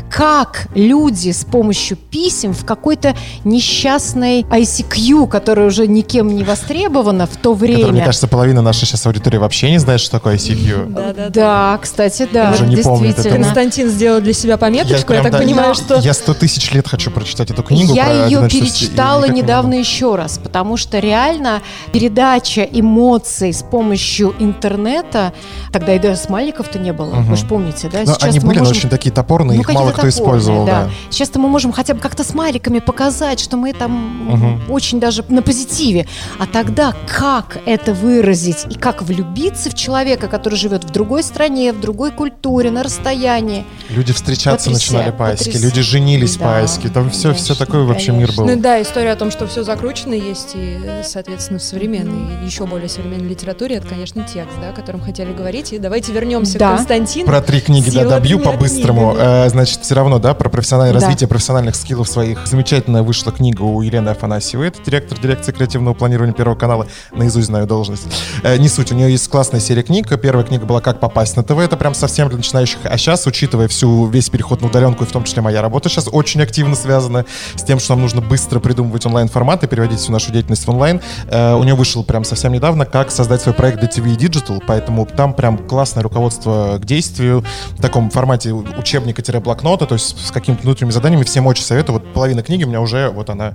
Как 0.10 0.68
люди 0.76 1.32
с 1.32 1.46
помощью 1.46 1.98
писем 1.98 2.54
в 2.54 2.66
какой-то 2.66 3.16
несчастной 3.44 4.42
ICQ, 4.44 5.28
которая 5.28 5.68
уже 5.68 5.88
никем 5.88 6.28
не 6.28 6.44
востребована 6.44 7.26
в 7.26 7.38
то 7.38 7.54
время. 7.54 7.78
Который, 7.78 7.92
мне 7.92 8.06
кажется, 8.06 8.28
половина 8.28 8.62
нашей 8.62 8.86
сейчас 8.86 9.06
аудитории 9.06 9.38
вообще 9.38 9.72
не 9.72 9.78
знает, 9.78 10.02
что 10.02 10.12
такое 10.12 10.36
ICQ. 10.36 10.94
Да-да-да. 10.94 11.09
Да, 11.14 11.80
кстати, 11.82 12.28
да, 12.32 12.52
Уже 12.54 12.66
не 12.66 12.76
этого. 12.76 12.98
Константин 13.30 13.90
сделал 13.90 14.22
для 14.22 14.34
себя 14.34 14.58
пометочку, 14.58 15.14
я, 15.14 15.22
прям, 15.22 15.24
так 15.24 15.32
да, 15.34 15.38
понимаю, 15.40 15.70
я- 15.70 15.74
что... 15.74 15.96
Я 16.00 16.14
сто 16.14 16.34
тысяч 16.34 16.72
лет 16.72 16.88
хочу 16.88 17.12
прочитать 17.12 17.52
эту 17.52 17.64
книгу. 17.64 17.94
Я 17.94 18.06
про 18.06 18.26
ее 18.28 18.50
перечитала 18.50 19.26
не 19.26 19.42
недавно 19.42 19.70
могу. 19.72 19.80
еще 19.80 20.16
раз, 20.16 20.38
потому 20.38 20.78
что 20.78 21.00
реально 21.00 21.62
передача 21.92 22.62
эмоций 22.64 23.54
с 23.54 23.64
помощью 23.64 24.34
интернета, 24.40 25.34
тогда 25.72 25.96
и 25.96 26.00
даже 26.00 26.18
смайликов-то 26.18 26.80
не 26.80 26.94
было, 26.94 27.14
Мгм. 27.16 27.24
вы 27.32 27.36
же 27.36 27.46
помните, 27.46 27.90
да? 27.92 28.00
Но 28.06 28.14
Сейчас 28.14 28.24
они 28.24 28.40
мы 28.40 28.48
были, 28.48 28.60
но 28.60 28.66
можем- 28.66 28.78
очень 28.78 28.90
такие 28.90 29.12
топорные, 29.12 29.56
ну, 29.58 29.62
их 29.62 29.70
мало 29.70 29.88
кто 29.92 30.02
топорные, 30.04 30.10
использовал. 30.12 30.66
Да. 30.66 30.90
Сейчас-то 31.10 31.40
мы 31.40 31.50
можем 31.50 31.72
хотя 31.72 31.94
бы 31.94 32.00
как-то 32.00 32.24
смайликами 32.24 32.80
показать, 32.80 33.40
что 33.40 33.58
мы 33.58 33.74
там 33.74 33.92
Мгм. 33.92 34.72
очень 34.72 35.00
даже 35.00 35.24
на 35.30 35.42
позитиве. 35.42 36.08
А 36.40 36.46
тогда 36.46 36.94
как 37.08 37.58
это 37.66 37.94
выразить 37.94 38.66
и 38.70 38.76
как 38.76 39.02
влюбиться 39.02 39.70
в 39.70 39.74
человека, 39.74 40.28
который 40.28 40.56
живет 40.56 40.84
в 40.84 40.92
другой 41.00 41.24
стране, 41.24 41.72
в 41.72 41.80
другой 41.80 42.12
культуре, 42.12 42.72
на 42.72 42.84
расстоянии? 42.84 43.66
Люди 43.90 44.12
встречаться 44.12 44.70
Потряся- 44.70 44.74
начинали 44.94 45.12
по 45.12 45.28
айске, 45.30 45.52
потряс- 45.52 45.62
люди 45.64 45.82
женились 45.82 46.36
по 46.36 46.44
Да, 46.44 46.58
айске. 46.58 46.90
Там 46.90 47.10
все, 47.10 47.34
все 47.34 47.46
конечно, 47.54 47.56
такой 47.66 47.84
вообще 47.86 48.12
мир 48.12 48.32
был. 48.36 48.46
Ну 48.46 48.56
да, 48.58 48.82
история 48.82 49.12
о 49.14 49.16
том, 49.16 49.32
что 49.32 49.48
все 49.48 49.64
закручено, 49.64 50.14
есть 50.14 50.52
и, 50.56 50.78
соответственно, 51.06 51.60
в 51.60 51.64
современной, 51.64 52.46
еще 52.46 52.66
более 52.66 52.90
современной 52.90 53.30
литературе, 53.30 53.78
это, 53.78 53.88
конечно, 53.88 54.24
текст, 54.24 54.58
да, 54.62 54.70
о 54.70 54.74
котором 54.74 55.00
хотели 55.02 55.32
говорить. 55.32 55.72
И 55.72 55.80
давайте 55.80 56.12
вернемся 56.12 56.60
Да. 56.60 56.74
к 56.74 56.76
Константину. 56.78 57.26
Про 57.26 57.42
три 57.42 57.62
книги, 57.62 57.90
да, 57.92 58.04
добью 58.06 58.40
по-быстрому. 58.40 59.16
Э, 59.18 59.48
значит, 59.50 59.80
все 59.84 59.96
равно, 59.96 60.20
да, 60.20 60.34
про 60.34 60.50
профессиональное 60.50 60.94
Да. 60.94 61.00
развитие 61.00 61.28
профессиональных 61.30 61.76
скиллов 61.76 62.10
своих. 62.10 62.46
Замечательная 62.46 63.04
вышла 63.04 63.32
книга 63.32 63.62
у 63.62 63.82
Елены 63.82 64.10
Афанасьевой. 64.10 64.68
Это 64.68 64.84
директор 64.84 65.18
дирекции 65.20 65.52
креативного 65.54 65.94
планирования 65.94 66.34
Первого 66.34 66.56
канала. 66.56 66.88
Наизусть 67.14 67.48
знаю 67.48 67.66
должность. 67.68 68.04
Э, 68.44 68.58
не 68.58 68.68
суть, 68.68 68.92
у 68.92 68.96
нее 68.96 69.12
есть 69.12 69.28
классная 69.30 69.60
серия 69.62 69.84
книг. 69.84 70.08
Первая 70.22 70.46
книга 70.46 70.66
была 70.66 70.82
«Как 70.90 71.00
попасть 71.00 71.38
на 71.38 71.44
ТВ». 71.44 71.60
Это 71.60 71.78
прям 71.78 71.94
совсем 71.94 72.30
для 72.30 72.38
начинающих. 72.38 72.80
А 72.84 72.98
сейчас, 72.98 73.28
учитывая 73.28 73.68
всю, 73.68 74.08
весь 74.08 74.28
переход 74.32 74.62
на 74.62 74.70
удаленку, 74.70 75.04
и 75.04 75.08
в 75.08 75.12
том 75.12 75.24
числе 75.24 75.44
моя 75.44 75.62
работа 75.62 75.88
сейчас 75.88 76.10
очень 76.12 76.42
активно 76.42 76.76
связана 76.76 77.26
с 77.56 77.62
тем, 77.62 77.80
что 77.80 77.94
нам 77.94 78.02
нужно 78.02 78.22
быстро 78.22 78.60
придумывать 78.60 79.06
онлайн-форматы, 79.06 79.68
переводить 79.68 80.00
всю 80.00 80.12
нашу 80.12 80.32
деятельность 80.32 80.66
в 80.66 80.70
онлайн. 80.72 81.00
Э, 81.28 81.54
у 81.54 81.64
нее 81.64 81.76
вышел 81.76 82.04
прям 82.04 82.24
совсем 82.24 82.54
недавно 82.54 82.88
«Как 82.88 83.12
создать 83.12 83.44
свой 83.44 83.54
проект 83.54 83.84
DTV 83.84 84.16
и 84.16 84.18
Digital», 84.18 84.64
поэтому 84.66 85.06
там 85.06 85.36
прям 85.36 85.60
классное 85.60 86.02
руководство 86.02 86.80
к 86.82 86.86
действию 86.86 87.46
в 87.78 87.82
таком 87.84 88.10
формате 88.10 88.52
учебника-блокнота, 88.52 89.86
то 89.86 89.94
есть 89.94 90.26
с 90.26 90.32
какими-то 90.32 90.64
внутренними 90.64 90.92
заданиями. 90.92 91.24
Всем 91.24 91.46
очень 91.46 91.64
советую. 91.64 92.00
Вот 92.00 92.14
половина 92.14 92.42
книги 92.42 92.64
у 92.64 92.68
меня 92.68 92.82
уже, 92.82 93.10
вот 93.10 93.30
она 93.30 93.54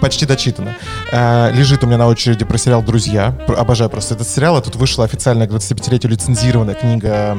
почти 0.00 0.24
дочитана. 0.24 0.76
Э, 1.10 1.50
лежит 1.52 1.82
у 1.82 1.88
меня 1.88 1.98
на 1.98 2.06
очереди 2.06 2.44
про 2.44 2.58
сериал 2.58 2.80
«Друзья». 2.80 3.36
Обожаю 3.48 3.90
просто 3.90 4.14
этот 4.14 4.28
сериал. 4.28 4.56
Это 4.56 4.70
тут 4.70 4.76
вышла 4.76 5.04
официальная 5.04 5.48
к 5.48 5.50
25-летию 5.50 6.12
лицензированная 6.12 6.75
книга, 6.80 7.36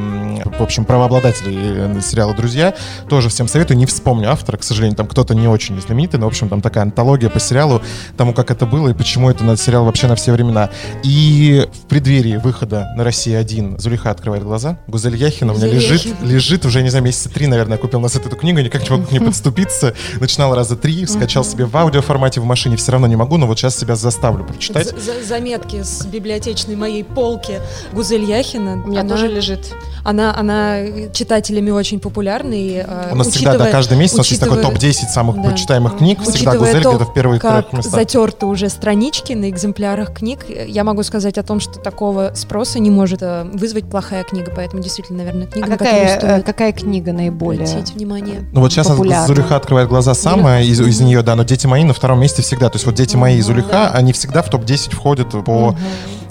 в 0.58 0.62
общем, 0.62 0.86
правообладателей 0.86 1.98
э, 1.98 2.02
сериала 2.02 2.34
«Друзья». 2.34 2.74
Тоже 3.10 3.30
всем 3.30 3.48
советую. 3.48 3.78
Не 3.78 3.86
вспомню 3.86 4.30
автора, 4.32 4.58
к 4.58 4.64
сожалению, 4.64 4.98
там 4.98 5.08
кто-то 5.08 5.34
не 5.36 5.48
очень 5.48 5.80
знаменитый, 5.82 6.20
но, 6.20 6.26
в 6.26 6.30
общем, 6.30 6.50
там 6.50 6.62
такая 6.62 6.84
антология 6.84 7.30
по 7.30 7.40
сериалу, 7.40 7.82
тому, 8.18 8.34
как 8.34 8.52
это 8.52 8.66
было 8.66 8.90
и 8.90 8.94
почему 8.94 9.30
это 9.30 9.44
на 9.44 9.58
сериал 9.58 9.86
вообще 9.86 10.08
на 10.08 10.16
все 10.16 10.32
времена. 10.32 10.70
И 11.04 11.68
в 11.74 11.88
преддверии 11.88 12.38
выхода 12.38 12.88
на 12.96 13.04
«Россия-1» 13.04 13.80
Зулиха 13.80 14.12
открывает 14.12 14.44
глаза. 14.44 14.80
Гузель 14.88 15.16
Яхина 15.16 15.54
у 15.54 15.58
меня 15.58 15.68
лежит, 15.68 16.06
лежит 16.22 16.66
уже, 16.66 16.82
не 16.82 16.90
знаю, 16.90 17.04
месяца 17.06 17.30
три, 17.30 17.48
наверное, 17.48 17.78
купил 17.78 18.00
на 18.00 18.10
сайт 18.10 18.26
эту 18.26 18.36
книгу, 18.36 18.60
никак 18.60 18.84
не 18.84 18.90
могу 18.90 19.04
к 19.08 19.12
ней 19.12 19.20
подступиться. 19.26 19.94
Начинал 20.20 20.56
раза 20.56 20.76
три, 20.76 21.06
скачал 21.06 21.44
себе 21.44 21.66
в 21.66 21.76
аудиоформате 21.76 22.42
в 22.42 22.46
машине, 22.46 22.76
все 22.78 22.92
равно 22.92 23.08
не 23.08 23.16
могу, 23.16 23.38
но 23.38 23.48
вот 23.48 23.58
сейчас 23.60 23.78
себя 23.78 23.96
заставлю 23.96 24.44
прочитать. 24.44 24.88
За- 24.88 24.98
за- 25.00 25.24
заметки 25.24 25.84
с 25.84 26.06
библиотечной 26.06 26.76
моей 26.76 27.04
полки 27.04 27.60
Гузель 27.94 28.24
Яхина. 28.24 28.82
У 28.84 28.88
меня 28.90 29.02
Она- 29.02 29.17
тоже 29.22 29.34
лежит. 29.34 29.74
Она, 30.04 30.34
она 30.38 30.78
читателями 31.12 31.70
очень 31.70 32.00
популярна. 32.00 32.54
И, 32.54 32.84
э, 32.88 33.10
У 33.12 33.16
нас 33.16 33.28
всегда, 33.28 33.52
да, 33.52 33.56
учитывая- 33.58 33.72
каждый 33.72 33.98
месяц 33.98 34.14
у 34.14 34.18
нас 34.20 34.28
есть 34.28 34.40
такой 34.42 34.58
учитывая- 34.60 34.76
топ-10 34.80 35.10
самых 35.10 35.36
Да. 35.42 35.50
почитаемых 35.50 35.98
книг. 35.98 36.20
Всегда 36.22 36.34
Учитывая 36.52 36.58
Гузель 36.60 36.84
то, 36.84 36.90
где-то 36.92 37.06
в 37.06 37.14
первых 37.14 37.42
как 37.42 37.70
трех 37.70 37.74
местах. 37.74 37.94
затерты 37.94 38.46
уже 38.46 38.70
странички 38.70 39.34
на 39.34 39.50
экземплярах 39.50 40.14
книг, 40.14 40.46
я 40.68 40.84
могу 40.86 41.04
сказать 41.04 41.38
о 41.38 41.44
том, 41.44 41.60
что 41.60 41.80
такого 41.80 42.32
спроса 42.36 42.80
не 42.80 42.90
может 42.90 43.22
э, 43.22 43.44
вызвать 43.54 43.90
плохая 43.90 44.24
книга, 44.24 44.52
поэтому 44.56 44.82
действительно, 44.82 45.18
наверное, 45.20 45.48
книга, 45.48 45.68
А 45.68 45.70
на 45.72 45.78
какая, 45.78 46.16
которую 46.16 46.16
э, 46.16 46.34
стоит 46.36 46.46
какая 46.46 46.72
книга 46.72 47.12
наиболее? 47.12 47.68
обратить 47.68 47.94
внимание. 47.96 48.48
Ну 48.54 48.62
вот 48.62 48.72
сейчас 48.72 48.88
популярна. 48.88 49.28
Зулиха 49.28 49.58
открывает 49.58 49.90
глаза 49.90 50.14
самая 50.14 50.64
из, 50.64 50.80
из 50.80 51.02
нее, 51.02 51.22
да, 51.22 51.36
но 51.36 51.44
«Дети 51.44 51.68
мои» 51.68 51.84
на 51.84 51.94
втором 51.94 52.22
месте 52.22 52.42
всегда. 52.42 52.70
То 52.70 52.76
есть 52.78 52.86
вот 52.86 52.96
«Дети 52.96 53.18
мои» 53.18 53.38
и 53.38 53.42
Зулиха, 53.42 53.90
они 53.90 54.14
всегда 54.14 54.42
в 54.42 54.50
топ-10 54.50 54.96
входят 54.96 55.32
по 55.44 55.76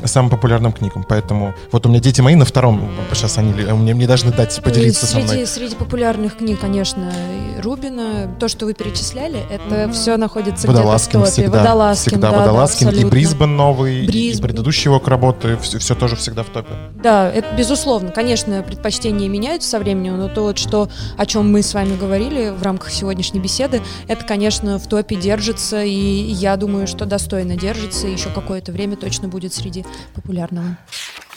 самым 0.08 0.30
популярным 0.30 0.72
книгам. 0.72 1.04
Поэтому 1.08 1.54
вот 1.72 1.86
у 1.86 1.88
меня 1.88 2.00
«Дети 2.00 2.20
мои» 2.20 2.34
на 2.34 2.44
втором. 2.44 2.88
Сейчас 3.12 3.38
они 3.38 3.52
ли- 3.52 3.64
мне, 3.72 3.94
мне 3.94 4.06
должны 4.06 4.32
дать 4.32 4.60
поделиться 4.62 5.06
И 5.06 5.08
со 5.08 5.14
среди, 5.16 5.32
мной. 5.34 5.46
среди 5.46 5.74
популярных 5.74 6.36
книг, 6.38 6.60
конечно, 6.60 7.10
и 7.58 7.60
Рубина, 7.60 8.30
то, 8.38 8.48
что 8.48 8.66
вы 8.66 8.74
перечисляли, 8.74 9.40
это 9.50 9.90
все 9.92 10.16
находится 10.16 10.66
Водолазкин 10.66 11.20
где-то 11.20 11.30
в 11.30 11.34
топе. 11.34 11.42
всегда. 11.42 11.58
Водолазкин, 11.58 12.10
всегда 12.12 12.30
да, 12.30 12.36
да, 12.36 12.40
Водолазкин. 12.42 12.86
и 12.86 12.90
абсолютно. 12.90 13.10
Брисбен 13.10 13.56
новый, 13.56 14.04
и 14.04 14.06
Брисбен. 14.06 14.42
предыдущий 14.48 14.84
его 14.90 15.02
работы. 15.04 15.56
Все, 15.62 15.78
все 15.78 15.94
тоже 15.94 16.16
всегда 16.16 16.42
в 16.42 16.46
топе. 16.46 16.72
Да, 17.02 17.30
это 17.30 17.54
безусловно. 17.56 18.10
Конечно, 18.10 18.62
предпочтения 18.62 19.28
меняются 19.28 19.68
со 19.70 19.78
временем, 19.78 20.18
но 20.18 20.28
то, 20.28 20.42
вот, 20.42 20.58
что, 20.58 20.88
о 21.16 21.26
чем 21.26 21.50
мы 21.50 21.62
с 21.62 21.74
вами 21.74 21.96
говорили 21.96 22.50
в 22.50 22.62
рамках 22.62 22.90
сегодняшней 22.90 23.40
беседы, 23.40 23.82
это, 24.08 24.24
конечно, 24.24 24.78
в 24.78 24.86
топе 24.86 25.16
держится, 25.16 25.82
и 25.82 25.90
я 25.92 26.56
думаю, 26.56 26.86
что 26.86 27.04
достойно 27.06 27.56
держится, 27.56 28.06
и 28.06 28.12
еще 28.12 28.28
какое-то 28.30 28.72
время 28.72 28.96
точно 28.96 29.28
будет 29.28 29.54
среди 29.54 29.84
популярного. 30.14 30.76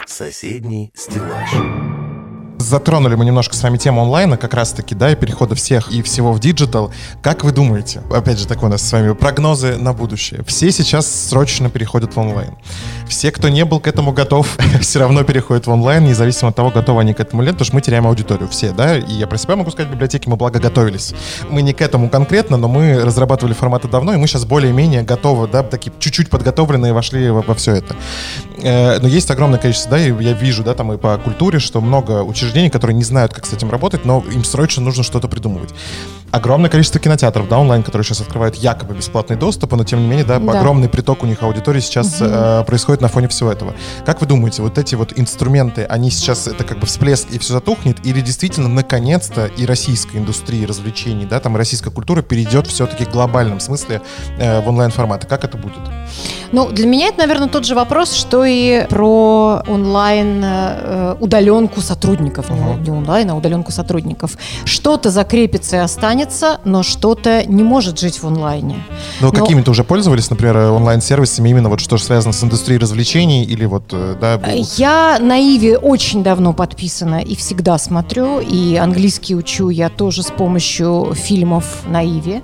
Соседний 0.06 0.92
стеллаж. 0.96 1.50
Затронули 2.60 3.16
мы 3.16 3.24
немножко 3.24 3.56
с 3.56 3.64
вами 3.64 3.78
тему 3.78 4.02
онлайна, 4.02 4.36
как 4.36 4.54
раз-таки, 4.54 4.94
да, 4.94 5.12
и 5.12 5.16
перехода 5.16 5.56
всех 5.56 5.92
и 5.92 6.02
всего 6.02 6.34
в 6.34 6.42
digital. 6.42 6.92
Как 7.22 7.46
вы 7.46 7.54
думаете, 7.54 8.02
опять 8.12 8.38
же, 8.38 8.46
такой 8.46 8.68
у 8.68 8.72
нас 8.72 8.82
с 8.82 8.92
вами 8.92 9.14
прогнозы 9.14 9.78
на 9.78 9.94
будущее. 9.94 10.44
Все 10.46 10.70
сейчас 10.72 11.10
срочно 11.30 11.70
переходят 11.70 12.14
в 12.14 12.20
онлайн. 12.20 12.58
Все, 13.08 13.32
кто 13.32 13.48
не 13.48 13.64
был 13.64 13.80
к 13.80 13.88
этому 13.88 14.12
готов, 14.12 14.58
все 14.82 15.00
равно 15.00 15.24
переходят 15.24 15.68
в 15.68 15.72
онлайн, 15.72 16.04
независимо 16.04 16.50
от 16.50 16.56
того, 16.58 16.70
готовы 16.70 17.00
они 17.00 17.14
к 17.14 17.22
этому 17.22 17.42
или 17.42 17.48
нет, 17.48 17.56
потому 17.56 17.66
что 17.66 17.76
мы 17.76 17.82
теряем 17.82 18.06
аудиторию. 18.06 18.50
Все, 18.50 18.72
да, 18.72 18.98
и 18.98 19.14
я 19.14 19.26
про 19.26 19.38
себя 19.38 19.56
могу 19.56 19.72
сказать, 19.72 19.90
в 19.90 19.94
библиотеке 19.94 20.30
мы 20.30 20.36
благо 20.36 20.60
готовились. 20.60 21.14
Мы 21.50 21.62
не 21.62 21.72
к 21.72 21.82
этому 21.82 22.10
конкретно, 22.10 22.58
но 22.58 22.68
мы 22.68 23.00
разрабатывали 23.00 23.54
форматы 23.54 23.88
давно, 23.88 24.14
и 24.14 24.18
мы 24.18 24.28
сейчас 24.28 24.44
более-менее 24.44 25.04
готовы, 25.04 25.48
да, 25.48 25.64
такие 25.64 25.94
чуть-чуть 25.98 26.30
подготовленные 26.30 26.92
вошли 26.92 27.30
во, 27.30 27.42
во 27.42 27.56
все 27.56 27.76
это. 27.76 27.96
Э, 28.62 29.00
Но 29.00 29.08
есть 29.08 29.32
огромное 29.32 29.60
количество, 29.60 29.92
да, 29.92 30.00
и 30.00 30.12
я 30.24 30.34
вижу, 30.34 30.62
да, 30.64 30.74
там 30.74 30.92
и 30.92 30.98
по 30.98 31.18
культуре, 31.18 31.60
что 31.60 31.80
много 31.80 32.22
учреждений, 32.22 32.49
которые 32.70 32.96
не 32.96 33.04
знают, 33.04 33.34
как 33.34 33.46
с 33.46 33.54
этим 33.54 33.70
работать, 33.70 34.06
но 34.06 34.24
им 34.32 34.44
срочно 34.44 34.84
нужно 34.84 35.04
что-то 35.04 35.28
придумывать. 35.28 35.70
Огромное 36.32 36.70
количество 36.70 37.00
кинотеатров, 37.00 37.48
да, 37.50 37.58
онлайн, 37.58 37.82
которые 37.82 38.06
сейчас 38.06 38.22
открывают 38.22 38.56
якобы 38.56 38.94
бесплатный 38.94 39.36
доступ, 39.36 39.72
но 39.72 39.84
тем 39.84 40.02
не 40.02 40.08
менее, 40.08 40.26
да, 40.26 40.38
Да. 40.40 40.60
огромный 40.60 40.88
приток 40.88 41.24
у 41.24 41.26
них 41.26 41.42
аудитории 41.42 41.80
сейчас 41.80 42.18
э, 42.20 42.64
происходит 42.68 43.02
на 43.02 43.08
фоне 43.08 43.28
всего 43.30 43.52
этого. 43.52 43.74
Как 44.06 44.22
вы 44.22 44.28
думаете, 44.28 44.62
вот 44.62 44.78
эти 44.78 44.94
вот 44.94 45.14
инструменты, 45.18 45.86
они 45.86 46.12
сейчас 46.12 46.48
это 46.48 46.64
как 46.64 46.80
бы 46.80 46.86
всплеск 46.86 47.28
и 47.32 47.40
все 47.40 47.54
затухнет, 47.54 48.06
или 48.06 48.22
действительно 48.22 48.68
наконец-то 48.68 49.46
и 49.48 49.66
российская 49.66 50.20
индустрия 50.20 50.68
развлечений, 50.68 51.26
да, 51.26 51.40
там 51.40 51.56
и 51.56 51.58
российская 51.58 51.90
культура 51.90 52.22
перейдет 52.22 52.68
все-таки 52.68 53.06
в 53.06 53.12
глобальном 53.12 53.60
смысле 53.60 54.02
э, 54.38 54.62
в 54.62 54.68
онлайн-форматы? 54.70 55.26
Как 55.26 55.44
это 55.44 55.58
будет? 55.58 55.80
Ну, 56.52 56.70
для 56.70 56.86
меня 56.86 57.08
это, 57.08 57.20
наверное, 57.20 57.48
тот 57.48 57.66
же 57.66 57.74
вопрос, 57.74 58.14
что 58.14 58.46
и 58.46 58.86
про 58.88 59.64
онлайн 59.68 60.42
э, 60.44 61.16
удаленку 61.20 61.82
сотрудников. 61.82 62.39
Не- 62.50 62.56
Мгм. 62.60 62.84
Не 62.84 62.92
онлайн, 62.92 63.30
а 63.32 63.36
удаленку 63.36 63.72
сотрудников. 63.72 64.38
Что-то 64.66 65.10
закрепится 65.10 65.78
и 65.78 65.80
останется, 65.80 66.60
но 66.66 66.84
что-то 66.84 67.44
не 67.46 67.64
может 67.64 68.00
жить 68.00 68.22
в 68.22 68.28
онлайне. 68.28 68.76
Ну, 69.22 69.28
Но- 69.28 69.34
какими-то 69.34 69.72
уже 69.72 69.84
пользовались, 69.84 70.30
например, 70.30 70.58
онлайн-сервисами, 70.58 71.50
именно 71.50 71.70
вот 71.70 71.80
что 71.80 71.98
связано 71.98 72.34
с 72.34 72.44
индустрией 72.44 72.80
развлечений 72.80 73.44
или 73.44 73.66
вот, 73.66 73.84
э, 73.92 74.16
да, 74.22 74.38
бу- 74.38 74.66
Я 74.78 75.18
на 75.20 75.38
Иве 75.38 75.78
очень 75.78 76.24
давно 76.24 76.54
подписана 76.54 77.22
и 77.22 77.36
всегда 77.36 77.78
смотрю, 77.78 78.40
и 78.40 78.76
английский 78.76 79.36
учу 79.36 79.70
я 79.70 79.90
тоже 79.90 80.22
с 80.24 80.32
помощью 80.32 81.14
фильмов 81.16 81.84
на 81.88 82.02
Иве. 82.04 82.42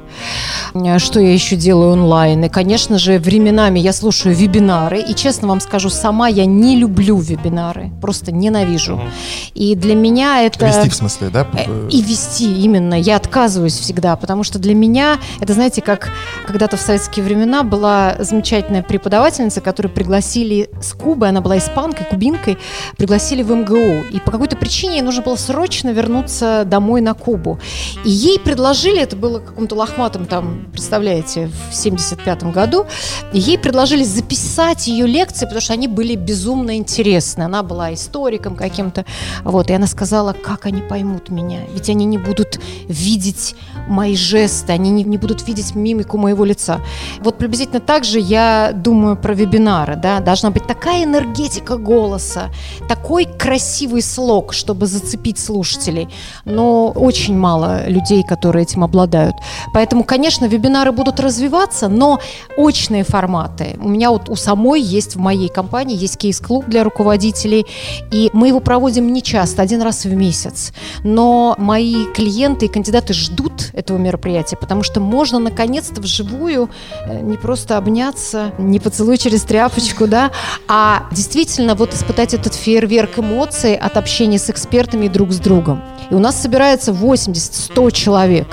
Э, 0.74 1.00
Что 1.00 1.20
я 1.20 1.34
еще 1.34 1.56
делаю 1.56 1.92
онлайн? 1.92 2.44
И, 2.46 2.50
конечно 2.50 2.98
же, 2.98 3.20
временами 3.20 3.80
я 3.80 3.94
слушаю 3.94 4.36
вебинары, 4.36 5.02
и, 5.02 5.14
честно 5.16 5.48
вам 5.48 5.60
скажу, 5.62 5.90
сама 5.90 6.28
я 6.28 6.46
не 6.46 6.78
люблю 6.78 7.18
вебинары, 7.18 7.92
просто 8.02 8.32
ненавижу. 8.32 8.96
Мгм. 8.96 9.10
И 9.54 9.76
для 9.86 9.94
меня 9.94 10.42
это... 10.42 10.66
вести 10.66 10.90
в 10.90 10.96
смысле, 10.96 11.30
да? 11.30 11.48
Э, 11.54 11.88
И 11.92 12.02
вести 12.02 12.62
именно. 12.64 12.96
Я 12.96 13.18
отказываюсь 13.18 13.78
всегда, 13.78 14.16
потому 14.16 14.44
что 14.44 14.58
для 14.58 14.74
меня 14.74 15.20
это, 15.40 15.54
знаете, 15.54 15.84
как 15.84 16.10
когда-то 16.48 16.76
в 16.76 16.82
советские 16.82 17.24
времена 17.24 17.62
была 17.62 18.16
замечательная 18.20 18.82
преподавательница, 18.82 19.62
которую 19.62 19.94
пригласили 19.94 20.72
с 20.82 20.94
Кубы, 20.94 21.28
она 21.28 21.42
была 21.42 21.60
испанкой, 21.60 22.08
кубинкой, 22.08 22.58
пригласили 22.98 23.44
в 23.44 23.52
МГУ. 23.52 24.06
И 24.12 24.20
по 24.20 24.32
какой-то 24.32 24.58
причине 24.58 24.96
ей 24.96 25.02
нужно 25.04 25.22
было 25.22 25.36
срочно 25.36 25.90
вернуться 25.90 26.64
домой 26.66 27.02
на 27.02 27.14
Кубу. 27.14 27.60
И 28.04 28.10
ей 28.10 28.40
предложили, 28.40 29.00
это 29.00 29.16
было 29.16 29.40
каком-то 29.40 29.76
лохматом 29.76 30.26
там, 30.26 30.66
представляете, 30.72 31.52
в 31.70 31.76
75 31.76 32.44
году, 32.46 32.88
ей 33.34 33.60
предложили 33.60 34.04
записать 34.04 34.88
ее 34.88 35.06
лекции, 35.06 35.46
потому 35.46 35.62
что 35.62 35.74
они 35.74 35.88
были 35.88 36.16
безумно 36.16 36.76
интересны. 36.76 37.44
Она 37.44 37.62
была 37.62 37.94
историком 37.94 38.56
каким-то. 38.56 39.06
Вот, 39.44 39.70
и 39.70 39.75
она 39.76 39.88
сказала, 39.88 40.34
как 40.34 40.66
они 40.66 40.82
поймут 40.82 41.30
меня. 41.30 41.60
Ведь 41.74 41.90
они 41.90 42.06
не 42.06 42.18
будут 42.18 42.60
видеть 42.88 43.56
мои 43.88 44.16
жесты, 44.16 44.74
они 44.74 44.90
не, 44.90 45.04
не 45.04 45.18
будут 45.18 45.48
видеть 45.48 45.76
мимику 45.76 46.18
моего 46.18 46.46
лица. 46.46 46.82
Вот 47.20 47.38
приблизительно 47.38 47.80
так 47.80 48.04
же 48.04 48.20
я 48.20 48.72
думаю 48.74 49.16
про 49.16 49.34
вебинары. 49.34 49.96
Да? 49.96 50.20
Должна 50.20 50.50
быть 50.52 50.66
такая 50.66 51.04
энергетика 51.04 51.78
голоса, 51.78 52.50
такой 52.88 53.26
красивый 53.26 54.02
слог, 54.02 54.54
чтобы 54.54 54.88
зацепить 54.88 55.40
слушателей. 55.40 56.10
Но 56.46 56.90
очень 56.90 57.38
мало 57.38 57.88
людей, 57.88 58.24
которые 58.24 58.64
этим 58.64 58.84
обладают. 58.84 59.36
Поэтому, 59.74 60.04
конечно, 60.04 60.46
вебинары 60.46 60.92
будут 60.92 61.20
развиваться, 61.20 61.88
но 61.88 62.20
очные 62.58 63.04
форматы. 63.04 63.78
У 63.82 63.90
меня 63.90 64.12
вот 64.12 64.30
у 64.30 64.36
самой 64.36 64.82
есть 64.82 65.16
в 65.16 65.20
моей 65.20 65.50
компании 65.50 65.96
есть 65.96 66.18
кейс-клуб 66.18 66.66
для 66.68 66.84
руководителей, 66.84 67.66
и 68.12 68.30
мы 68.34 68.48
его 68.48 68.60
проводим 68.60 69.12
не 69.12 69.22
часто, 69.22 69.62
один 69.66 69.82
раз 69.82 70.06
в 70.06 70.14
месяц. 70.14 70.72
Но 71.04 71.56
мои 71.58 72.06
клиенты 72.14 72.66
и 72.66 72.70
кандидаты 72.70 73.14
ждут 73.14 73.72
этого 73.74 73.98
мероприятия, 73.98 74.56
потому 74.56 74.84
что 74.84 75.00
можно 75.00 75.40
наконец-то 75.40 76.02
вживую 76.02 76.70
э, 77.06 77.20
не 77.22 77.38
просто 77.38 77.78
обняться, 77.78 78.54
не 78.58 78.80
поцелуй 78.80 79.18
через 79.18 79.44
тряпочку, 79.44 80.08
да, 80.08 80.32
а 80.68 81.08
действительно 81.12 81.76
вот 81.76 81.94
испытать 81.94 82.34
этот 82.34 82.54
фейерверк 82.54 83.20
эмоций 83.20 83.76
от 83.76 83.98
общения 83.98 84.40
с 84.40 84.50
экспертами 84.50 85.06
и 85.06 85.10
друг 85.10 85.32
с 85.32 85.40
другом. 85.40 85.84
И 86.10 86.14
у 86.14 86.20
нас 86.20 86.42
собирается 86.42 86.92
80-100 86.92 87.92
человек. 87.92 88.48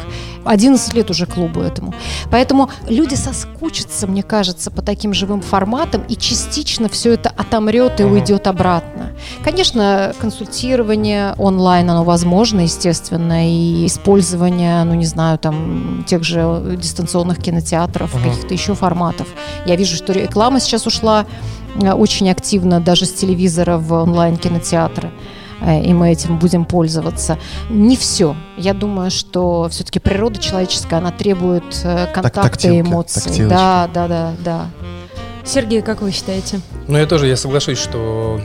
11 0.45 0.95
лет 0.95 1.11
уже 1.11 1.26
клубу 1.26 1.61
этому. 1.61 1.95
Поэтому 2.30 2.70
люди 2.88 3.14
соскучатся, 3.14 4.07
мне 4.07 4.22
кажется, 4.22 4.70
по 4.70 4.82
таким 4.82 5.14
живым 5.14 5.40
форматам, 5.40 6.03
и 6.09 6.16
частично 6.16 6.88
все 6.88 7.12
это 7.12 7.30
отомрет 7.30 8.01
и 8.01 8.05
уйдет 8.05 8.47
обратно. 8.47 9.12
Конечно, 9.45 10.12
консультирование 10.20 11.34
онлайн, 11.38 11.90
оно 11.90 12.05
возможно, 12.05 12.61
естественно, 12.61 13.49
и 13.49 13.86
использование, 13.86 14.84
ну 14.84 14.95
не 14.95 15.07
знаю, 15.07 15.38
там, 15.38 16.05
тех 16.07 16.24
же 16.24 16.76
дистанционных 16.80 17.38
кинотеатров, 17.38 18.14
Мгм. 18.14 18.24
каких-то 18.30 18.55
еще 18.55 18.74
форматов. 18.74 19.26
Я 19.66 19.76
вижу, 19.76 19.97
что 19.97 20.12
реклама 20.12 20.61
сейчас 20.61 20.86
ушла 20.86 21.26
э, 21.80 21.93
очень 21.93 22.30
активно 22.30 22.80
даже 22.80 23.07
с 23.07 23.12
телевизора 23.12 23.78
в 23.78 23.93
онлайн-кинотеатры 23.93 25.11
и 25.65 25.93
мы 25.93 26.11
этим 26.11 26.39
будем 26.39 26.65
пользоваться. 26.65 27.39
Не 27.71 27.97
все. 27.97 28.37
Я 28.57 28.75
думаю, 28.75 29.11
что 29.11 29.69
все-таки 29.71 29.99
природа 29.99 30.41
человеческая, 30.41 30.97
она 30.97 31.11
требует 31.11 31.81
э, 31.85 32.07
контакта 32.13 32.69
и 32.69 32.81
эмоций. 32.81 33.23
тактилочки. 33.23 33.49
Да, 33.49 33.89
да, 33.93 34.09
да, 34.09 34.33
да. 34.45 34.71
Сергей, 35.45 35.83
как 35.83 36.03
вы 36.03 36.13
считаете? 36.13 36.61
Ну, 36.89 36.99
я 36.99 37.07
тоже, 37.07 37.27
я 37.27 37.37
соглашусь, 37.37 37.79
что 37.79 38.41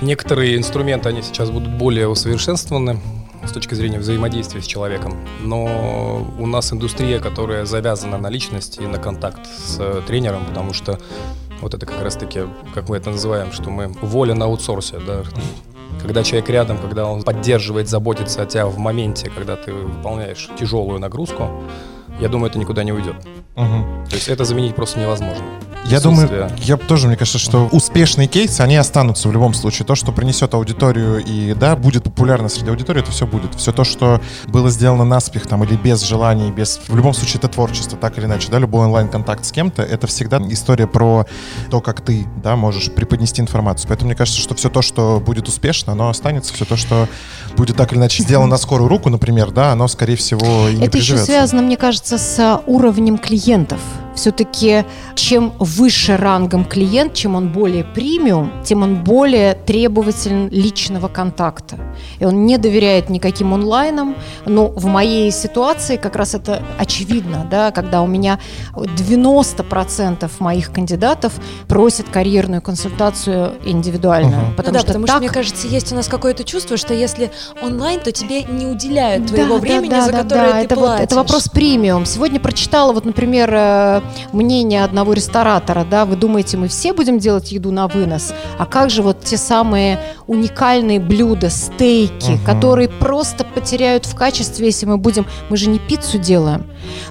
некоторые 0.00 0.56
инструменты, 0.56 1.08
они 1.08 1.22
сейчас 1.22 1.50
будут 1.50 1.70
более 1.70 2.08
усовершенствованы 2.08 3.00
с 3.44 3.52
точки 3.52 3.74
зрения 3.74 3.98
взаимодействия 3.98 4.60
с 4.60 4.66
человеком. 4.66 5.16
Но 5.40 6.26
у 6.38 6.46
нас 6.46 6.72
индустрия, 6.72 7.20
которая 7.20 7.64
завязана 7.64 8.18
на 8.18 8.28
личность 8.28 8.78
и 8.78 8.86
на 8.86 8.98
контакт 8.98 9.46
с 9.46 9.76
э, 9.78 10.02
тренером, 10.06 10.44
потому 10.46 10.72
что 10.72 10.98
вот 11.60 11.74
это 11.74 11.86
как 11.86 12.02
раз-таки, 12.02 12.40
как 12.74 12.88
мы 12.88 12.96
это 12.96 13.10
называем, 13.10 13.52
что 13.52 13.70
мы 13.70 13.88
воля 13.88 14.34
на 14.34 14.46
аутсорсе, 14.46 14.98
да, 14.98 15.22
когда 16.02 16.22
человек 16.22 16.48
рядом, 16.48 16.78
когда 16.78 17.06
он 17.06 17.22
поддерживает, 17.22 17.88
заботится 17.88 18.42
о 18.42 18.46
тебя 18.46 18.66
в 18.66 18.78
моменте, 18.78 19.30
когда 19.30 19.56
ты 19.56 19.72
выполняешь 19.72 20.48
тяжелую 20.58 20.98
нагрузку, 21.00 21.50
я 22.20 22.28
думаю, 22.28 22.50
это 22.50 22.58
никуда 22.58 22.84
не 22.84 22.92
уйдет. 22.92 23.16
Мгм. 23.56 24.06
То 24.08 24.16
есть 24.16 24.28
это 24.28 24.44
заменить 24.44 24.74
просто 24.74 25.00
невозможно. 25.00 25.44
Я 25.90 26.00
думаю, 26.00 26.50
я 26.58 26.76
тоже, 26.76 27.08
мне 27.08 27.16
кажется, 27.16 27.38
что 27.38 27.68
успешные 27.72 28.28
кейсы, 28.28 28.60
они 28.60 28.76
останутся 28.76 29.28
в 29.28 29.32
любом 29.32 29.54
случае. 29.54 29.86
То, 29.86 29.94
что 29.94 30.12
принесет 30.12 30.54
аудиторию 30.54 31.22
и, 31.24 31.54
да, 31.54 31.76
будет 31.76 32.04
популярно 32.04 32.48
среди 32.48 32.70
аудитории, 32.70 33.02
это 33.02 33.10
все 33.10 33.26
будет. 33.26 33.54
Все 33.54 33.72
то, 33.72 33.84
что 33.84 34.20
было 34.46 34.70
сделано 34.70 35.04
наспех 35.04 35.46
там 35.46 35.64
или 35.64 35.76
без 35.76 36.02
желания, 36.02 36.50
без... 36.50 36.80
В 36.88 36.96
любом 36.96 37.14
случае, 37.14 37.38
это 37.38 37.48
творчество, 37.48 37.98
так 37.98 38.18
или 38.18 38.26
иначе, 38.26 38.48
да, 38.50 38.58
любой 38.58 38.86
онлайн-контакт 38.86 39.44
с 39.44 39.52
кем-то, 39.52 39.82
это 39.82 40.06
всегда 40.06 40.38
история 40.48 40.86
про 40.86 41.26
то, 41.70 41.80
как 41.80 42.00
ты, 42.02 42.26
да, 42.42 42.56
можешь 42.56 42.90
преподнести 42.92 43.40
информацию. 43.40 43.88
Поэтому 43.88 44.08
мне 44.08 44.16
кажется, 44.16 44.40
что 44.40 44.54
все 44.54 44.68
то, 44.68 44.82
что 44.82 45.20
будет 45.24 45.48
успешно, 45.48 45.92
оно 45.92 46.08
останется. 46.08 46.54
Все 46.54 46.64
то, 46.64 46.76
что 46.76 47.08
будет 47.56 47.76
так 47.76 47.92
или 47.92 47.98
иначе 47.98 48.22
сделано 48.22 48.50
на 48.50 48.58
скорую 48.58 48.88
руку, 48.88 49.10
например, 49.10 49.50
да, 49.50 49.72
оно, 49.72 49.88
скорее 49.88 50.16
всего, 50.16 50.68
и 50.68 50.76
не 50.76 50.86
Это 50.86 50.98
еще 50.98 51.18
связано, 51.18 51.62
мне 51.62 51.76
кажется, 51.76 52.18
с 52.18 52.60
уровнем 52.66 53.18
клиентов. 53.18 53.80
Все-таки 54.14 54.84
чем 55.14 55.52
выше 55.58 56.16
рангом 56.16 56.64
клиент, 56.64 57.14
чем 57.14 57.34
он 57.36 57.48
более 57.48 57.84
премиум, 57.84 58.52
тем 58.64 58.82
он 58.82 58.96
более 59.04 59.54
требователен 59.54 60.48
личного 60.48 61.08
контакта. 61.08 61.76
И 62.18 62.24
он 62.24 62.46
не 62.46 62.58
доверяет 62.58 63.10
никаким 63.10 63.54
онлайнам. 63.54 64.16
Но 64.46 64.68
в 64.68 64.86
моей 64.86 65.30
ситуации 65.30 65.96
как 65.96 66.16
раз 66.16 66.34
это 66.34 66.62
очевидно, 66.78 67.46
да, 67.50 67.70
когда 67.70 68.02
у 68.02 68.06
меня 68.06 68.38
90% 68.74 70.30
моих 70.38 70.72
кандидатов 70.72 71.34
просят 71.68 72.08
карьерную 72.08 72.62
консультацию 72.62 73.54
индивидуально. 73.64 74.38
Мгм. 74.38 74.56
Потому 74.56 74.68
ну 74.68 74.72
да, 74.72 74.78
что 74.80 74.86
потому 74.88 75.06
так 75.06 75.16
что, 75.16 75.20
мне 75.20 75.28
кажется, 75.30 75.66
есть 75.66 75.92
у 75.92 75.94
нас 75.94 76.08
какое-то 76.08 76.44
чувство, 76.44 76.76
что 76.76 76.94
если 76.94 77.30
онлайн, 77.62 78.00
то 78.00 78.12
тебе 78.12 78.42
не 78.44 78.66
уделяют 78.66 79.26
твоего 79.26 79.56
Да, 79.56 79.60
времени, 79.60 79.90
да, 79.90 80.04
за 80.04 80.12
да, 80.12 80.22
которое 80.22 80.52
да, 80.52 80.58
ты 80.58 80.64
это, 80.64 80.74
платишь. 80.76 80.98
вот, 80.98 81.04
это 81.04 81.16
вопрос 81.16 81.48
премиум. 81.48 82.06
Сегодня 82.06 82.40
прочитала, 82.40 82.92
вот, 82.92 83.04
например, 83.04 83.50
э, 83.52 84.00
мнение 84.32 84.84
одного 84.84 85.12
ресторатора, 85.12 85.86
да, 85.88 86.04
вы 86.04 86.16
думаете, 86.16 86.56
мы 86.56 86.68
все 86.68 86.92
будем 86.92 87.18
делать 87.18 87.52
еду 87.52 87.70
на 87.70 87.86
вынос, 87.88 88.32
а 88.58 88.66
как 88.66 88.90
же 88.90 89.02
вот 89.02 89.20
те 89.24 89.36
самые 89.36 90.00
уникальные 90.26 91.00
блюда, 91.00 91.50
стейки, 91.50 92.32
Мгм. 92.32 92.44
которые 92.44 92.88
просто 92.88 93.44
потеряют 93.44 94.06
в 94.06 94.14
качестве, 94.14 94.66
если 94.66 94.86
мы 94.86 94.96
будем, 94.98 95.26
мы 95.48 95.56
же 95.56 95.68
не 95.68 95.78
пиццу 95.78 96.18
делаем. 96.18 96.66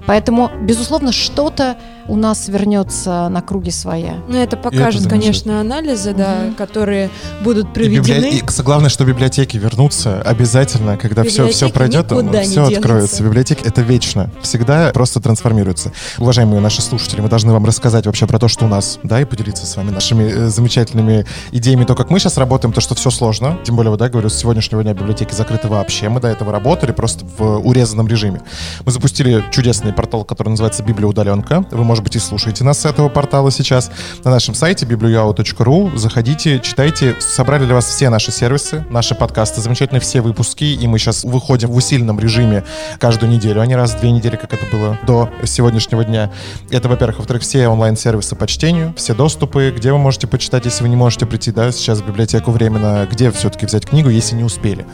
Поэтому, 0.06 0.50
безусловно, 0.62 1.12
что-то 1.12 1.78
у 2.10 2.16
нас 2.16 2.48
вернется 2.50 3.30
на 3.30 3.42
круги 3.42 3.72
своя. 3.72 4.16
Ну, 4.28 4.36
это 4.38 4.58
покажут, 4.58 5.02
замечательно. 5.04 5.10
конечно, 5.10 5.62
анализы, 5.62 6.14
да, 6.14 6.36
Мгм. 6.46 6.56
которые 6.56 7.10
будут 7.44 7.68
И 7.68 7.74
проведены. 7.74 8.32
библи- 8.32 8.38
и 8.60 8.62
главное, 8.64 8.90
что 8.90 9.06
библиотеки 9.06 9.58
вернутся 9.58 10.22
обязательно, 10.22 10.98
когда 10.98 11.24
все, 11.24 11.48
все 11.48 11.70
пройдет, 11.70 12.08
все 12.08 12.22
денутся. 12.22 12.64
откроется. 12.68 13.24
Библиотеки 13.24 13.64
это 13.66 13.82
вечно, 13.82 14.30
всегда 14.42 14.92
просто 14.94 15.20
трансформируется. 15.22 15.92
Уважаемые 16.18 16.60
наши 16.62 16.82
слушатели, 16.82 17.22
мы 17.22 17.30
должны 17.30 17.54
вам 17.54 17.64
рассказать 17.66 18.06
вообще 18.08 18.26
про 18.28 18.40
то, 18.40 18.48
что 18.48 18.66
у 18.66 18.68
нас, 18.68 19.00
да, 19.04 19.22
и 19.22 19.26
поделиться 19.26 19.66
с 19.66 19.76
вами 19.78 19.92
нашими 19.92 20.24
э, 20.24 20.48
замечательными 20.48 21.26
идеями, 21.52 21.86
то, 21.86 21.96
как 21.96 22.10
мы 22.10 22.20
сейчас 22.20 22.38
работаем, 22.38 22.74
то, 22.74 22.82
что 22.82 22.96
все 22.96 23.10
сложно. 23.12 23.58
Тем 23.64 23.76
более, 23.76 23.92
вот, 23.92 24.00
да, 24.00 24.10
говорю, 24.10 24.30
с 24.30 24.36
сегодняшнего 24.36 24.84
дня 24.84 24.94
библиотеки 24.94 25.34
закрыты 25.34 25.68
вообще. 25.68 26.10
Мы 26.10 26.20
до 26.20 26.28
этого 26.28 26.52
работали 26.52 26.92
просто 26.92 27.26
в 27.38 27.60
урезанном 27.68 28.08
режиме. 28.08 28.42
Мы 28.86 28.92
запустили 28.92 29.44
чудесный 29.52 29.94
портал, 29.94 30.24
который 30.24 30.50
называется 30.50 30.84
Библия 30.84 31.08
удаленка. 31.08 31.66
Вы, 31.72 31.84
может 32.00 32.04
быть, 32.06 32.16
и 32.16 32.20
слушаете 32.20 32.64
нас 32.64 32.80
с 32.80 32.86
этого 32.86 33.10
портала 33.10 33.52
сейчас 33.52 33.92
на 34.24 34.32
нашем 34.32 34.56
сайте 34.56 34.86
bibliuyao.ru. 34.86 35.98
Заходите, 35.98 36.60
читайте. 36.62 37.18
Собрали 37.20 37.66
для 37.66 37.74
вас 37.74 37.88
все 37.88 38.10
наши 38.10 38.32
сервисы, 38.32 38.86
наши 38.90 39.16
подкасты, 39.16 39.60
замечательные 39.60 40.00
все 40.00 40.22
выпуски. 40.22 40.64
И 40.64 40.88
мы 40.88 40.98
сейчас 40.98 41.26
выходим 41.26 41.70
в 41.70 41.76
усиленном 41.76 42.18
режиме 42.18 42.64
каждую 43.00 43.30
неделю, 43.30 43.60
а 43.60 43.66
не 43.66 43.76
раз 43.76 43.96
в 43.96 44.00
две 44.00 44.12
недели, 44.12 44.38
как 44.38 44.54
это 44.54 44.66
было 44.72 44.98
до 45.06 45.30
сегодняшнего 45.44 46.06
дня. 46.06 46.32
Это, 46.72 46.88
во-первых. 46.88 47.18
Во-вторых, 47.18 47.44
все 47.44 47.68
онлайн-сервисы 47.68 48.38
по 48.38 48.48
чтению, 48.48 48.94
все 48.96 49.14
доступы, 49.14 49.74
где 49.76 49.92
вы 49.92 49.98
можете 49.98 50.26
почитать, 50.26 50.64
если 50.64 50.84
вы 50.84 50.90
не 50.90 50.96
можете 50.96 51.26
прийти, 51.26 51.52
да, 51.52 51.70
сейчас 51.74 52.00
в 52.00 52.08
библиотеку 52.08 52.52
временно, 52.52 53.06
где 53.12 53.30
все-таки 53.32 53.66
взять 53.66 53.86
книгу, 53.86 54.08
если 54.08 54.36
не 54.36 54.46
успели. 54.46 54.86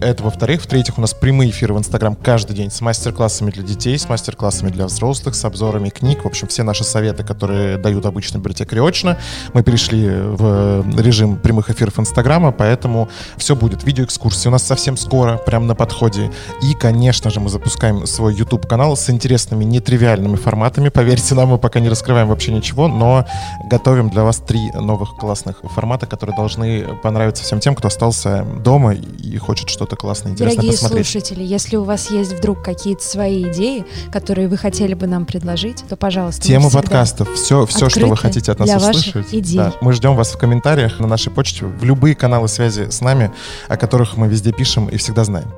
Это, 0.00 0.22
во-вторых. 0.22 0.62
В-третьих, 0.62 0.98
у 0.98 1.00
нас 1.00 1.14
прямые 1.14 1.50
эфиры 1.50 1.74
в 1.74 1.78
Инстаграм 1.78 2.14
каждый 2.14 2.54
день 2.54 2.70
с 2.70 2.80
мастер-классами 2.80 3.50
для 3.50 3.64
детей, 3.64 3.98
с 3.98 4.08
мастер-классами 4.08 4.70
для 4.70 4.86
взрослых, 4.86 5.34
с 5.34 5.44
обзорами 5.44 5.88
книг. 5.88 6.22
В 6.22 6.26
общем, 6.28 6.43
все 6.50 6.62
наши 6.62 6.84
советы, 6.84 7.24
которые 7.24 7.76
дают 7.78 8.06
обычно 8.06 8.38
библиотекари 8.38 8.80
очно. 8.80 9.18
Мы 9.52 9.62
перешли 9.62 10.08
в 10.08 10.84
режим 11.00 11.36
прямых 11.36 11.70
эфиров 11.70 11.98
Инстаграма, 11.98 12.52
поэтому 12.52 13.08
все 13.36 13.54
будет. 13.54 13.84
Видеоэкскурсии 13.84 14.48
у 14.48 14.50
нас 14.50 14.62
совсем 14.62 14.96
скоро, 14.96 15.36
прям 15.36 15.66
на 15.66 15.74
подходе. 15.74 16.30
И, 16.62 16.74
конечно 16.74 17.30
же, 17.30 17.40
мы 17.40 17.48
запускаем 17.48 18.06
свой 18.06 18.34
YouTube-канал 18.34 18.96
с 18.96 19.10
интересными, 19.10 19.64
нетривиальными 19.64 20.36
форматами. 20.36 20.88
Поверьте 20.88 21.34
нам, 21.34 21.50
мы 21.50 21.58
пока 21.58 21.80
не 21.80 21.88
раскрываем 21.88 22.28
вообще 22.28 22.52
ничего, 22.52 22.88
но 22.88 23.26
готовим 23.70 24.10
для 24.10 24.24
вас 24.24 24.38
три 24.38 24.70
новых 24.72 25.16
классных 25.16 25.60
формата, 25.62 26.06
которые 26.06 26.36
должны 26.36 26.84
понравиться 27.02 27.44
всем 27.44 27.60
тем, 27.60 27.74
кто 27.74 27.88
остался 27.88 28.44
дома 28.44 28.94
и 28.94 29.36
хочет 29.38 29.68
что-то 29.68 29.96
классное, 29.96 30.32
интересное 30.32 30.56
Дорогие 30.56 30.72
посмотреть. 30.72 31.06
слушатели, 31.06 31.42
если 31.42 31.76
у 31.76 31.84
вас 31.84 32.10
есть 32.10 32.32
вдруг 32.32 32.62
какие-то 32.62 33.02
свои 33.02 33.50
идеи, 33.50 33.84
которые 34.12 34.48
вы 34.48 34.56
хотели 34.56 34.94
бы 34.94 35.06
нам 35.06 35.26
предложить, 35.26 35.84
то, 35.88 35.96
пожалуйста, 35.96 36.33
Тема 36.38 36.68
всегда- 36.68 36.82
подкастов, 36.82 37.32
все, 37.34 37.66
все, 37.66 37.88
что 37.88 38.06
вы 38.06 38.16
хотите 38.16 38.52
от 38.52 38.58
нас 38.58 38.68
для 38.68 38.78
ваших 38.78 39.06
услышать. 39.16 39.34
идей. 39.34 39.56
Да, 39.56 39.72
мы 39.80 39.92
ждем 39.92 40.14
вас 40.16 40.32
в 40.32 40.38
комментариях 40.38 41.00
на 41.00 41.06
нашей 41.06 41.32
почте, 41.32 41.64
в 41.64 41.84
любые 41.84 42.14
каналы 42.14 42.48
связи 42.48 42.90
с 42.90 43.00
нами, 43.00 43.32
о 43.68 43.76
которых 43.76 44.16
мы 44.16 44.28
везде 44.28 44.52
пишем 44.52 44.86
и 44.88 44.96
всегда 44.96 45.24
знаем. 45.24 45.50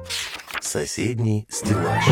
Соседний 0.61 1.47
стеллаж. 1.51 2.05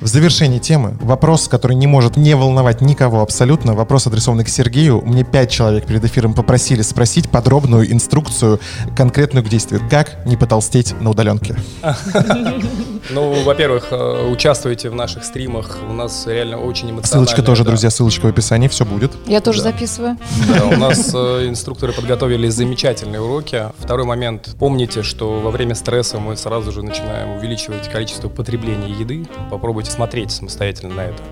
В 0.00 0.06
завершении 0.06 0.58
темы 0.58 0.98
вопрос, 1.00 1.48
который 1.48 1.76
не 1.76 1.86
может 1.86 2.18
не 2.18 2.34
волновать 2.36 2.82
никого 2.82 3.22
абсолютно. 3.22 3.72
Вопрос, 3.72 4.06
адресованный 4.06 4.44
к 4.44 4.50
Сергею. 4.50 5.00
Мне 5.02 5.24
пять 5.24 5.50
человек 5.50 5.86
перед 5.86 6.04
эфиром 6.04 6.34
попросили 6.34 6.82
спросить 6.82 7.30
подробную 7.30 7.90
инструкцию, 7.90 8.60
конкретную 8.94 9.42
к 9.44 9.48
действию. 9.48 9.80
Как 9.88 10.26
не 10.26 10.36
потолстеть 10.36 10.94
на 11.00 11.08
удаленке? 11.10 11.56
Ну, 13.10 13.42
во-первых, 13.44 13.88
э, 13.90 14.28
участвуйте 14.30 14.88
в 14.90 14.94
наших 14.94 15.24
стримах. 15.24 15.78
У 15.88 15.92
нас 15.92 16.26
реально 16.26 16.58
очень 16.58 16.90
эмоционально. 16.90 17.26
Ссылочка 17.28 17.42
тоже, 17.42 17.64
друзья, 17.64 17.90
ссылочка 17.90 18.26
в 18.26 18.28
описании, 18.28 18.68
все 18.68 18.84
будет. 18.84 19.12
Я 19.26 19.40
тоже 19.40 19.62
Да. 19.62 19.70
записываю. 19.70 20.16
Да, 20.48 20.64
у 20.66 20.76
нас 20.76 21.10
э, 21.14 21.46
инструкторы 21.48 21.92
подготовили 21.92 22.48
замечательные 22.48 23.20
уроки. 23.20 23.66
Второй 23.78 24.06
момент. 24.06 24.56
Помните, 24.58 25.02
что 25.02 25.40
во 25.40 25.50
время 25.50 25.74
стресса 25.74 26.18
мы 26.18 26.36
сразу 26.36 26.72
же 26.72 26.82
начинаем 26.82 27.36
увеличивать 27.36 27.88
количество 27.90 28.28
потребления 28.28 28.88
еды. 28.90 29.26
Попробуйте 29.50 29.90
смотреть 29.90 30.30
самостоятельно 30.32 30.94
на 30.94 31.00
это. 31.06 31.22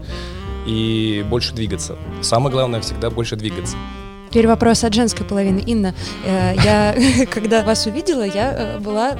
И 0.66 1.24
больше 1.28 1.54
двигаться. 1.54 1.96
Самое 2.20 2.52
главное 2.52 2.80
всегда 2.80 3.10
больше 3.10 3.36
двигаться. 3.36 3.76
Теперь 4.32 4.46
вопрос 4.46 4.82
от 4.82 4.94
женской 4.94 5.26
половины. 5.26 5.58
Инна, 5.58 5.94
э, 6.24 6.54
я 6.64 6.94
когда 7.30 7.62
вас 7.62 7.84
увидела, 7.84 8.22
я 8.22 8.54
э, 8.56 8.78
была, 8.78 9.10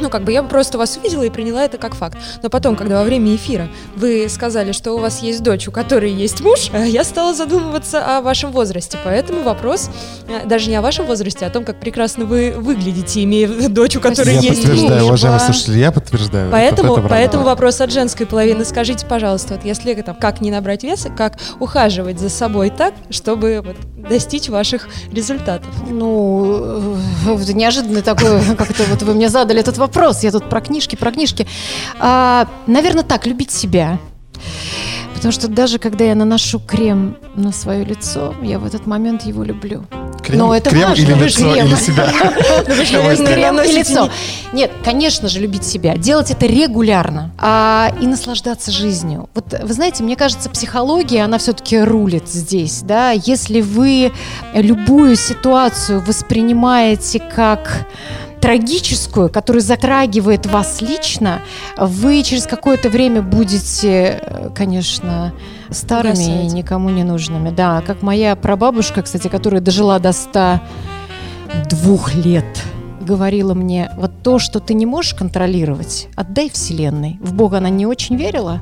ну 0.00 0.08
как 0.08 0.24
бы 0.24 0.32
я 0.32 0.42
просто 0.42 0.78
вас 0.78 0.96
увидела 0.96 1.22
и 1.22 1.28
приняла 1.28 1.66
это 1.66 1.76
как 1.76 1.94
факт. 1.94 2.16
Но 2.42 2.48
потом, 2.48 2.74
когда 2.74 3.00
во 3.00 3.04
время 3.04 3.36
эфира 3.36 3.68
вы 3.94 4.26
сказали, 4.30 4.72
что 4.72 4.92
у 4.92 4.98
вас 4.98 5.22
есть 5.22 5.42
дочь, 5.42 5.68
у 5.68 5.70
которой 5.70 6.10
есть 6.10 6.40
муж, 6.40 6.70
э, 6.72 6.86
я 6.88 7.04
стала 7.04 7.34
задумываться 7.34 8.16
о 8.16 8.22
вашем 8.22 8.52
возрасте. 8.52 8.96
Поэтому 9.04 9.42
вопрос 9.42 9.90
э, 10.28 10.46
даже 10.46 10.70
не 10.70 10.76
о 10.76 10.80
вашем 10.80 11.04
возрасте, 11.04 11.44
а 11.44 11.48
о 11.48 11.50
том, 11.50 11.66
как 11.66 11.78
прекрасно 11.78 12.24
вы 12.24 12.54
выглядите, 12.56 13.22
имея 13.22 13.68
дочь, 13.68 13.96
у 13.96 14.00
которой 14.00 14.36
я 14.36 14.40
есть 14.40 14.62
подтверждаю, 14.62 15.00
муж. 15.00 15.08
уважаемые 15.08 15.40
Ба. 15.40 15.44
слушатели, 15.44 15.78
я 15.78 15.92
подтверждаю. 15.92 16.50
Поэтому, 16.50 16.92
Это 16.92 17.00
правда. 17.02 17.08
поэтому 17.10 17.44
вопрос 17.44 17.82
от 17.82 17.92
женской 17.92 18.24
половины. 18.24 18.64
Скажите, 18.64 19.04
пожалуйста, 19.04 19.56
вот 19.56 19.64
если 19.66 19.92
там, 20.00 20.14
как 20.14 20.40
не 20.40 20.50
набрать 20.50 20.84
веса, 20.84 21.10
как 21.10 21.34
ухаживать 21.60 22.18
за 22.18 22.30
собой 22.30 22.70
так, 22.70 22.94
чтобы 23.10 23.60
вот, 23.62 23.76
достичь 24.08 24.48
ваших 24.54 24.88
результатов? 25.12 25.70
Ну, 25.90 26.96
э, 27.26 27.52
неожиданно 27.52 28.00
такое, 28.00 28.40
как-то 28.56 28.84
вот 28.84 29.02
вы 29.02 29.14
мне 29.14 29.28
задали 29.28 29.60
этот 29.60 29.76
вопрос. 29.76 30.24
Я 30.24 30.32
тут 30.32 30.48
про 30.48 30.60
книжки, 30.62 30.96
про 30.96 31.12
книжки. 31.12 31.46
А, 31.98 32.48
наверное, 32.66 33.04
так, 33.04 33.26
любить 33.26 33.50
себя. 33.50 33.98
Потому 35.14 35.32
что 35.32 35.48
даже 35.48 35.78
когда 35.78 36.04
я 36.04 36.14
наношу 36.14 36.60
крем 36.60 37.16
на 37.34 37.52
свое 37.52 37.84
лицо, 37.84 38.34
я 38.42 38.58
в 38.58 38.66
этот 38.66 38.86
момент 38.86 39.22
его 39.22 39.42
люблю. 39.42 39.84
Крем, 40.34 40.46
Но 40.46 40.54
это 40.56 40.70
крем 40.70 40.88
важно. 40.90 41.02
или 41.02 41.12
Вы 41.12 41.24
лицо, 41.26 41.52
крем. 41.52 41.66
или 41.66 41.74
себя. 41.76 42.12
Ну, 42.66 43.26
крем 43.26 43.60
и 43.60 43.72
лицо. 43.72 44.10
Нет, 44.52 44.70
конечно 44.84 45.28
же, 45.28 45.40
любить 45.40 45.64
себя. 45.64 45.96
Делать 45.96 46.30
это 46.30 46.46
регулярно. 46.46 47.30
А, 47.38 47.92
и 48.00 48.06
наслаждаться 48.06 48.70
жизнью. 48.70 49.28
Вот 49.34 49.54
вы 49.62 49.72
знаете, 49.72 50.02
мне 50.02 50.16
кажется, 50.16 50.50
психология, 50.50 51.22
она 51.22 51.38
все-таки 51.38 51.78
рулит 51.78 52.28
здесь. 52.28 52.80
Да? 52.82 53.10
Если 53.12 53.60
вы 53.60 54.12
любую 54.54 55.16
ситуацию 55.16 56.00
воспринимаете 56.00 57.20
как 57.20 57.86
трагическую, 58.44 59.30
которая 59.30 59.62
затрагивает 59.62 60.44
вас 60.44 60.82
лично, 60.82 61.40
вы 61.78 62.22
через 62.22 62.46
какое-то 62.46 62.90
время 62.90 63.22
будете, 63.22 64.50
конечно, 64.54 65.32
старыми 65.70 66.24
и 66.24 66.40
Угасать. 66.40 66.52
никому 66.52 66.90
не 66.90 67.04
нужными. 67.04 67.48
Да, 67.48 67.80
как 67.80 68.02
моя 68.02 68.36
прабабушка, 68.36 69.00
кстати, 69.00 69.28
которая 69.28 69.62
дожила 69.62 69.98
до 69.98 70.12
102 70.12 70.60
лет, 72.22 72.44
говорила 73.00 73.54
мне, 73.54 73.90
вот 73.96 74.10
то, 74.22 74.38
что 74.38 74.60
ты 74.60 74.74
не 74.74 74.84
можешь 74.84 75.14
контролировать, 75.14 76.08
отдай 76.14 76.50
Вселенной. 76.50 77.18
В 77.22 77.32
Бога 77.32 77.58
она 77.58 77.70
не 77.70 77.86
очень 77.86 78.16
верила. 78.16 78.60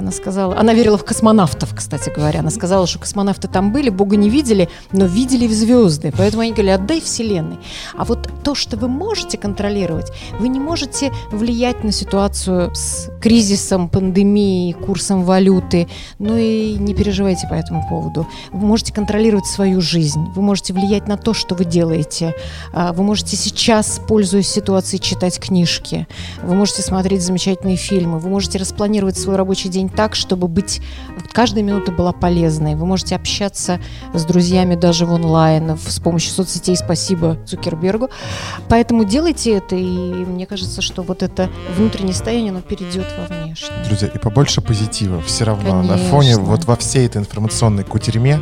Она 0.00 0.12
сказала, 0.12 0.56
она 0.58 0.72
верила 0.72 0.96
в 0.96 1.04
космонавтов, 1.04 1.74
кстати 1.74 2.08
говоря. 2.08 2.40
Она 2.40 2.48
сказала, 2.48 2.86
что 2.86 2.98
космонавты 2.98 3.48
там 3.48 3.70
были, 3.70 3.90
Бога 3.90 4.16
не 4.16 4.30
видели, 4.30 4.70
но 4.92 5.04
видели 5.04 5.46
в 5.46 5.52
звезды. 5.52 6.10
Поэтому 6.16 6.40
они 6.40 6.52
говорили, 6.52 6.70
отдай 6.70 7.02
Вселенной. 7.02 7.58
А 7.94 8.06
вот 8.06 8.30
то, 8.42 8.54
что 8.54 8.78
вы 8.78 8.88
можете 8.88 9.36
контролировать, 9.36 10.10
вы 10.38 10.48
не 10.48 10.58
можете 10.58 11.12
влиять 11.30 11.84
на 11.84 11.92
ситуацию 11.92 12.74
с 12.74 13.10
кризисом, 13.20 13.90
пандемией, 13.90 14.72
курсом 14.72 15.22
валюты. 15.22 15.86
Ну 16.18 16.34
и 16.34 16.76
не 16.78 16.94
переживайте 16.94 17.46
по 17.46 17.52
этому 17.52 17.86
поводу. 17.86 18.26
Вы 18.52 18.66
можете 18.66 18.94
контролировать 18.94 19.44
свою 19.44 19.82
жизнь, 19.82 20.30
вы 20.34 20.40
можете 20.40 20.72
влиять 20.72 21.08
на 21.08 21.18
то, 21.18 21.34
что 21.34 21.54
вы 21.54 21.66
делаете. 21.66 22.34
А, 22.72 22.94
Вы 22.94 23.02
можете 23.02 23.36
сейчас, 23.36 24.00
пользуясь 24.08 24.48
ситуацией, 24.48 25.02
читать 25.02 25.38
книжки. 25.38 26.06
Вы 26.42 26.54
можете 26.54 26.80
смотреть 26.80 27.20
замечательные 27.20 27.76
фильмы. 27.76 28.18
Вы 28.18 28.30
можете 28.30 28.56
распланировать 28.56 29.18
свой 29.18 29.36
рабочий 29.36 29.68
день 29.68 29.89
так, 29.96 30.14
чтобы 30.14 30.48
быть 30.48 30.80
каждая 31.32 31.62
минута 31.62 31.92
была 31.92 32.12
полезной. 32.12 32.74
Вы 32.74 32.86
можете 32.86 33.16
общаться 33.16 33.80
с 34.12 34.24
друзьями 34.24 34.74
даже 34.74 35.06
в 35.06 35.12
онлайн 35.12 35.78
с 35.78 36.00
помощью 36.00 36.32
соцсетей. 36.32 36.76
Спасибо 36.76 37.38
Цукербергу. 37.46 38.10
Поэтому 38.68 39.04
делайте 39.04 39.52
это, 39.52 39.76
и 39.76 39.84
мне 39.84 40.46
кажется, 40.46 40.82
что 40.82 41.02
вот 41.02 41.22
это 41.22 41.48
внутреннее 41.76 42.14
состояние, 42.14 42.50
оно 42.50 42.60
перейдет 42.60 43.06
во 43.16 43.34
внешнее. 43.34 43.84
Друзья, 43.84 44.08
и 44.08 44.18
побольше 44.18 44.60
позитива 44.60 45.22
все 45.22 45.44
равно 45.44 45.82
на 45.82 45.94
Конечно. 45.94 46.08
фоне 46.08 46.36
вот 46.36 46.64
во 46.64 46.76
всей 46.76 47.06
этой 47.06 47.18
информационной 47.18 47.84
кутерьме, 47.84 48.40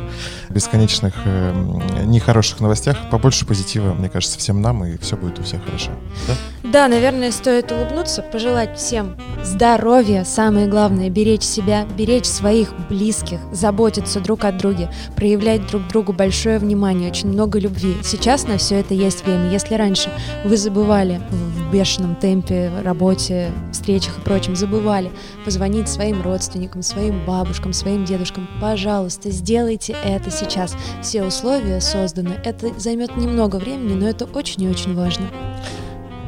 бесконечных 0.48 1.14
э, 1.24 2.04
нехороших 2.04 2.60
новостях, 2.60 3.10
побольше 3.10 3.46
позитива, 3.46 3.92
мне 3.92 4.08
кажется, 4.08 4.38
всем 4.38 4.62
нам, 4.62 4.84
и 4.84 4.96
все 4.98 5.16
будет 5.16 5.38
у 5.38 5.42
всех 5.42 5.64
хорошо. 5.64 5.90
Да? 6.26 6.34
Да, 6.70 6.88
наверное, 6.88 7.32
стоит 7.32 7.72
улыбнуться, 7.72 8.22
пожелать 8.22 8.76
всем 8.76 9.16
здоровья, 9.42 10.24
самое 10.24 10.66
главное, 10.66 11.10
беречь 11.10 11.37
себя, 11.44 11.86
беречь 11.96 12.26
своих 12.26 12.72
близких, 12.88 13.40
заботиться 13.52 14.20
друг 14.20 14.44
о 14.44 14.52
друге, 14.52 14.90
проявлять 15.16 15.66
друг 15.68 15.86
другу 15.88 16.12
большое 16.12 16.58
внимание, 16.58 17.10
очень 17.10 17.28
много 17.28 17.58
любви. 17.58 17.96
Сейчас 18.02 18.46
на 18.46 18.58
все 18.58 18.76
это 18.76 18.94
есть 18.94 19.24
время. 19.24 19.50
Если 19.50 19.74
раньше 19.74 20.10
вы 20.44 20.56
забывали 20.56 21.20
в 21.30 21.72
бешеном 21.72 22.14
темпе, 22.16 22.70
работе, 22.82 23.52
встречах 23.72 24.18
и 24.18 24.20
прочем, 24.20 24.56
забывали 24.56 25.10
позвонить 25.44 25.88
своим 25.88 26.22
родственникам, 26.22 26.82
своим 26.82 27.24
бабушкам, 27.24 27.72
своим 27.72 28.04
дедушкам, 28.04 28.48
пожалуйста, 28.60 29.30
сделайте 29.30 29.96
это 30.04 30.30
сейчас. 30.30 30.76
Все 31.02 31.24
условия 31.24 31.80
созданы. 31.80 32.40
Это 32.44 32.78
займет 32.78 33.16
немного 33.16 33.56
времени, 33.56 33.94
но 33.94 34.08
это 34.08 34.24
очень 34.26 34.62
и 34.62 34.68
очень 34.68 34.94
важно. 34.94 35.26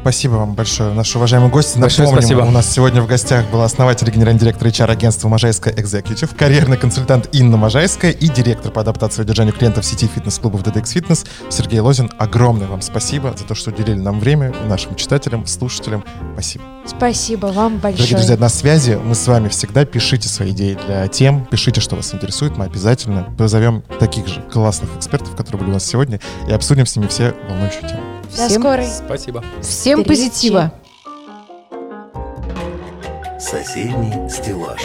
Спасибо 0.00 0.32
вам 0.36 0.54
большое, 0.54 0.94
наши 0.94 1.18
уважаемые 1.18 1.50
гости. 1.50 1.78
Большое 1.78 2.08
Напомним, 2.08 2.22
спасибо. 2.22 2.46
у 2.46 2.50
нас 2.50 2.72
сегодня 2.72 3.02
в 3.02 3.06
гостях 3.06 3.46
был 3.50 3.60
основатель 3.60 4.08
и 4.08 4.10
генеральный 4.10 4.40
директор 4.40 4.68
HR-агентства 4.68 5.28
«Можайская 5.28 5.74
Executive», 5.74 6.34
карьерный 6.34 6.78
консультант 6.78 7.28
Инна 7.32 7.58
Можайская 7.58 8.10
и 8.10 8.28
директор 8.28 8.72
по 8.72 8.80
адаптации 8.80 9.20
и 9.20 9.24
удержанию 9.24 9.52
клиентов 9.52 9.84
сети 9.84 10.06
фитнес-клубов 10.06 10.62
DDX 10.62 10.84
Fitness 10.94 11.26
Сергей 11.50 11.80
Лозин. 11.80 12.10
Огромное 12.18 12.66
вам 12.66 12.80
спасибо 12.80 13.34
за 13.36 13.44
то, 13.44 13.54
что 13.54 13.70
уделили 13.70 13.98
нам 13.98 14.20
время, 14.20 14.54
нашим 14.66 14.94
читателям, 14.94 15.46
слушателям. 15.46 16.02
Спасибо. 16.32 16.64
Спасибо 16.86 17.46
вам 17.48 17.76
большое. 17.76 18.08
Дорогие 18.08 18.16
друзья, 18.16 18.36
на 18.38 18.48
связи. 18.48 18.98
Мы 19.04 19.14
с 19.14 19.26
вами 19.26 19.48
всегда. 19.48 19.84
Пишите 19.84 20.30
свои 20.30 20.52
идеи 20.52 20.78
для 20.86 21.08
тем, 21.08 21.44
пишите, 21.44 21.82
что 21.82 21.96
вас 21.96 22.14
интересует. 22.14 22.56
Мы 22.56 22.64
обязательно 22.64 23.34
позовем 23.36 23.82
таких 23.98 24.28
же 24.28 24.40
классных 24.50 24.96
экспертов, 24.96 25.36
которые 25.36 25.60
были 25.60 25.70
у 25.70 25.74
нас 25.74 25.84
сегодня, 25.84 26.20
и 26.48 26.52
обсудим 26.52 26.86
с 26.86 26.96
ними 26.96 27.06
все 27.08 27.34
волнующие 27.48 27.82
темы. 27.82 28.19
До 28.36 28.48
Всем- 28.48 28.62
скорой. 28.62 28.86
Спасибо. 28.86 29.44
Всем 29.62 30.00
Встречи. 30.02 30.08
позитива. 30.20 30.72
Соседний 33.38 34.28
стеллаж. 34.28 34.80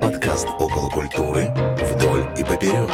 Подкаст 0.00 0.46
около 0.58 0.90
культуры 0.90 1.54
вдоль 1.94 2.26
и 2.36 2.44
поперек. 2.44 2.90